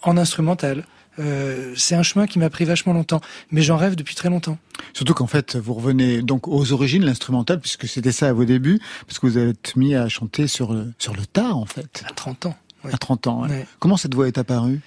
en 0.01 0.17
instrumental. 0.17 0.85
Euh, 1.19 1.73
c'est 1.75 1.95
un 1.95 2.03
chemin 2.03 2.27
qui 2.27 2.39
m'a 2.39 2.49
pris 2.49 2.65
vachement 2.65 2.93
longtemps, 2.93 3.21
mais 3.51 3.61
j'en 3.61 3.77
rêve 3.77 3.95
depuis 3.95 4.15
très 4.15 4.29
longtemps. 4.29 4.57
Surtout 4.93 5.13
qu'en 5.13 5.27
fait, 5.27 5.55
vous 5.55 5.73
revenez 5.73 6.21
donc 6.21 6.47
aux 6.47 6.71
origines, 6.71 7.03
l'instrumental, 7.03 7.59
puisque 7.59 7.87
c'était 7.87 8.11
ça 8.11 8.29
à 8.29 8.33
vos 8.33 8.45
débuts, 8.45 8.79
parce 9.07 9.19
que 9.19 9.27
vous 9.27 9.37
avez 9.37 9.53
mis 9.75 9.95
à 9.95 10.07
chanter 10.09 10.47
sur 10.47 10.73
le, 10.73 10.93
sur 10.97 11.13
le 11.13 11.25
tard, 11.25 11.57
en 11.57 11.65
fait. 11.65 12.03
À 12.07 12.13
30 12.13 12.47
ans. 12.47 12.55
À 12.91 12.97
30 12.97 13.27
ans, 13.27 13.47
Comment 13.79 13.97
cette 13.97 14.15
voix 14.15 14.27
est 14.27 14.37
apparue? 14.37 14.81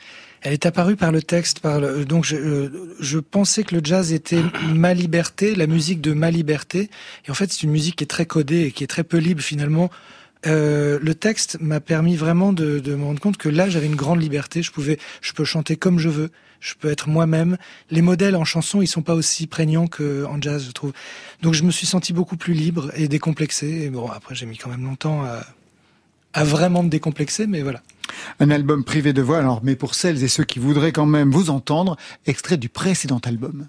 Elle 0.44 0.52
est 0.52 0.66
apparue 0.66 0.96
par 0.96 1.10
le 1.10 1.22
texte, 1.22 1.60
par 1.60 1.80
le, 1.80 2.04
donc 2.04 2.24
je, 2.24 2.36
euh, 2.36 2.94
je 3.00 3.18
pensais 3.18 3.64
que 3.64 3.74
le 3.74 3.80
jazz 3.82 4.12
était 4.12 4.42
ma 4.74 4.92
liberté, 4.92 5.54
la 5.54 5.66
musique 5.66 6.02
de 6.02 6.12
ma 6.12 6.30
liberté, 6.30 6.90
et 7.26 7.30
en 7.30 7.34
fait 7.34 7.50
c'est 7.50 7.62
une 7.62 7.70
musique 7.70 7.96
qui 7.96 8.04
est 8.04 8.08
très 8.08 8.26
codée 8.26 8.64
et 8.64 8.72
qui 8.72 8.84
est 8.84 8.88
très 8.88 9.04
peu 9.04 9.16
libre 9.16 9.40
finalement 9.40 9.90
euh, 10.46 10.98
le 11.00 11.14
texte 11.14 11.58
m'a 11.60 11.80
permis 11.80 12.16
vraiment 12.16 12.52
de, 12.52 12.78
de, 12.78 12.94
me 12.94 13.04
rendre 13.04 13.20
compte 13.20 13.36
que 13.36 13.48
là 13.48 13.68
j'avais 13.68 13.86
une 13.86 13.96
grande 13.96 14.20
liberté. 14.20 14.62
Je 14.62 14.70
pouvais, 14.70 14.98
je 15.20 15.32
peux 15.32 15.44
chanter 15.44 15.76
comme 15.76 15.98
je 15.98 16.08
veux. 16.08 16.30
Je 16.60 16.74
peux 16.74 16.90
être 16.90 17.08
moi-même. 17.08 17.58
Les 17.90 18.00
modèles 18.00 18.36
en 18.36 18.44
chanson, 18.44 18.80
ils 18.80 18.86
sont 18.86 19.02
pas 19.02 19.14
aussi 19.14 19.46
prégnants 19.46 19.86
qu'en 19.86 20.40
jazz, 20.40 20.64
je 20.66 20.72
trouve. 20.72 20.92
Donc 21.42 21.52
je 21.52 21.62
me 21.62 21.70
suis 21.70 21.86
senti 21.86 22.12
beaucoup 22.14 22.38
plus 22.38 22.54
libre 22.54 22.90
et 22.96 23.06
décomplexé. 23.06 23.82
Et 23.82 23.90
bon, 23.90 24.08
après 24.10 24.34
j'ai 24.34 24.46
mis 24.46 24.56
quand 24.56 24.70
même 24.70 24.84
longtemps 24.84 25.24
à, 25.24 25.44
à 26.32 26.44
vraiment 26.44 26.82
me 26.82 26.88
décomplexer, 26.88 27.46
mais 27.46 27.62
voilà. 27.62 27.82
Un 28.40 28.50
album 28.50 28.84
privé 28.84 29.12
de 29.12 29.22
voix, 29.22 29.38
alors, 29.38 29.60
mais 29.62 29.76
pour 29.76 29.94
celles 29.94 30.22
et 30.22 30.28
ceux 30.28 30.44
qui 30.44 30.58
voudraient 30.58 30.92
quand 30.92 31.06
même 31.06 31.30
vous 31.30 31.50
entendre, 31.50 31.96
extrait 32.26 32.56
du 32.56 32.68
précédent 32.68 33.20
album. 33.24 33.68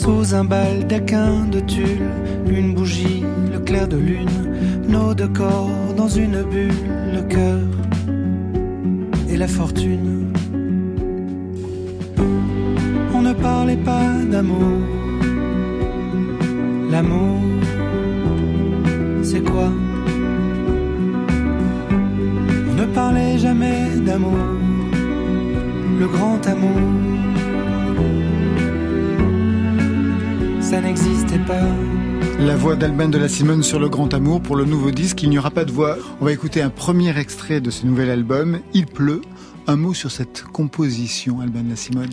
Sous 0.00 0.32
un 0.32 0.44
baldaquin 0.44 1.44
de 1.50 1.58
tulle, 1.58 2.10
une 2.48 2.72
bougie, 2.72 3.24
le 3.52 3.58
clair 3.58 3.88
de 3.88 3.96
lune, 3.96 4.38
nos 4.86 5.12
deux 5.12 5.26
corps 5.26 5.92
dans 5.96 6.06
une 6.06 6.40
bulle, 6.44 6.86
le 7.12 7.22
cœur 7.22 7.66
et 9.28 9.36
la 9.36 9.48
fortune. 9.48 10.32
On 13.12 13.22
ne 13.22 13.32
parlait 13.32 13.82
pas 13.92 14.08
d'amour. 14.30 14.78
L'amour, 16.92 17.40
c'est 19.24 19.42
quoi? 19.50 19.68
On 22.70 22.74
ne 22.80 22.86
parlait 22.94 23.36
jamais 23.36 23.80
d'amour, 24.06 24.46
le 25.98 26.06
grand 26.06 26.40
amour 26.46 26.82
ça 30.68 30.82
n'existait 30.82 31.38
pas. 31.46 31.62
La 32.40 32.54
voix 32.54 32.76
d'Alban 32.76 33.08
de 33.08 33.16
la 33.16 33.28
Simone 33.28 33.62
sur 33.62 33.80
le 33.80 33.88
grand 33.88 34.12
amour 34.12 34.42
pour 34.42 34.54
le 34.54 34.66
nouveau 34.66 34.90
disque. 34.90 35.22
Il 35.22 35.30
n'y 35.30 35.38
aura 35.38 35.50
pas 35.50 35.64
de 35.64 35.72
voix. 35.72 35.96
On 36.20 36.26
va 36.26 36.32
écouter 36.32 36.60
un 36.60 36.68
premier 36.68 37.18
extrait 37.18 37.62
de 37.62 37.70
ce 37.70 37.86
nouvel 37.86 38.10
album. 38.10 38.60
Il 38.74 38.84
pleut. 38.84 39.22
Un 39.66 39.76
mot 39.76 39.94
sur 39.94 40.10
cette 40.10 40.44
composition, 40.52 41.40
Alban 41.40 41.62
de 41.62 41.70
la 41.70 41.76
Simone. 41.76 42.10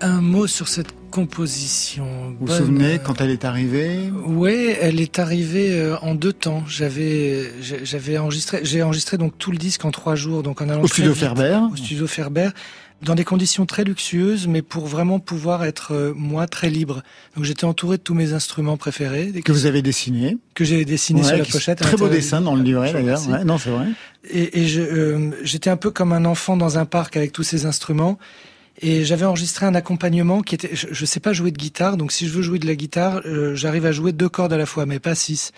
Un 0.00 0.22
mot 0.22 0.46
sur 0.46 0.68
cette 0.68 0.94
composition. 1.10 2.34
Vous 2.40 2.46
vous 2.46 2.52
souvenez 2.52 2.98
quand 3.04 3.20
elle 3.20 3.30
est 3.30 3.44
arrivée? 3.44 4.10
Oui, 4.24 4.74
elle 4.80 4.98
est 4.98 5.18
arrivée 5.18 5.72
euh, 5.72 5.98
en 5.98 6.14
deux 6.14 6.32
temps. 6.32 6.62
J'avais, 6.66 7.50
j'avais 7.60 8.16
enregistré, 8.16 8.60
j'ai 8.62 8.82
enregistré 8.82 9.18
donc 9.18 9.36
tout 9.36 9.50
le 9.50 9.58
disque 9.58 9.84
en 9.84 9.90
trois 9.90 10.14
jours, 10.14 10.42
donc 10.42 10.62
en 10.62 10.68
allant 10.70 10.82
au 10.82 10.86
studio 10.86 11.14
Ferber. 11.14 11.58
Au 11.70 11.76
studio 11.76 12.06
Ferber 12.06 12.50
dans 13.02 13.14
des 13.14 13.24
conditions 13.24 13.64
très 13.64 13.84
luxueuses, 13.84 14.46
mais 14.46 14.62
pour 14.62 14.86
vraiment 14.86 15.18
pouvoir 15.18 15.64
être 15.64 15.92
euh, 15.92 16.12
moi 16.14 16.46
très 16.46 16.68
libre. 16.68 17.02
Donc 17.34 17.44
j'étais 17.44 17.64
entouré 17.64 17.96
de 17.96 18.02
tous 18.02 18.14
mes 18.14 18.32
instruments 18.32 18.76
préférés. 18.76 19.32
Que 19.44 19.52
vous 19.52 19.66
avez 19.66 19.82
dessinés 19.82 20.36
Que 20.54 20.64
j'ai 20.64 20.84
dessiné 20.84 21.22
sur 21.22 21.36
la 21.36 21.44
pochette. 21.44 21.78
Très 21.78 21.96
beau 21.96 22.08
dessin 22.08 22.40
dans 22.40 22.54
le 22.54 22.62
livret 22.62 22.92
d'ailleurs. 22.92 23.26
Ouais, 23.28 23.44
non, 23.44 23.58
c'est 23.58 23.70
vrai. 23.70 23.86
Et, 24.28 24.62
et 24.62 24.76
euh, 24.78 25.30
j'étais 25.42 25.70
un 25.70 25.78
peu 25.78 25.90
comme 25.90 26.12
un 26.12 26.24
enfant 26.24 26.56
dans 26.56 26.78
un 26.78 26.84
parc 26.84 27.16
avec 27.16 27.32
tous 27.32 27.42
ces 27.42 27.64
instruments. 27.64 28.18
Et 28.82 29.04
j'avais 29.04 29.26
enregistré 29.26 29.66
un 29.66 29.74
accompagnement 29.74 30.40
qui 30.40 30.54
était, 30.54 30.70
je, 30.74 30.86
je 30.90 31.04
sais 31.04 31.20
pas 31.20 31.34
jouer 31.34 31.50
de 31.50 31.58
guitare, 31.58 31.98
donc 31.98 32.12
si 32.12 32.26
je 32.26 32.32
veux 32.32 32.40
jouer 32.40 32.58
de 32.58 32.66
la 32.66 32.74
guitare, 32.74 33.20
euh, 33.26 33.54
j'arrive 33.54 33.84
à 33.84 33.92
jouer 33.92 34.12
deux 34.12 34.28
cordes 34.30 34.54
à 34.54 34.56
la 34.56 34.64
fois, 34.64 34.86
mais 34.86 34.98
pas 34.98 35.14
six. 35.14 35.52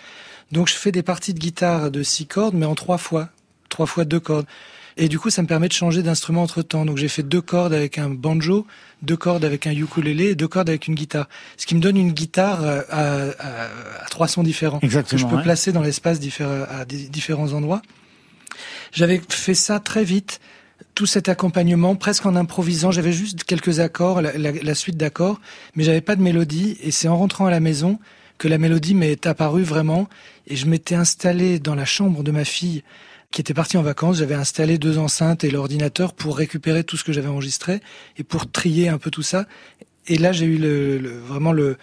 Donc 0.51 0.67
je 0.67 0.73
fais 0.73 0.91
des 0.91 1.03
parties 1.03 1.33
de 1.33 1.39
guitare 1.39 1.89
de 1.89 2.03
six 2.03 2.25
cordes, 2.25 2.53
mais 2.53 2.65
en 2.65 2.75
trois 2.75 2.97
fois, 2.97 3.29
trois 3.69 3.85
fois 3.85 4.03
deux 4.03 4.19
cordes. 4.19 4.45
Et 4.97 5.09
du 5.09 5.19
coup, 5.19 5.29
ça 5.29 5.41
me 5.41 5.47
permet 5.47 5.67
de 5.67 5.73
changer 5.73 6.03
d'instrument 6.03 6.43
entre 6.43 6.61
temps. 6.61 6.85
Donc 6.85 6.97
j'ai 6.97 7.07
fait 7.07 7.23
deux 7.23 7.41
cordes 7.41 7.73
avec 7.73 7.97
un 7.97 8.09
banjo, 8.09 8.67
deux 9.01 9.17
cordes 9.17 9.43
avec 9.43 9.65
un 9.67 9.71
ukulélé 9.71 10.29
et 10.29 10.35
deux 10.35 10.47
cordes 10.47 10.69
avec 10.69 10.87
une 10.87 10.95
guitare. 10.95 11.27
Ce 11.57 11.65
qui 11.65 11.75
me 11.75 11.79
donne 11.79 11.97
une 11.97 12.11
guitare 12.11 12.63
euh, 12.63 12.81
à, 12.89 13.03
à, 13.39 14.03
à 14.03 14.09
trois 14.09 14.27
sons 14.27 14.43
différents. 14.43 14.79
Exactement. 14.81 15.17
Que 15.17 15.25
je 15.25 15.29
peux 15.29 15.37
ouais. 15.37 15.43
placer 15.43 15.71
dans 15.71 15.81
l'espace 15.81 16.19
à 16.39 16.85
différents 16.85 17.53
endroits. 17.53 17.81
J'avais 18.91 19.21
fait 19.29 19.55
ça 19.55 19.79
très 19.79 20.03
vite 20.03 20.39
tout 20.95 21.07
cet 21.07 21.27
accompagnement 21.27 21.95
presque 21.95 22.25
en 22.25 22.35
improvisant. 22.35 22.91
J'avais 22.91 23.13
juste 23.13 23.45
quelques 23.45 23.79
accords, 23.79 24.21
la, 24.21 24.37
la, 24.37 24.51
la 24.51 24.75
suite 24.75 24.97
d'accords, 24.97 25.41
mais 25.75 25.83
j'avais 25.83 26.01
pas 26.01 26.15
de 26.15 26.21
mélodie. 26.21 26.77
Et 26.83 26.91
c'est 26.91 27.07
en 27.07 27.17
rentrant 27.17 27.47
à 27.47 27.51
la 27.51 27.59
maison 27.59 27.97
que 28.37 28.47
la 28.47 28.59
mélodie 28.59 28.93
m'est 28.93 29.25
apparue 29.25 29.63
vraiment. 29.63 30.07
Et 30.45 30.55
je 30.55 30.67
m'étais 30.67 30.95
installé 30.95 31.57
dans 31.57 31.73
la 31.73 31.85
chambre 31.85 32.21
de 32.21 32.31
ma 32.31 32.45
fille 32.45 32.83
qui 33.33 33.41
était 33.41 33.53
partie 33.53 33.77
en 33.77 33.81
vacances. 33.81 34.17
J'avais 34.17 34.35
installé 34.35 34.77
deux 34.77 34.97
enceintes 34.97 35.43
et 35.43 35.51
l'ordinateur 35.51 36.13
pour 36.13 36.37
récupérer 36.37 36.85
tout 36.85 36.95
ce 36.95 37.03
que 37.03 37.11
j'avais 37.11 37.27
enregistré 37.27 37.81
et 38.17 38.23
pour 38.23 38.49
trier 38.49 38.87
un 38.87 38.99
peu 38.99 39.09
tout 39.09 39.23
ça. 39.23 39.45
Et 40.07 40.17
là, 40.17 40.31
j'ai 40.31 40.45
eu 40.45 40.57
le, 40.57 40.99
le, 40.99 41.17
vraiment 41.19 41.51
le, 41.51 41.77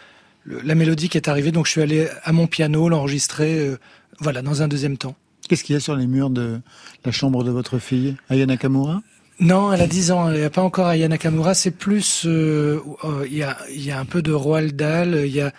la 0.46 0.74
mélodie 0.74 1.08
qui 1.08 1.18
est 1.18 1.28
arrivée. 1.28 1.50
Donc, 1.50 1.66
je 1.66 1.72
suis 1.72 1.82
allé 1.82 2.08
à 2.22 2.32
mon 2.32 2.46
piano 2.46 2.88
l'enregistrer, 2.88 3.58
euh, 3.58 3.78
voilà, 4.20 4.42
dans 4.42 4.62
un 4.62 4.68
deuxième 4.68 4.96
temps. 4.96 5.16
Qu'est-ce 5.48 5.64
qu'il 5.64 5.74
y 5.74 5.76
a 5.76 5.80
sur 5.80 5.96
les 5.96 6.06
murs 6.06 6.30
de 6.30 6.60
la 7.04 7.12
chambre 7.12 7.42
de 7.42 7.50
votre 7.50 7.78
fille, 7.78 8.16
Aya 8.28 8.46
Nakamura? 8.46 9.02
Non, 9.40 9.72
elle 9.72 9.80
a 9.80 9.86
10 9.86 10.12
ans, 10.12 10.30
elle 10.30 10.38
n'y 10.38 10.44
a 10.44 10.50
pas 10.50 10.62
encore 10.62 10.86
Aya 10.86 11.08
Nakamura, 11.08 11.54
c'est 11.54 11.70
plus, 11.70 12.22
il 12.24 12.30
euh, 12.30 12.78
euh, 13.04 13.26
y, 13.28 13.42
a, 13.42 13.56
y 13.70 13.90
a 13.90 13.98
un 13.98 14.04
peu 14.04 14.22
de 14.22 14.32
Roald 14.32 14.76
Dahl, 14.76 15.22
il 15.24 15.32
y 15.32 15.40
a, 15.40 15.50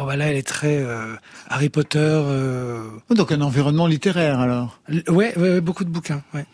Oh 0.00 0.06
bah 0.06 0.16
là, 0.16 0.26
elle 0.30 0.36
est 0.36 0.46
très 0.46 0.78
euh, 0.78 1.14
Harry 1.48 1.68
Potter. 1.68 1.98
Euh... 1.98 2.88
Donc 3.10 3.32
un 3.32 3.40
environnement 3.40 3.86
littéraire 3.86 4.40
alors. 4.40 4.80
L 4.88 5.02
ouais, 5.08 5.36
ouais, 5.36 5.52
ouais, 5.54 5.60
beaucoup 5.60 5.84
de 5.84 5.90
bouquins. 5.90 6.22
Ouais. 6.34 6.44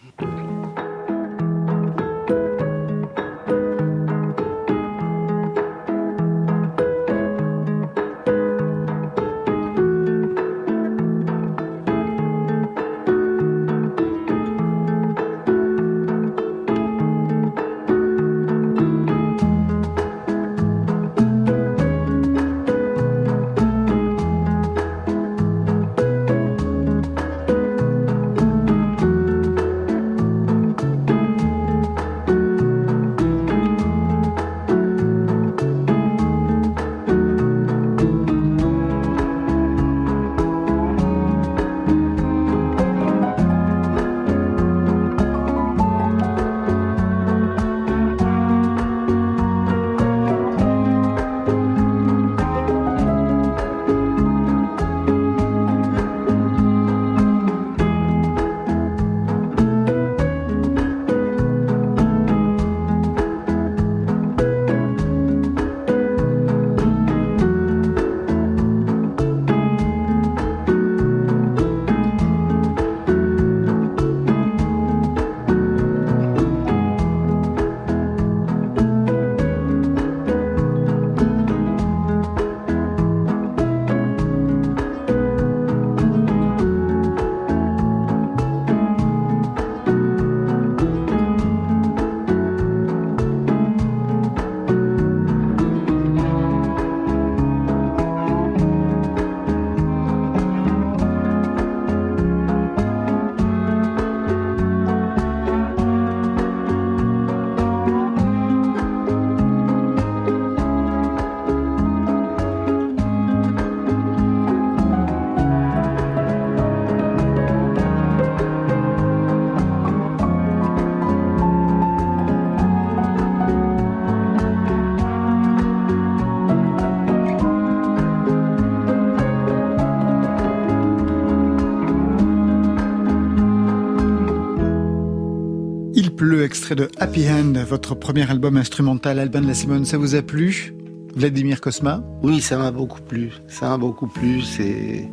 Extrait 136.72 136.74
de 136.74 136.90
Happy 136.98 137.28
Hand, 137.28 137.58
votre 137.68 137.94
premier 137.94 138.28
album 138.30 138.56
instrumental, 138.56 139.18
Alban 139.18 139.40
de 139.40 139.48
la 139.48 139.54
Simone, 139.54 139.84
ça 139.84 139.98
vous 139.98 140.14
a 140.14 140.22
plu 140.22 140.74
Vladimir 141.14 141.60
Kosma? 141.60 142.02
Oui, 142.22 142.40
ça 142.40 142.56
m'a 142.56 142.70
beaucoup 142.70 143.00
plu. 143.00 143.32
Ça 143.48 143.68
m'a 143.68 143.78
beaucoup 143.78 144.06
plu. 144.06 144.42
C'est 144.42 145.08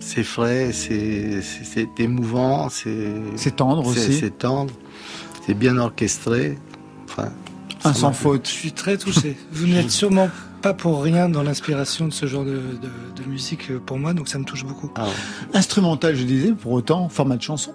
c'est 0.00 0.22
frais, 0.22 0.70
c'est 0.72 1.88
émouvant, 1.98 2.68
c'est 2.68 3.12
c'est 3.36 3.56
tendre 3.56 3.86
aussi. 3.86 4.12
C'est 4.12 4.38
tendre, 4.38 4.72
c'est 5.46 5.54
bien 5.54 5.76
orchestré. 5.76 6.58
Enfin, 7.08 7.30
un 7.84 7.92
sans 7.92 8.12
faute. 8.12 8.46
Je 8.46 8.52
suis 8.52 8.72
très 8.72 8.96
touché. 8.96 9.36
Vous 9.50 9.66
n'êtes 9.66 9.90
sûrement 9.90 10.30
pas 10.62 10.74
pour 10.74 11.02
rien 11.02 11.28
dans 11.28 11.42
l'inspiration 11.42 12.06
de 12.08 12.12
ce 12.12 12.26
genre 12.26 12.44
de, 12.44 12.50
de, 12.50 13.22
de, 13.22 13.28
musique 13.28 13.76
pour 13.78 13.96
moi, 13.96 14.12
donc 14.12 14.28
ça 14.28 14.38
me 14.38 14.44
touche 14.44 14.64
beaucoup. 14.64 14.90
Ah 14.96 15.04
ouais. 15.04 15.10
Instrumental, 15.54 16.16
je 16.16 16.24
disais, 16.24 16.52
pour 16.52 16.72
autant, 16.72 17.08
format 17.08 17.36
de 17.36 17.42
chanson 17.42 17.72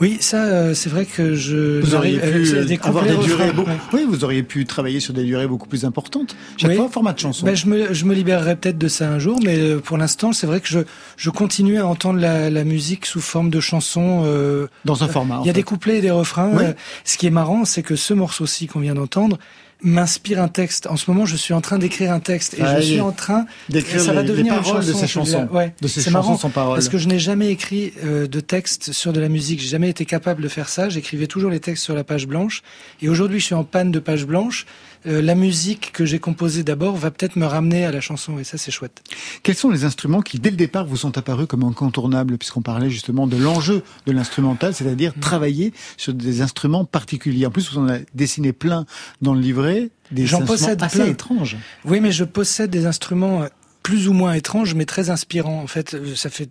oui, 0.00 0.18
ça, 0.20 0.44
euh, 0.44 0.74
c'est 0.74 0.88
vrai 0.90 1.04
que 1.06 1.34
je. 1.34 1.80
Vous 1.80 1.94
auriez 1.94 2.18
pu 2.18 2.54
euh, 2.54 2.64
des 2.64 2.78
avoir 2.82 3.04
des 3.04 3.16
durées. 3.16 3.52
Beaucoup... 3.52 3.70
Ouais. 3.70 3.76
Oui, 3.92 4.06
vous 4.08 4.24
auriez 4.24 4.42
pu 4.42 4.64
travailler 4.64 5.00
sur 5.00 5.12
des 5.14 5.24
durées 5.24 5.46
beaucoup 5.46 5.68
plus 5.68 5.84
importantes. 5.84 6.36
Chaque 6.56 6.70
oui. 6.70 6.76
fois, 6.76 6.88
format 6.88 7.12
de 7.12 7.18
chanson. 7.18 7.44
Ben, 7.46 7.54
je 7.56 7.66
me, 7.66 7.92
je 7.92 8.04
me 8.04 8.14
libérerai 8.14 8.56
peut-être 8.56 8.78
de 8.78 8.88
ça 8.88 9.10
un 9.10 9.18
jour, 9.18 9.40
mais 9.44 9.76
pour 9.76 9.98
l'instant, 9.98 10.32
c'est 10.32 10.46
vrai 10.46 10.60
que 10.60 10.68
je, 10.68 10.80
je 11.16 11.30
continue 11.30 11.78
à 11.78 11.86
entendre 11.86 12.20
la, 12.20 12.50
la 12.50 12.64
musique 12.64 13.06
sous 13.06 13.20
forme 13.20 13.50
de 13.50 13.60
chanson. 13.60 14.22
Euh, 14.24 14.68
Dans 14.84 15.02
un 15.02 15.08
format. 15.08 15.40
Il 15.42 15.46
y 15.46 15.50
a 15.50 15.52
fait. 15.52 15.60
des 15.60 15.62
couplets 15.64 15.98
et 15.98 16.02
des 16.02 16.10
refrains. 16.10 16.52
Oui. 16.54 16.64
ce 17.04 17.18
qui 17.18 17.26
est 17.26 17.30
marrant, 17.30 17.64
c'est 17.64 17.82
que 17.82 17.96
ce 17.96 18.14
morceau-ci 18.14 18.66
qu'on 18.66 18.80
vient 18.80 18.94
d'entendre, 18.94 19.38
m'inspire 19.82 20.42
un 20.42 20.48
texte. 20.48 20.86
En 20.88 20.96
ce 20.96 21.10
moment, 21.10 21.24
je 21.24 21.36
suis 21.36 21.54
en 21.54 21.60
train 21.60 21.78
d'écrire 21.78 22.12
un 22.12 22.20
texte 22.20 22.54
et 22.54 22.62
Ah, 22.62 22.80
je 22.80 22.86
suis 22.86 23.00
en 23.00 23.12
train 23.12 23.46
D'écrire 23.68 24.00
ça 24.00 24.12
va 24.12 24.22
les 24.22 24.28
devenir 24.28 24.54
une 24.54 24.62
paroles 24.62 24.84
de 24.84 24.92
chanson, 24.92 24.98
ces 25.00 25.06
celui-là. 25.06 25.38
chansons. 25.46 25.54
Ouais. 25.54 25.74
De 25.80 25.88
ces 25.88 26.00
chansons 26.00 26.10
marrant 26.12 26.36
sans 26.36 26.50
paroles. 26.50 26.74
parce 26.76 26.88
que 26.88 26.98
je 26.98 27.06
n'ai 27.08 27.18
jamais 27.18 27.50
écrit 27.50 27.92
euh, 28.04 28.26
de 28.26 28.40
texte 28.40 28.92
sur 28.92 29.12
de 29.12 29.20
la 29.20 29.28
musique. 29.28 29.60
J'ai 29.60 29.68
jamais 29.68 29.88
été 29.90 30.04
capable 30.04 30.42
de 30.42 30.48
faire 30.48 30.68
ça. 30.68 30.88
J'écrivais 30.88 31.26
toujours 31.28 31.50
les 31.50 31.60
textes 31.60 31.84
sur 31.84 31.94
la 31.94 32.04
page 32.04 32.26
blanche. 32.26 32.62
Et 33.02 33.08
aujourd'hui, 33.08 33.38
je 33.38 33.44
suis 33.44 33.54
en 33.54 33.64
panne 33.64 33.92
de 33.92 33.98
page 34.00 34.26
blanche. 34.26 34.66
Euh, 35.06 35.22
la 35.22 35.34
musique 35.34 35.92
que 35.92 36.04
j'ai 36.04 36.18
composée 36.18 36.62
d'abord 36.62 36.96
va 36.96 37.10
peut-être 37.10 37.36
me 37.36 37.46
ramener 37.46 37.84
à 37.84 37.92
la 37.92 38.00
chanson 38.00 38.38
et 38.38 38.44
ça, 38.44 38.58
c'est 38.58 38.70
chouette. 38.70 39.02
Quels 39.42 39.54
sont 39.54 39.70
les 39.70 39.84
instruments 39.84 40.20
qui, 40.22 40.38
dès 40.38 40.50
le 40.50 40.56
départ, 40.56 40.86
vous 40.86 40.96
sont 40.96 41.16
apparus 41.18 41.46
comme 41.46 41.62
incontournables, 41.64 42.36
puisqu'on 42.38 42.62
parlait 42.62 42.90
justement 42.90 43.26
de 43.26 43.36
l'enjeu 43.36 43.82
de 44.06 44.12
l'instrumental, 44.12 44.74
c'est-à-dire 44.74 45.12
Mm. 45.16 45.20
travailler 45.20 45.72
sur 45.96 46.12
des 46.14 46.40
instruments 46.42 46.84
particuliers. 46.84 47.46
En 47.46 47.50
plus, 47.50 47.70
vous 47.72 47.78
en 47.78 47.88
avez 47.88 48.06
dessiné 48.14 48.52
plein 48.52 48.86
dans 49.22 49.34
le 49.34 49.40
livret, 49.40 49.90
des 50.10 50.26
J'en 50.26 50.38
instruments 50.42 50.46
possède 50.58 50.82
assez 50.82 50.98
plein. 50.98 51.06
étranges. 51.06 51.56
Oui, 51.84 52.00
mais 52.00 52.12
je 52.12 52.24
possède 52.24 52.70
des 52.70 52.86
instruments 52.86 53.42
euh, 53.42 53.48
plus 53.82 54.08
ou 54.08 54.12
moins 54.12 54.32
étranges, 54.34 54.74
mais 54.74 54.84
très 54.84 55.10
inspirants. 55.10 55.60
En 55.62 55.66
fait, 55.66 55.94
euh, 55.94 56.14
ça 56.14 56.30
fait 56.30 56.48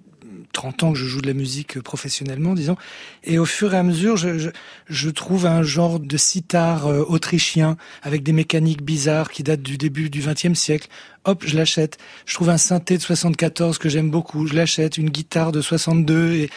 30 0.54 0.84
ans 0.84 0.94
que 0.94 0.98
je 0.98 1.06
joue 1.06 1.22
de 1.22 1.28
la 1.28 1.34
musique 1.34 1.78
euh, 1.78 1.82
professionnellement, 1.82 2.54
disons. 2.54 2.78
Et 3.24 3.38
au 3.40 3.46
fur 3.46 3.74
et 3.74 3.78
à 3.78 3.84
mesure, 3.84 4.18
je, 4.18 5.10
trouve 5.10 5.46
un 5.46 5.64
genre 5.64 6.00
de 6.00 6.18
sitar 6.18 6.88
euh, 6.88 7.04
autrichien 7.08 7.78
avec 8.04 8.24
des 8.24 8.34
mécaniques 8.34 8.82
bizarres 8.82 9.32
qui 9.32 9.44
datent 9.44 9.62
du 9.62 9.78
début 9.78 10.10
du 10.10 10.22
XXe 10.22 10.58
siècle. 10.58 10.88
Hop, 11.26 11.44
je 11.46 11.56
l'achète. 11.56 11.98
Je 12.26 12.36
trouve 12.36 12.50
un 12.50 12.58
synthé 12.58 12.98
de 12.98 13.04
74 13.04 13.78
que 13.78 13.90
j'aime 13.90 14.10
beaucoup. 14.10 14.48
Je 14.48 14.56
l'achète. 14.56 14.98
Une 14.98 15.10
guitare 15.10 15.52
de 15.52 15.62
62 15.62 16.34
et 16.34 16.50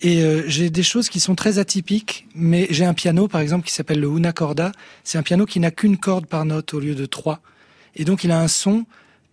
et 0.00 0.22
euh, 0.22 0.44
j'ai 0.46 0.70
des 0.70 0.82
choses 0.82 1.08
qui 1.08 1.18
sont 1.18 1.34
très 1.34 1.58
atypiques, 1.58 2.28
mais 2.34 2.68
j'ai 2.70 2.84
un 2.84 2.94
piano, 2.94 3.26
par 3.26 3.40
exemple, 3.40 3.66
qui 3.66 3.74
s'appelle 3.74 4.00
le 4.00 4.08
Una 4.08 4.32
Corda. 4.32 4.72
C'est 5.02 5.18
un 5.18 5.22
piano 5.22 5.44
qui 5.44 5.58
n'a 5.58 5.70
qu'une 5.70 5.96
corde 5.96 6.26
par 6.26 6.44
note 6.44 6.72
au 6.72 6.80
lieu 6.80 6.94
de 6.94 7.06
trois. 7.06 7.40
Et 7.96 8.04
donc, 8.04 8.22
il 8.22 8.30
a 8.30 8.40
un 8.40 8.48
son 8.48 8.84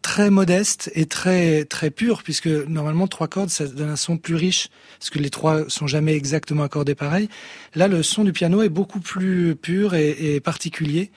très 0.05 0.29
modeste 0.29 0.91
et 0.93 1.07
très 1.07 1.65
très 1.65 1.89
pur, 1.89 2.21
puisque 2.21 2.45
normalement, 2.45 3.07
trois 3.07 3.27
cordes, 3.27 3.49
ça 3.49 3.65
donne 3.65 3.89
un 3.89 3.95
son 3.95 4.17
plus 4.17 4.35
riche, 4.35 4.69
parce 4.99 5.09
que 5.09 5.17
les 5.17 5.31
trois 5.31 5.67
sont 5.67 5.87
jamais 5.87 6.13
exactement 6.13 6.61
accordés 6.61 6.93
pareil. 6.93 7.27
Là, 7.73 7.87
le 7.87 8.03
son 8.03 8.23
du 8.23 8.31
piano 8.31 8.61
est 8.61 8.69
beaucoup 8.69 8.99
plus 8.99 9.55
pur 9.55 9.95
et, 9.95 10.35
et 10.35 10.39
particulier. 10.39 11.09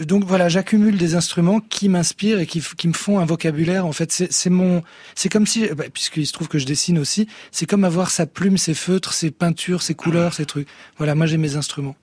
Donc 0.00 0.24
voilà, 0.24 0.48
j'accumule 0.48 0.96
des 0.96 1.14
instruments 1.14 1.60
qui 1.60 1.90
m'inspirent 1.90 2.40
et 2.40 2.46
qui, 2.46 2.88
me 2.88 2.94
font 2.94 3.18
un 3.18 3.26
vocabulaire. 3.26 3.84
En 3.84 3.92
fait, 3.92 4.10
c'est 4.10 4.50
mon, 4.50 4.82
c'est 5.14 5.28
comme 5.28 5.46
si, 5.46 5.68
bah, 5.68 5.84
puisqu'il 5.92 6.26
se 6.26 6.32
trouve 6.32 6.48
que 6.48 6.58
je 6.58 6.64
dessine 6.64 6.98
aussi, 6.98 7.28
c'est 7.52 7.66
comme 7.66 7.84
avoir 7.84 8.08
sa 8.08 8.24
plume, 8.24 8.56
ses 8.56 8.74
feutres, 8.74 9.12
ses 9.12 9.30
peintures, 9.30 9.82
ses 9.82 9.94
couleurs, 9.94 10.32
ses 10.32 10.46
trucs. 10.46 10.68
Voilà, 10.96 11.14
moi 11.14 11.26
j'ai 11.26 11.36
mes 11.36 11.56
instruments. 11.56 11.96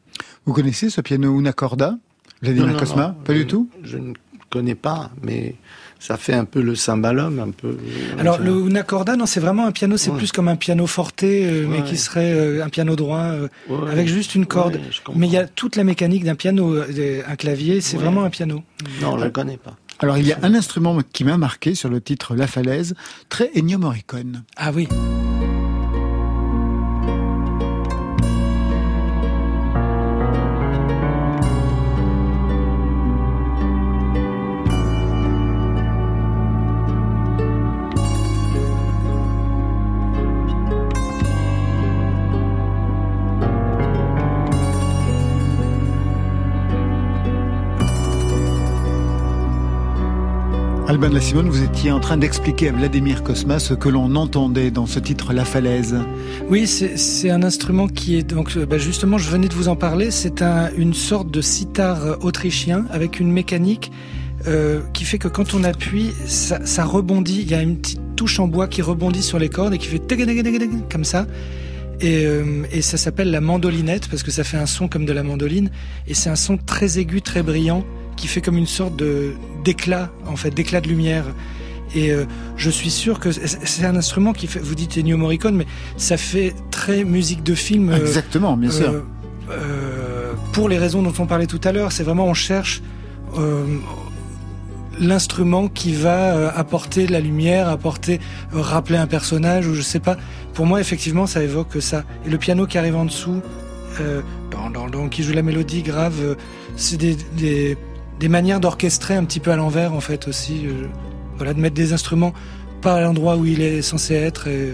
Vous 0.45 0.53
connaissez 0.53 0.91
ce 0.91 1.01
piano 1.01 1.39
Una 1.39 1.53
Corda 1.53 1.97
Vladimir 2.43 2.77
Cosma? 2.77 3.15
non. 3.17 3.23
Pas 3.23 3.33
du 3.33 3.47
tout? 3.47 3.67
Je 3.83 3.97
ne 3.97 4.13
connais 4.53 4.75
pas, 4.75 5.09
mais 5.21 5.55
ça 5.99 6.17
fait 6.17 6.33
un 6.33 6.45
peu 6.45 6.61
le 6.61 6.75
cymbalum, 6.75 7.39
un 7.39 7.51
peu. 7.51 7.69
euh, 7.69 8.19
Alors 8.19 8.37
le 8.39 8.51
Una 8.51 8.83
Corda, 8.83 9.15
non, 9.15 9.25
c'est 9.25 9.39
vraiment 9.39 9.65
un 9.65 9.71
piano, 9.71 9.97
c'est 9.97 10.11
Ouais. 10.11 10.17
plus 10.17 10.31
comme 10.31 10.47
un 10.47 10.55
piano 10.57 10.85
forte, 10.87 11.23
euh, 11.23 11.65
mais 11.69 11.81
qui 11.83 11.97
serait 11.97 12.33
euh, 12.33 12.63
un 12.63 12.69
piano 12.69 12.95
droit 12.95 13.19
euh, 13.19 13.47
Ouais. 13.69 13.91
avec 13.91 14.07
juste 14.07 14.35
une 14.35 14.45
corde. 14.45 14.79
Je 14.91 14.99
mais 15.15 15.27
il 15.27 15.33
y 15.33 15.37
a 15.37 15.47
toute 15.47 15.75
la 15.75 15.83
mécanique 15.83 16.23
d'un 16.25 16.35
piano, 16.35 16.75
un 16.77 17.35
clavier, 17.35 17.81
c'est 17.81 17.97
Ouais. 17.97 18.03
vraiment 18.03 18.23
un 18.23 18.29
piano. 18.29 18.63
Non, 19.01 19.17
je 19.17 19.25
ne 19.25 19.29
connais 19.29 19.57
pas. 19.57 19.75
Alors, 19.99 20.17
il 20.17 20.27
y 20.27 20.33
a 20.33 20.39
un 20.41 20.53
instrument 20.53 20.97
qui 21.13 21.23
m'a 21.23 21.37
marqué 21.37 21.75
sur 21.75 21.87
le 21.89 22.01
titre 22.01 22.35
La 22.35 22.47
Falaise, 22.47 22.93
très 23.29 23.49
Ennio 23.55 23.77
Morricone. 23.79 24.43
Ah 24.57 24.71
oui. 24.75 24.87
De 51.09 51.15
la 51.15 51.19
Simone, 51.19 51.49
vous 51.49 51.61
étiez 51.61 51.91
en 51.91 51.99
train 51.99 52.15
d'expliquer 52.15 52.69
à 52.69 52.71
Vladimir 52.71 53.23
Cosma 53.23 53.59
ce 53.59 53.73
que 53.73 53.89
l'on 53.89 54.15
entendait 54.15 54.71
dans 54.71 54.85
ce 54.85 54.99
titre 54.99 55.33
La 55.33 55.43
Falaise. 55.43 55.97
Oui, 56.47 56.65
c'est 56.65 57.29
un 57.29 57.43
instrument 57.43 57.89
qui 57.89 58.15
est 58.15 58.23
donc 58.23 58.55
euh, 58.55 58.65
bah, 58.65 58.77
justement, 58.77 59.17
je 59.17 59.29
venais 59.29 59.49
de 59.49 59.53
vous 59.53 59.67
en 59.67 59.75
parler. 59.75 60.11
C'est 60.11 60.41
un, 60.41 60.71
une 60.77 60.93
sorte 60.93 61.29
de 61.29 61.41
sitar 61.41 62.05
euh, 62.05 62.15
autrichien 62.21 62.85
avec 62.89 63.19
une 63.19 63.33
mécanique 63.33 63.91
euh, 64.47 64.79
qui 64.93 65.03
fait 65.03 65.17
que 65.17 65.27
quand 65.27 65.53
on 65.53 65.65
appuie, 65.65 66.11
ça, 66.25 66.85
rebondit. 66.85 67.41
Il 67.41 67.51
y 67.51 67.53
a 67.53 67.61
une 67.61 67.77
petite 67.77 68.15
touche 68.15 68.39
en 68.39 68.47
bois 68.47 68.69
qui 68.69 68.81
rebondit 68.81 69.23
sur 69.23 69.39
les 69.39 69.49
cordes 69.49 69.73
et 69.73 69.79
qui 69.79 69.87
fait 69.87 70.01
comme 70.89 71.03
ça. 71.03 71.27
Et 71.99 72.81
ça 72.81 72.97
s'appelle 72.97 73.29
la 73.29 73.41
mandolinette 73.41 74.07
parce 74.07 74.23
que 74.23 74.31
ça 74.31 74.43
fait 74.45 74.57
un 74.57 74.65
son 74.65 74.87
comme 74.87 75.05
de 75.05 75.13
la 75.13 75.23
mandoline 75.23 75.69
et 76.07 76.13
c'est 76.13 76.29
un 76.29 76.35
son 76.35 76.57
très 76.57 76.97
aigu, 76.97 77.21
très 77.21 77.43
brillant 77.43 77.83
qui 78.15 78.27
fait 78.27 78.41
comme 78.41 78.57
une 78.57 78.67
sorte 78.67 78.95
de 78.95 79.33
d'éclat 79.63 80.09
en 80.27 80.35
fait, 80.35 80.51
d'éclat 80.51 80.81
de 80.81 80.87
lumière. 80.89 81.25
Et 81.95 82.11
euh, 82.11 82.25
je 82.57 82.69
suis 82.71 82.89
sûr 82.89 83.19
que 83.19 83.31
c'est- 83.31 83.85
un 83.85 83.95
instrument 83.95 84.33
qui 84.33 84.47
fait. 84.47 84.59
Vous 84.59 84.73
dites 84.75 84.97
Ennio 84.97 85.15
Morricone, 85.17 85.55
mais 85.55 85.67
ça 85.97 86.17
fait 86.17 86.55
très 86.71 87.03
musique 87.03 87.43
de 87.43 87.53
film. 87.53 87.89
euh, 87.89 87.97
Exactement, 87.97 88.57
bien 88.57 88.71
sûr. 88.71 89.03
euh, 89.51 90.31
pour 90.53 90.69
les 90.69 90.77
raisons 90.79 91.03
dont 91.03 91.13
on 91.19 91.25
parlait 91.27 91.45
tout 91.47 91.61
à 91.63 91.71
l'heure, 91.71 91.91
c'est 91.91 92.03
vraiment 92.03 92.25
on 92.25 92.33
cherche 92.33 92.81
l'instrument 94.99 95.67
qui 95.67 95.93
va 95.93 96.49
apporter 96.55 97.05
de 97.07 97.11
la 97.11 97.19
lumière, 97.19 97.67
apporter 97.67 98.19
rappeler 98.51 98.97
un 98.97 99.07
personnage 99.07 99.67
ou 99.67 99.73
je 99.73 99.81
sais 99.81 99.99
pas. 99.99 100.17
Pour 100.53 100.65
moi, 100.65 100.79
effectivement, 100.79 101.25
ça 101.25 101.43
évoque 101.43 101.77
ça. 101.81 102.03
Et 102.25 102.29
le 102.29 102.37
piano 102.37 102.67
qui 102.67 102.77
arrive 102.77 102.95
en 102.95 103.05
dessous, 103.05 103.41
dans, 104.51 104.69
dans, 104.69 104.87
dans- 104.89 105.09
qui 105.09 105.23
joue 105.23 105.33
la 105.33 105.41
mélodie 105.41 105.81
grave, 105.81 106.35
c'est 106.75 106.97
des, 106.97 107.15
des, 107.37 107.77
des 108.19 108.29
manières 108.29 108.59
d'orchestrer 108.59 109.15
un 109.15 109.25
petit 109.25 109.39
peu 109.39 109.51
à 109.51 109.55
l'envers 109.55 109.93
en 109.93 109.99
fait 109.99 110.27
aussi. 110.27 110.65
euh, 110.65 110.87
voilà, 111.37 111.53
de 111.53 111.59
mettre 111.59 111.75
des 111.75 111.93
instruments 111.93 112.33
pas 112.81 112.95
à 112.95 113.01
l'endroit 113.01 113.37
où 113.37 113.45
il 113.45 113.61
est 113.61 113.81
censé 113.81 114.13
être. 114.13 114.47
Et 114.47 114.73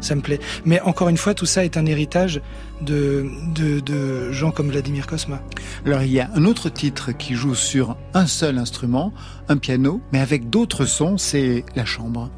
ça, 0.00 0.14
me 0.16 0.20
plaît. 0.20 0.40
Mais 0.64 0.80
encore 0.80 1.08
une 1.08 1.16
fois, 1.16 1.34
tout 1.34 1.46
ça 1.46 1.64
est 1.64 1.76
un 1.76 1.86
héritage 1.86 2.42
de, 2.80 3.26
de, 3.54 3.78
de 3.80 4.32
gens 4.32 4.50
comme 4.50 4.70
Vladimir 4.70 5.06
Cosma. 5.06 5.40
Alors 5.86 6.02
il 6.02 6.12
y 6.12 6.20
a 6.20 6.28
un 6.34 6.44
autre 6.44 6.68
titre 6.68 7.12
qui 7.12 7.34
joue 7.34 7.54
sur 7.54 7.96
un 8.12 8.26
seul 8.26 8.58
instrument, 8.58 9.12
un 9.48 9.56
piano, 9.56 10.00
mais 10.12 10.18
avec 10.18 10.50
d'autres 10.50 10.84
sons, 10.84 11.16
c'est 11.18 11.64
la 11.76 11.84
chambre. 11.84 12.30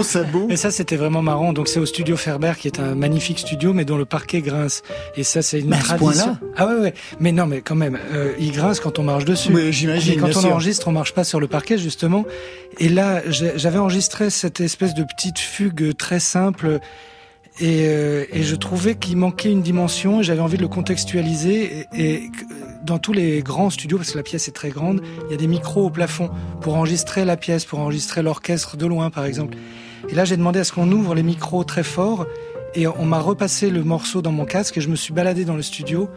Gros 0.00 0.08
sabots. 0.08 0.46
Et 0.50 0.56
ça, 0.56 0.70
c'était 0.70 0.96
vraiment 0.96 1.22
marrant. 1.22 1.52
Donc, 1.52 1.68
c'est 1.68 1.80
au 1.80 1.86
studio 1.86 2.16
Ferber, 2.16 2.52
qui 2.58 2.68
est 2.68 2.80
un 2.80 2.94
magnifique 2.94 3.38
studio, 3.38 3.72
mais 3.72 3.84
dont 3.84 3.96
le 3.96 4.04
parquet 4.04 4.40
grince. 4.40 4.82
Et 5.16 5.22
ça, 5.22 5.42
c'est 5.42 5.60
une 5.60 5.70
Mais 5.70 5.78
tradition. 5.78 6.36
ah 6.56 6.66
ouais, 6.66 6.74
ouais. 6.80 6.94
Mais 7.18 7.32
non, 7.32 7.46
mais 7.46 7.60
quand 7.60 7.74
même, 7.74 7.98
euh, 8.12 8.32
il 8.38 8.52
grince 8.52 8.80
quand 8.80 8.98
on 8.98 9.02
marche 9.02 9.24
dessus. 9.24 9.52
J'imagine, 9.72 10.14
Mais 10.14 10.20
quand 10.20 10.28
on 10.38 10.40
sûr. 10.40 10.52
enregistre, 10.52 10.88
on 10.88 10.92
marche 10.92 11.12
pas 11.14 11.24
sur 11.24 11.40
le 11.40 11.46
parquet, 11.46 11.78
justement. 11.78 12.24
Et 12.78 12.88
là, 12.88 13.22
j'avais 13.28 13.78
enregistré 13.78 14.30
cette 14.30 14.60
espèce 14.60 14.94
de 14.94 15.04
petite 15.04 15.38
fugue 15.38 15.96
très 15.96 16.20
simple. 16.20 16.80
Et, 17.58 17.82
euh, 17.88 18.24
et 18.32 18.42
je 18.42 18.56
trouvais 18.56 18.94
qu'il 18.94 19.16
manquait 19.18 19.50
une 19.50 19.60
dimension. 19.62 20.20
et 20.20 20.22
J'avais 20.22 20.40
envie 20.40 20.56
de 20.56 20.62
le 20.62 20.68
contextualiser. 20.68 21.86
Et, 21.96 22.30
dans 22.82 22.98
tous 22.98 23.12
les 23.12 23.42
grands 23.42 23.68
studios, 23.70 23.98
parce 23.98 24.12
que 24.12 24.16
la 24.16 24.22
pièce 24.22 24.48
est 24.48 24.52
très 24.52 24.70
grande, 24.70 25.02
il 25.26 25.32
y 25.32 25.34
a 25.34 25.36
des 25.36 25.46
micros 25.46 25.84
au 25.84 25.90
plafond 25.90 26.30
pour 26.62 26.76
enregistrer 26.76 27.24
la 27.26 27.36
pièce, 27.36 27.64
pour 27.66 27.78
enregistrer 27.78 28.22
l'orchestre 28.22 28.76
de 28.78 28.86
loin, 28.86 29.10
par 29.10 29.26
exemple. 29.26 29.56
Et 30.10 30.14
là, 30.14 30.24
j'ai 30.24 30.36
demandé 30.36 30.58
à 30.58 30.64
ce 30.64 30.72
qu'on 30.72 30.90
ouvre 30.90 31.14
les 31.14 31.22
micros 31.22 31.64
très 31.64 31.84
fort. 31.84 32.26
Et 32.74 32.86
on 32.86 33.04
m'a 33.04 33.20
repassé 33.20 33.70
le 33.70 33.82
morceau 33.82 34.22
dans 34.22 34.32
mon 34.32 34.44
casque 34.44 34.78
et 34.78 34.80
je 34.80 34.88
me 34.88 34.96
suis 34.96 35.12
baladé 35.12 35.44
dans 35.44 35.56
le 35.56 35.62
studio. 35.62 36.08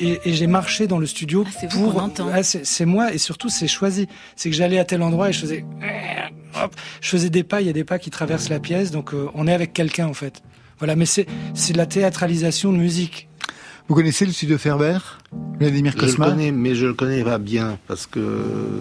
Et, 0.00 0.18
et 0.24 0.32
j'ai 0.32 0.46
marché 0.46 0.86
dans 0.86 0.98
le 0.98 1.06
studio 1.06 1.44
Ah, 1.46 1.50
c'est 1.60 1.68
pour. 1.68 2.10
Ah, 2.32 2.42
c'est 2.42 2.66
c'est 2.66 2.84
moi 2.84 3.12
et 3.12 3.18
surtout 3.18 3.48
c'est 3.48 3.68
choisi. 3.68 4.08
C'est 4.34 4.50
que 4.50 4.56
j'allais 4.56 4.78
à 4.78 4.84
tel 4.84 5.02
endroit 5.02 5.28
et 5.28 5.32
je 5.32 5.40
faisais. 5.40 5.64
Hop, 6.62 6.74
je 7.00 7.08
faisais 7.08 7.30
des 7.30 7.44
pas. 7.44 7.60
Il 7.60 7.66
y 7.66 7.70
a 7.70 7.72
des 7.72 7.84
pas 7.84 7.98
qui 7.98 8.10
traversent 8.10 8.48
la 8.48 8.60
pièce, 8.60 8.90
donc 8.90 9.14
euh, 9.14 9.28
on 9.34 9.46
est 9.46 9.52
avec 9.52 9.72
quelqu'un 9.72 10.06
en 10.06 10.14
fait. 10.14 10.42
Voilà, 10.78 10.96
mais 10.96 11.06
c'est 11.06 11.26
c'est 11.54 11.74
de 11.74 11.78
la 11.78 11.86
théâtralisation 11.86 12.72
de 12.72 12.78
musique. 12.78 13.28
Vous 13.86 13.94
connaissez 13.94 14.24
le 14.24 14.32
studio 14.32 14.56
Ferber 14.56 14.96
Vladimir 15.60 15.94
Kosma 15.94 16.26
Je 16.26 16.30
le 16.30 16.36
connais, 16.36 16.52
mais 16.52 16.74
je 16.74 16.86
le 16.86 16.94
connais 16.94 17.22
pas 17.22 17.36
bien 17.36 17.78
parce 17.86 18.06
que. 18.06 18.18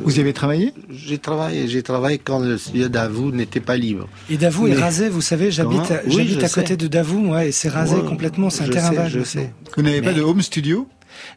Vous 0.06 0.18
y 0.18 0.22
avez 0.22 0.32
travaillé 0.32 0.74
J'ai 0.90 1.18
travaillé, 1.18 1.68
j'ai 1.68 1.84
travaillé 1.84 2.20
quand 2.20 2.40
le 2.40 2.58
studio 2.58 2.88
Davou 2.88 3.32
n'était 3.32 3.60
pas 3.60 3.76
libre. 3.76 4.08
Et 4.30 4.38
Davou 4.38 4.68
est 4.68 4.76
rasé, 4.76 5.10
vous 5.10 5.20
savez, 5.22 5.52
j'habite 5.52 5.92
à, 5.92 6.02
oui, 6.08 6.38
à 6.42 6.48
côté 6.48 6.78
de 6.78 6.88
Davou, 6.88 7.20
moi, 7.20 7.46
et 7.46 7.52
c'est 7.52 7.68
rasé 7.68 7.96
ouais, 7.96 8.08
complètement, 8.08 8.50
c'est 8.50 8.64
un 8.64 8.70
terrain 8.70 8.92
vague. 8.92 9.12
Je 9.12 9.24
sais. 9.24 9.52
Vous 9.76 9.84
n'avez 9.84 10.02
pas 10.02 10.14
de 10.14 10.22
home 10.22 10.42
studio 10.42 10.88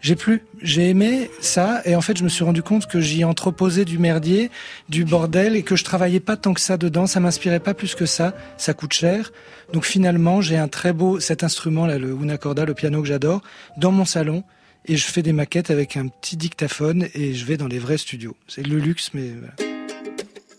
j'ai 0.01 0.17
plus. 0.17 0.43
J'ai 0.63 0.89
aimé 0.91 1.31
ça 1.41 1.83
et 1.85 1.97
en 1.97 2.01
fait 2.01 2.17
je 2.17 2.25
me 2.25 2.29
suis 2.29 2.45
rendu 2.45 2.63
compte 2.63 2.87
que 2.87 3.01
j'y 3.01 3.25
entreposais 3.25 3.85
du 3.85 3.99
merdier, 3.99 4.51
du 4.89 5.05
bordel 5.05 5.57
et 5.57 5.63
que 5.63 5.77
je 5.77 5.85
travaillais 5.85 6.21
pas 6.21 6.37
tant 6.37 6.55
que 6.55 6.61
ça 6.61 6.77
dedans. 6.77 7.07
Ça 7.07 7.21
m'inspirait 7.21 7.61
pas 7.61 7.75
plus 7.75 7.95
que 7.95 8.07
ça. 8.07 8.35
Ça 8.57 8.75
coûte 8.75 8.93
cher. 8.93 9.33
Donc 9.73 9.85
finalement 9.85 10.41
j'ai 10.41 10.57
un 10.57 10.69
très 10.69 10.93
beau 10.93 11.21
cet 11.21 11.45
instrument 11.45 11.87
là, 11.87 11.99
le 11.99 12.13
una 12.13 12.39
corda, 12.39 12.65
le 12.65 12.75
piano 12.75 13.03
que 13.03 13.09
j'adore, 13.09 13.43
dans 13.77 13.93
mon 13.93 14.05
salon 14.05 14.45
et 14.87 14.97
je 14.97 15.07
fais 15.07 15.23
des 15.23 15.33
maquettes 15.33 15.71
avec 15.71 15.97
un 15.97 16.09
petit 16.09 16.37
dictaphone 16.37 17.09
et 17.15 17.35
je 17.35 17.45
vais 17.45 17.57
dans 17.57 17.67
les 17.67 17.79
vrais 17.79 17.99
studios. 17.99 18.37
C'est 18.49 18.67
le 18.67 18.79
luxe 18.79 19.11
mais. 19.15 19.33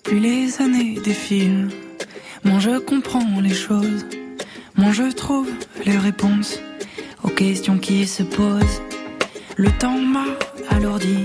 Plus 0.03 0.19
les 0.19 0.61
années 0.61 0.99
défilent, 1.03 1.69
moins 2.43 2.59
je 2.59 2.79
comprends 2.79 3.41
les 3.41 3.53
choses, 3.53 4.05
moins 4.75 4.93
je 4.93 5.11
trouve 5.11 5.49
les 5.85 5.97
réponses 5.97 6.59
aux 7.23 7.29
questions 7.29 7.77
qui 7.77 8.07
se 8.07 8.23
posent. 8.23 8.81
Le 9.59 9.71
temps 9.71 9.97
m'a 9.97 10.25
alourdi, 10.69 11.17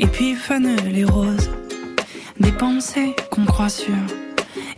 et 0.00 0.08
puis 0.08 0.34
fanent 0.34 0.76
les 0.90 1.04
roses. 1.04 1.50
Des 2.40 2.50
pensées 2.50 3.14
qu'on 3.30 3.44
croit 3.44 3.68
sûres, 3.68 3.94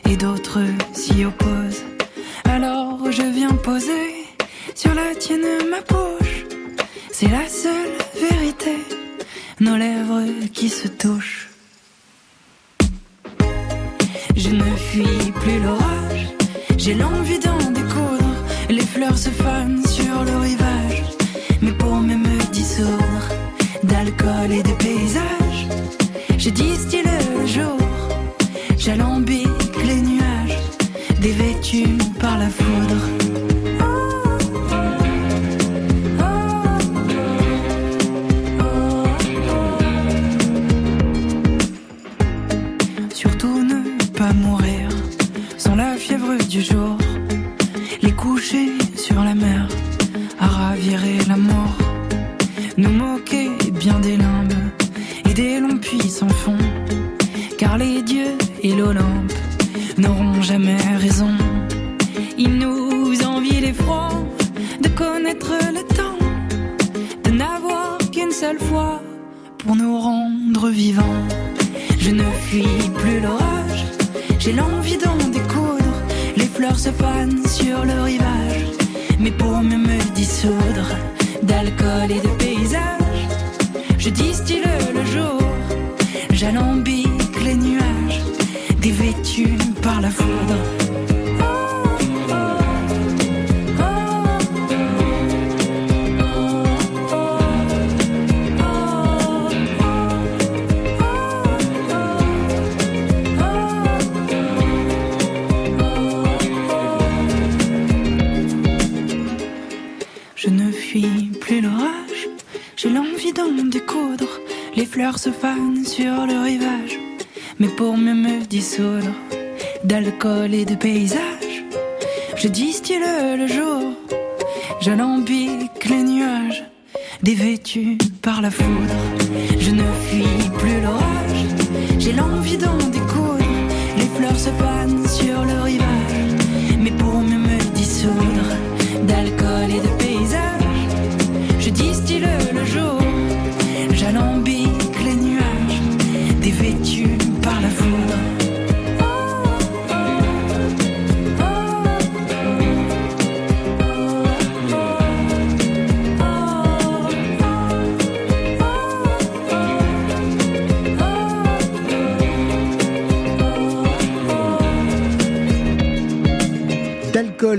et 0.04 0.18
d'autres 0.18 0.60
s'y 0.92 1.24
opposent. 1.24 1.84
Alors 2.44 3.10
je 3.10 3.22
viens 3.22 3.54
poser 3.54 4.26
sur 4.74 4.94
la 4.94 5.14
tienne 5.14 5.46
ma 5.70 5.80
bouche. 5.80 6.44
C'est 7.10 7.28
la 7.28 7.48
seule 7.48 7.96
vérité, 8.20 8.76
nos 9.58 9.76
lèvres 9.76 10.24
qui 10.52 10.68
se 10.68 10.86
touchent. 10.86 11.48
Je 14.36 14.50
ne 14.50 14.76
fuis 14.76 15.32
plus 15.40 15.60
l'orage, 15.60 16.26
j'ai 16.76 16.92
l'envie 16.92 17.38
d'en 17.38 17.70
découdre. 17.70 18.34
Les 18.68 18.84
fleurs 18.84 19.16
se 19.16 19.30
fanent 19.30 19.82
sur 19.86 20.24
le 20.24 20.36
rivage, 20.36 20.65
et 24.26 24.62
de 24.62 24.72
paysages, 24.72 25.68
je 26.36 26.50
distille 26.50 26.75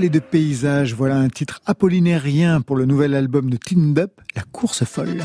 De 0.08 0.20
paysage, 0.20 0.94
voilà 0.94 1.16
un 1.16 1.28
titre 1.28 1.60
apollinérien 1.66 2.62
pour 2.62 2.76
le 2.76 2.86
nouvel 2.86 3.14
album 3.14 3.50
de 3.50 3.58
Teen 3.58 3.92
Bup, 3.92 4.12
La 4.34 4.42
course 4.42 4.84
folle. 4.84 5.22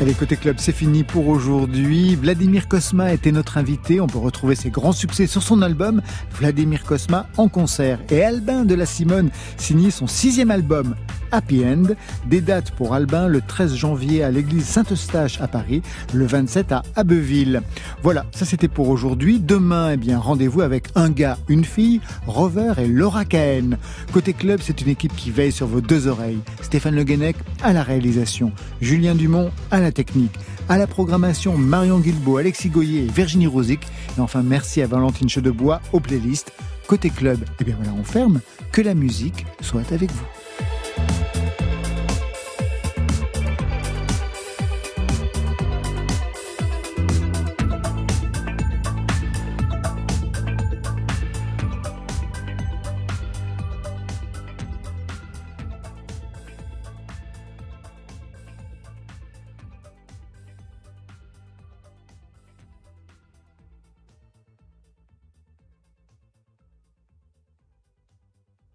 Allez, 0.00 0.14
côté 0.14 0.36
club, 0.36 0.56
c'est 0.60 0.70
fini 0.70 1.02
pour 1.02 1.26
aujourd'hui. 1.26 2.14
Vladimir 2.14 2.68
Kosma 2.68 3.12
était 3.12 3.32
notre 3.32 3.58
invité. 3.58 4.00
On 4.00 4.06
peut 4.06 4.18
retrouver 4.18 4.54
ses 4.54 4.70
grands 4.70 4.92
succès 4.92 5.26
sur 5.26 5.42
son 5.42 5.60
album 5.60 6.02
Vladimir 6.30 6.84
Kosma 6.84 7.26
en 7.36 7.48
concert. 7.48 7.98
Et 8.08 8.22
Albin 8.22 8.64
de 8.64 8.76
la 8.76 8.86
Simone 8.86 9.30
signait 9.56 9.90
son 9.90 10.06
sixième 10.06 10.52
album 10.52 10.94
Happy 11.32 11.64
End. 11.64 11.94
Des 12.26 12.40
dates 12.40 12.70
pour 12.70 12.94
Albin 12.94 13.26
le 13.26 13.40
13 13.40 13.74
janvier 13.74 14.22
à 14.22 14.30
l'église 14.30 14.64
Saint-Eustache 14.64 15.40
à 15.40 15.48
Paris, 15.48 15.82
le 16.14 16.26
27 16.26 16.72
à 16.72 16.82
Abbeville. 16.94 17.62
Voilà, 18.02 18.24
ça 18.32 18.44
c'était 18.44 18.68
pour 18.68 18.88
aujourd'hui. 18.88 19.40
Demain, 19.40 19.90
eh 19.92 19.96
bien, 19.96 20.18
rendez-vous 20.18 20.62
avec 20.62 20.88
un 20.94 21.10
gars, 21.10 21.38
une 21.48 21.64
fille, 21.64 22.00
Rover 22.26 22.74
et 22.78 22.86
Laura 22.86 23.24
Cahen. 23.24 23.78
Côté 24.12 24.32
club, 24.32 24.60
c'est 24.62 24.80
une 24.80 24.88
équipe 24.88 25.14
qui 25.16 25.30
veille 25.30 25.52
sur 25.52 25.66
vos 25.66 25.80
deux 25.80 26.06
oreilles. 26.06 26.40
Stéphane 26.62 26.94
Le 26.94 27.04
Guenec 27.04 27.36
à 27.62 27.72
la 27.72 27.82
réalisation, 27.82 28.52
Julien 28.80 29.14
Dumont 29.14 29.50
à 29.70 29.80
la 29.80 29.87
technique, 29.92 30.34
à 30.68 30.78
la 30.78 30.86
programmation 30.86 31.56
Marion 31.56 31.98
Guilbault, 31.98 32.38
Alexis 32.38 32.68
Goyer 32.68 33.04
et 33.04 33.10
Virginie 33.10 33.46
Rosic. 33.46 33.80
Et 34.16 34.20
enfin, 34.20 34.42
merci 34.42 34.82
à 34.82 34.86
Valentine 34.86 35.28
Chedebois 35.28 35.80
aux 35.92 36.00
playlists. 36.00 36.52
Côté 36.86 37.10
club, 37.10 37.38
eh 37.60 37.64
bien 37.64 37.76
voilà, 37.76 37.92
on 37.98 38.04
ferme. 38.04 38.40
Que 38.72 38.82
la 38.82 38.94
musique 38.94 39.46
soit 39.60 39.92
avec 39.92 40.10
vous. 40.10 40.24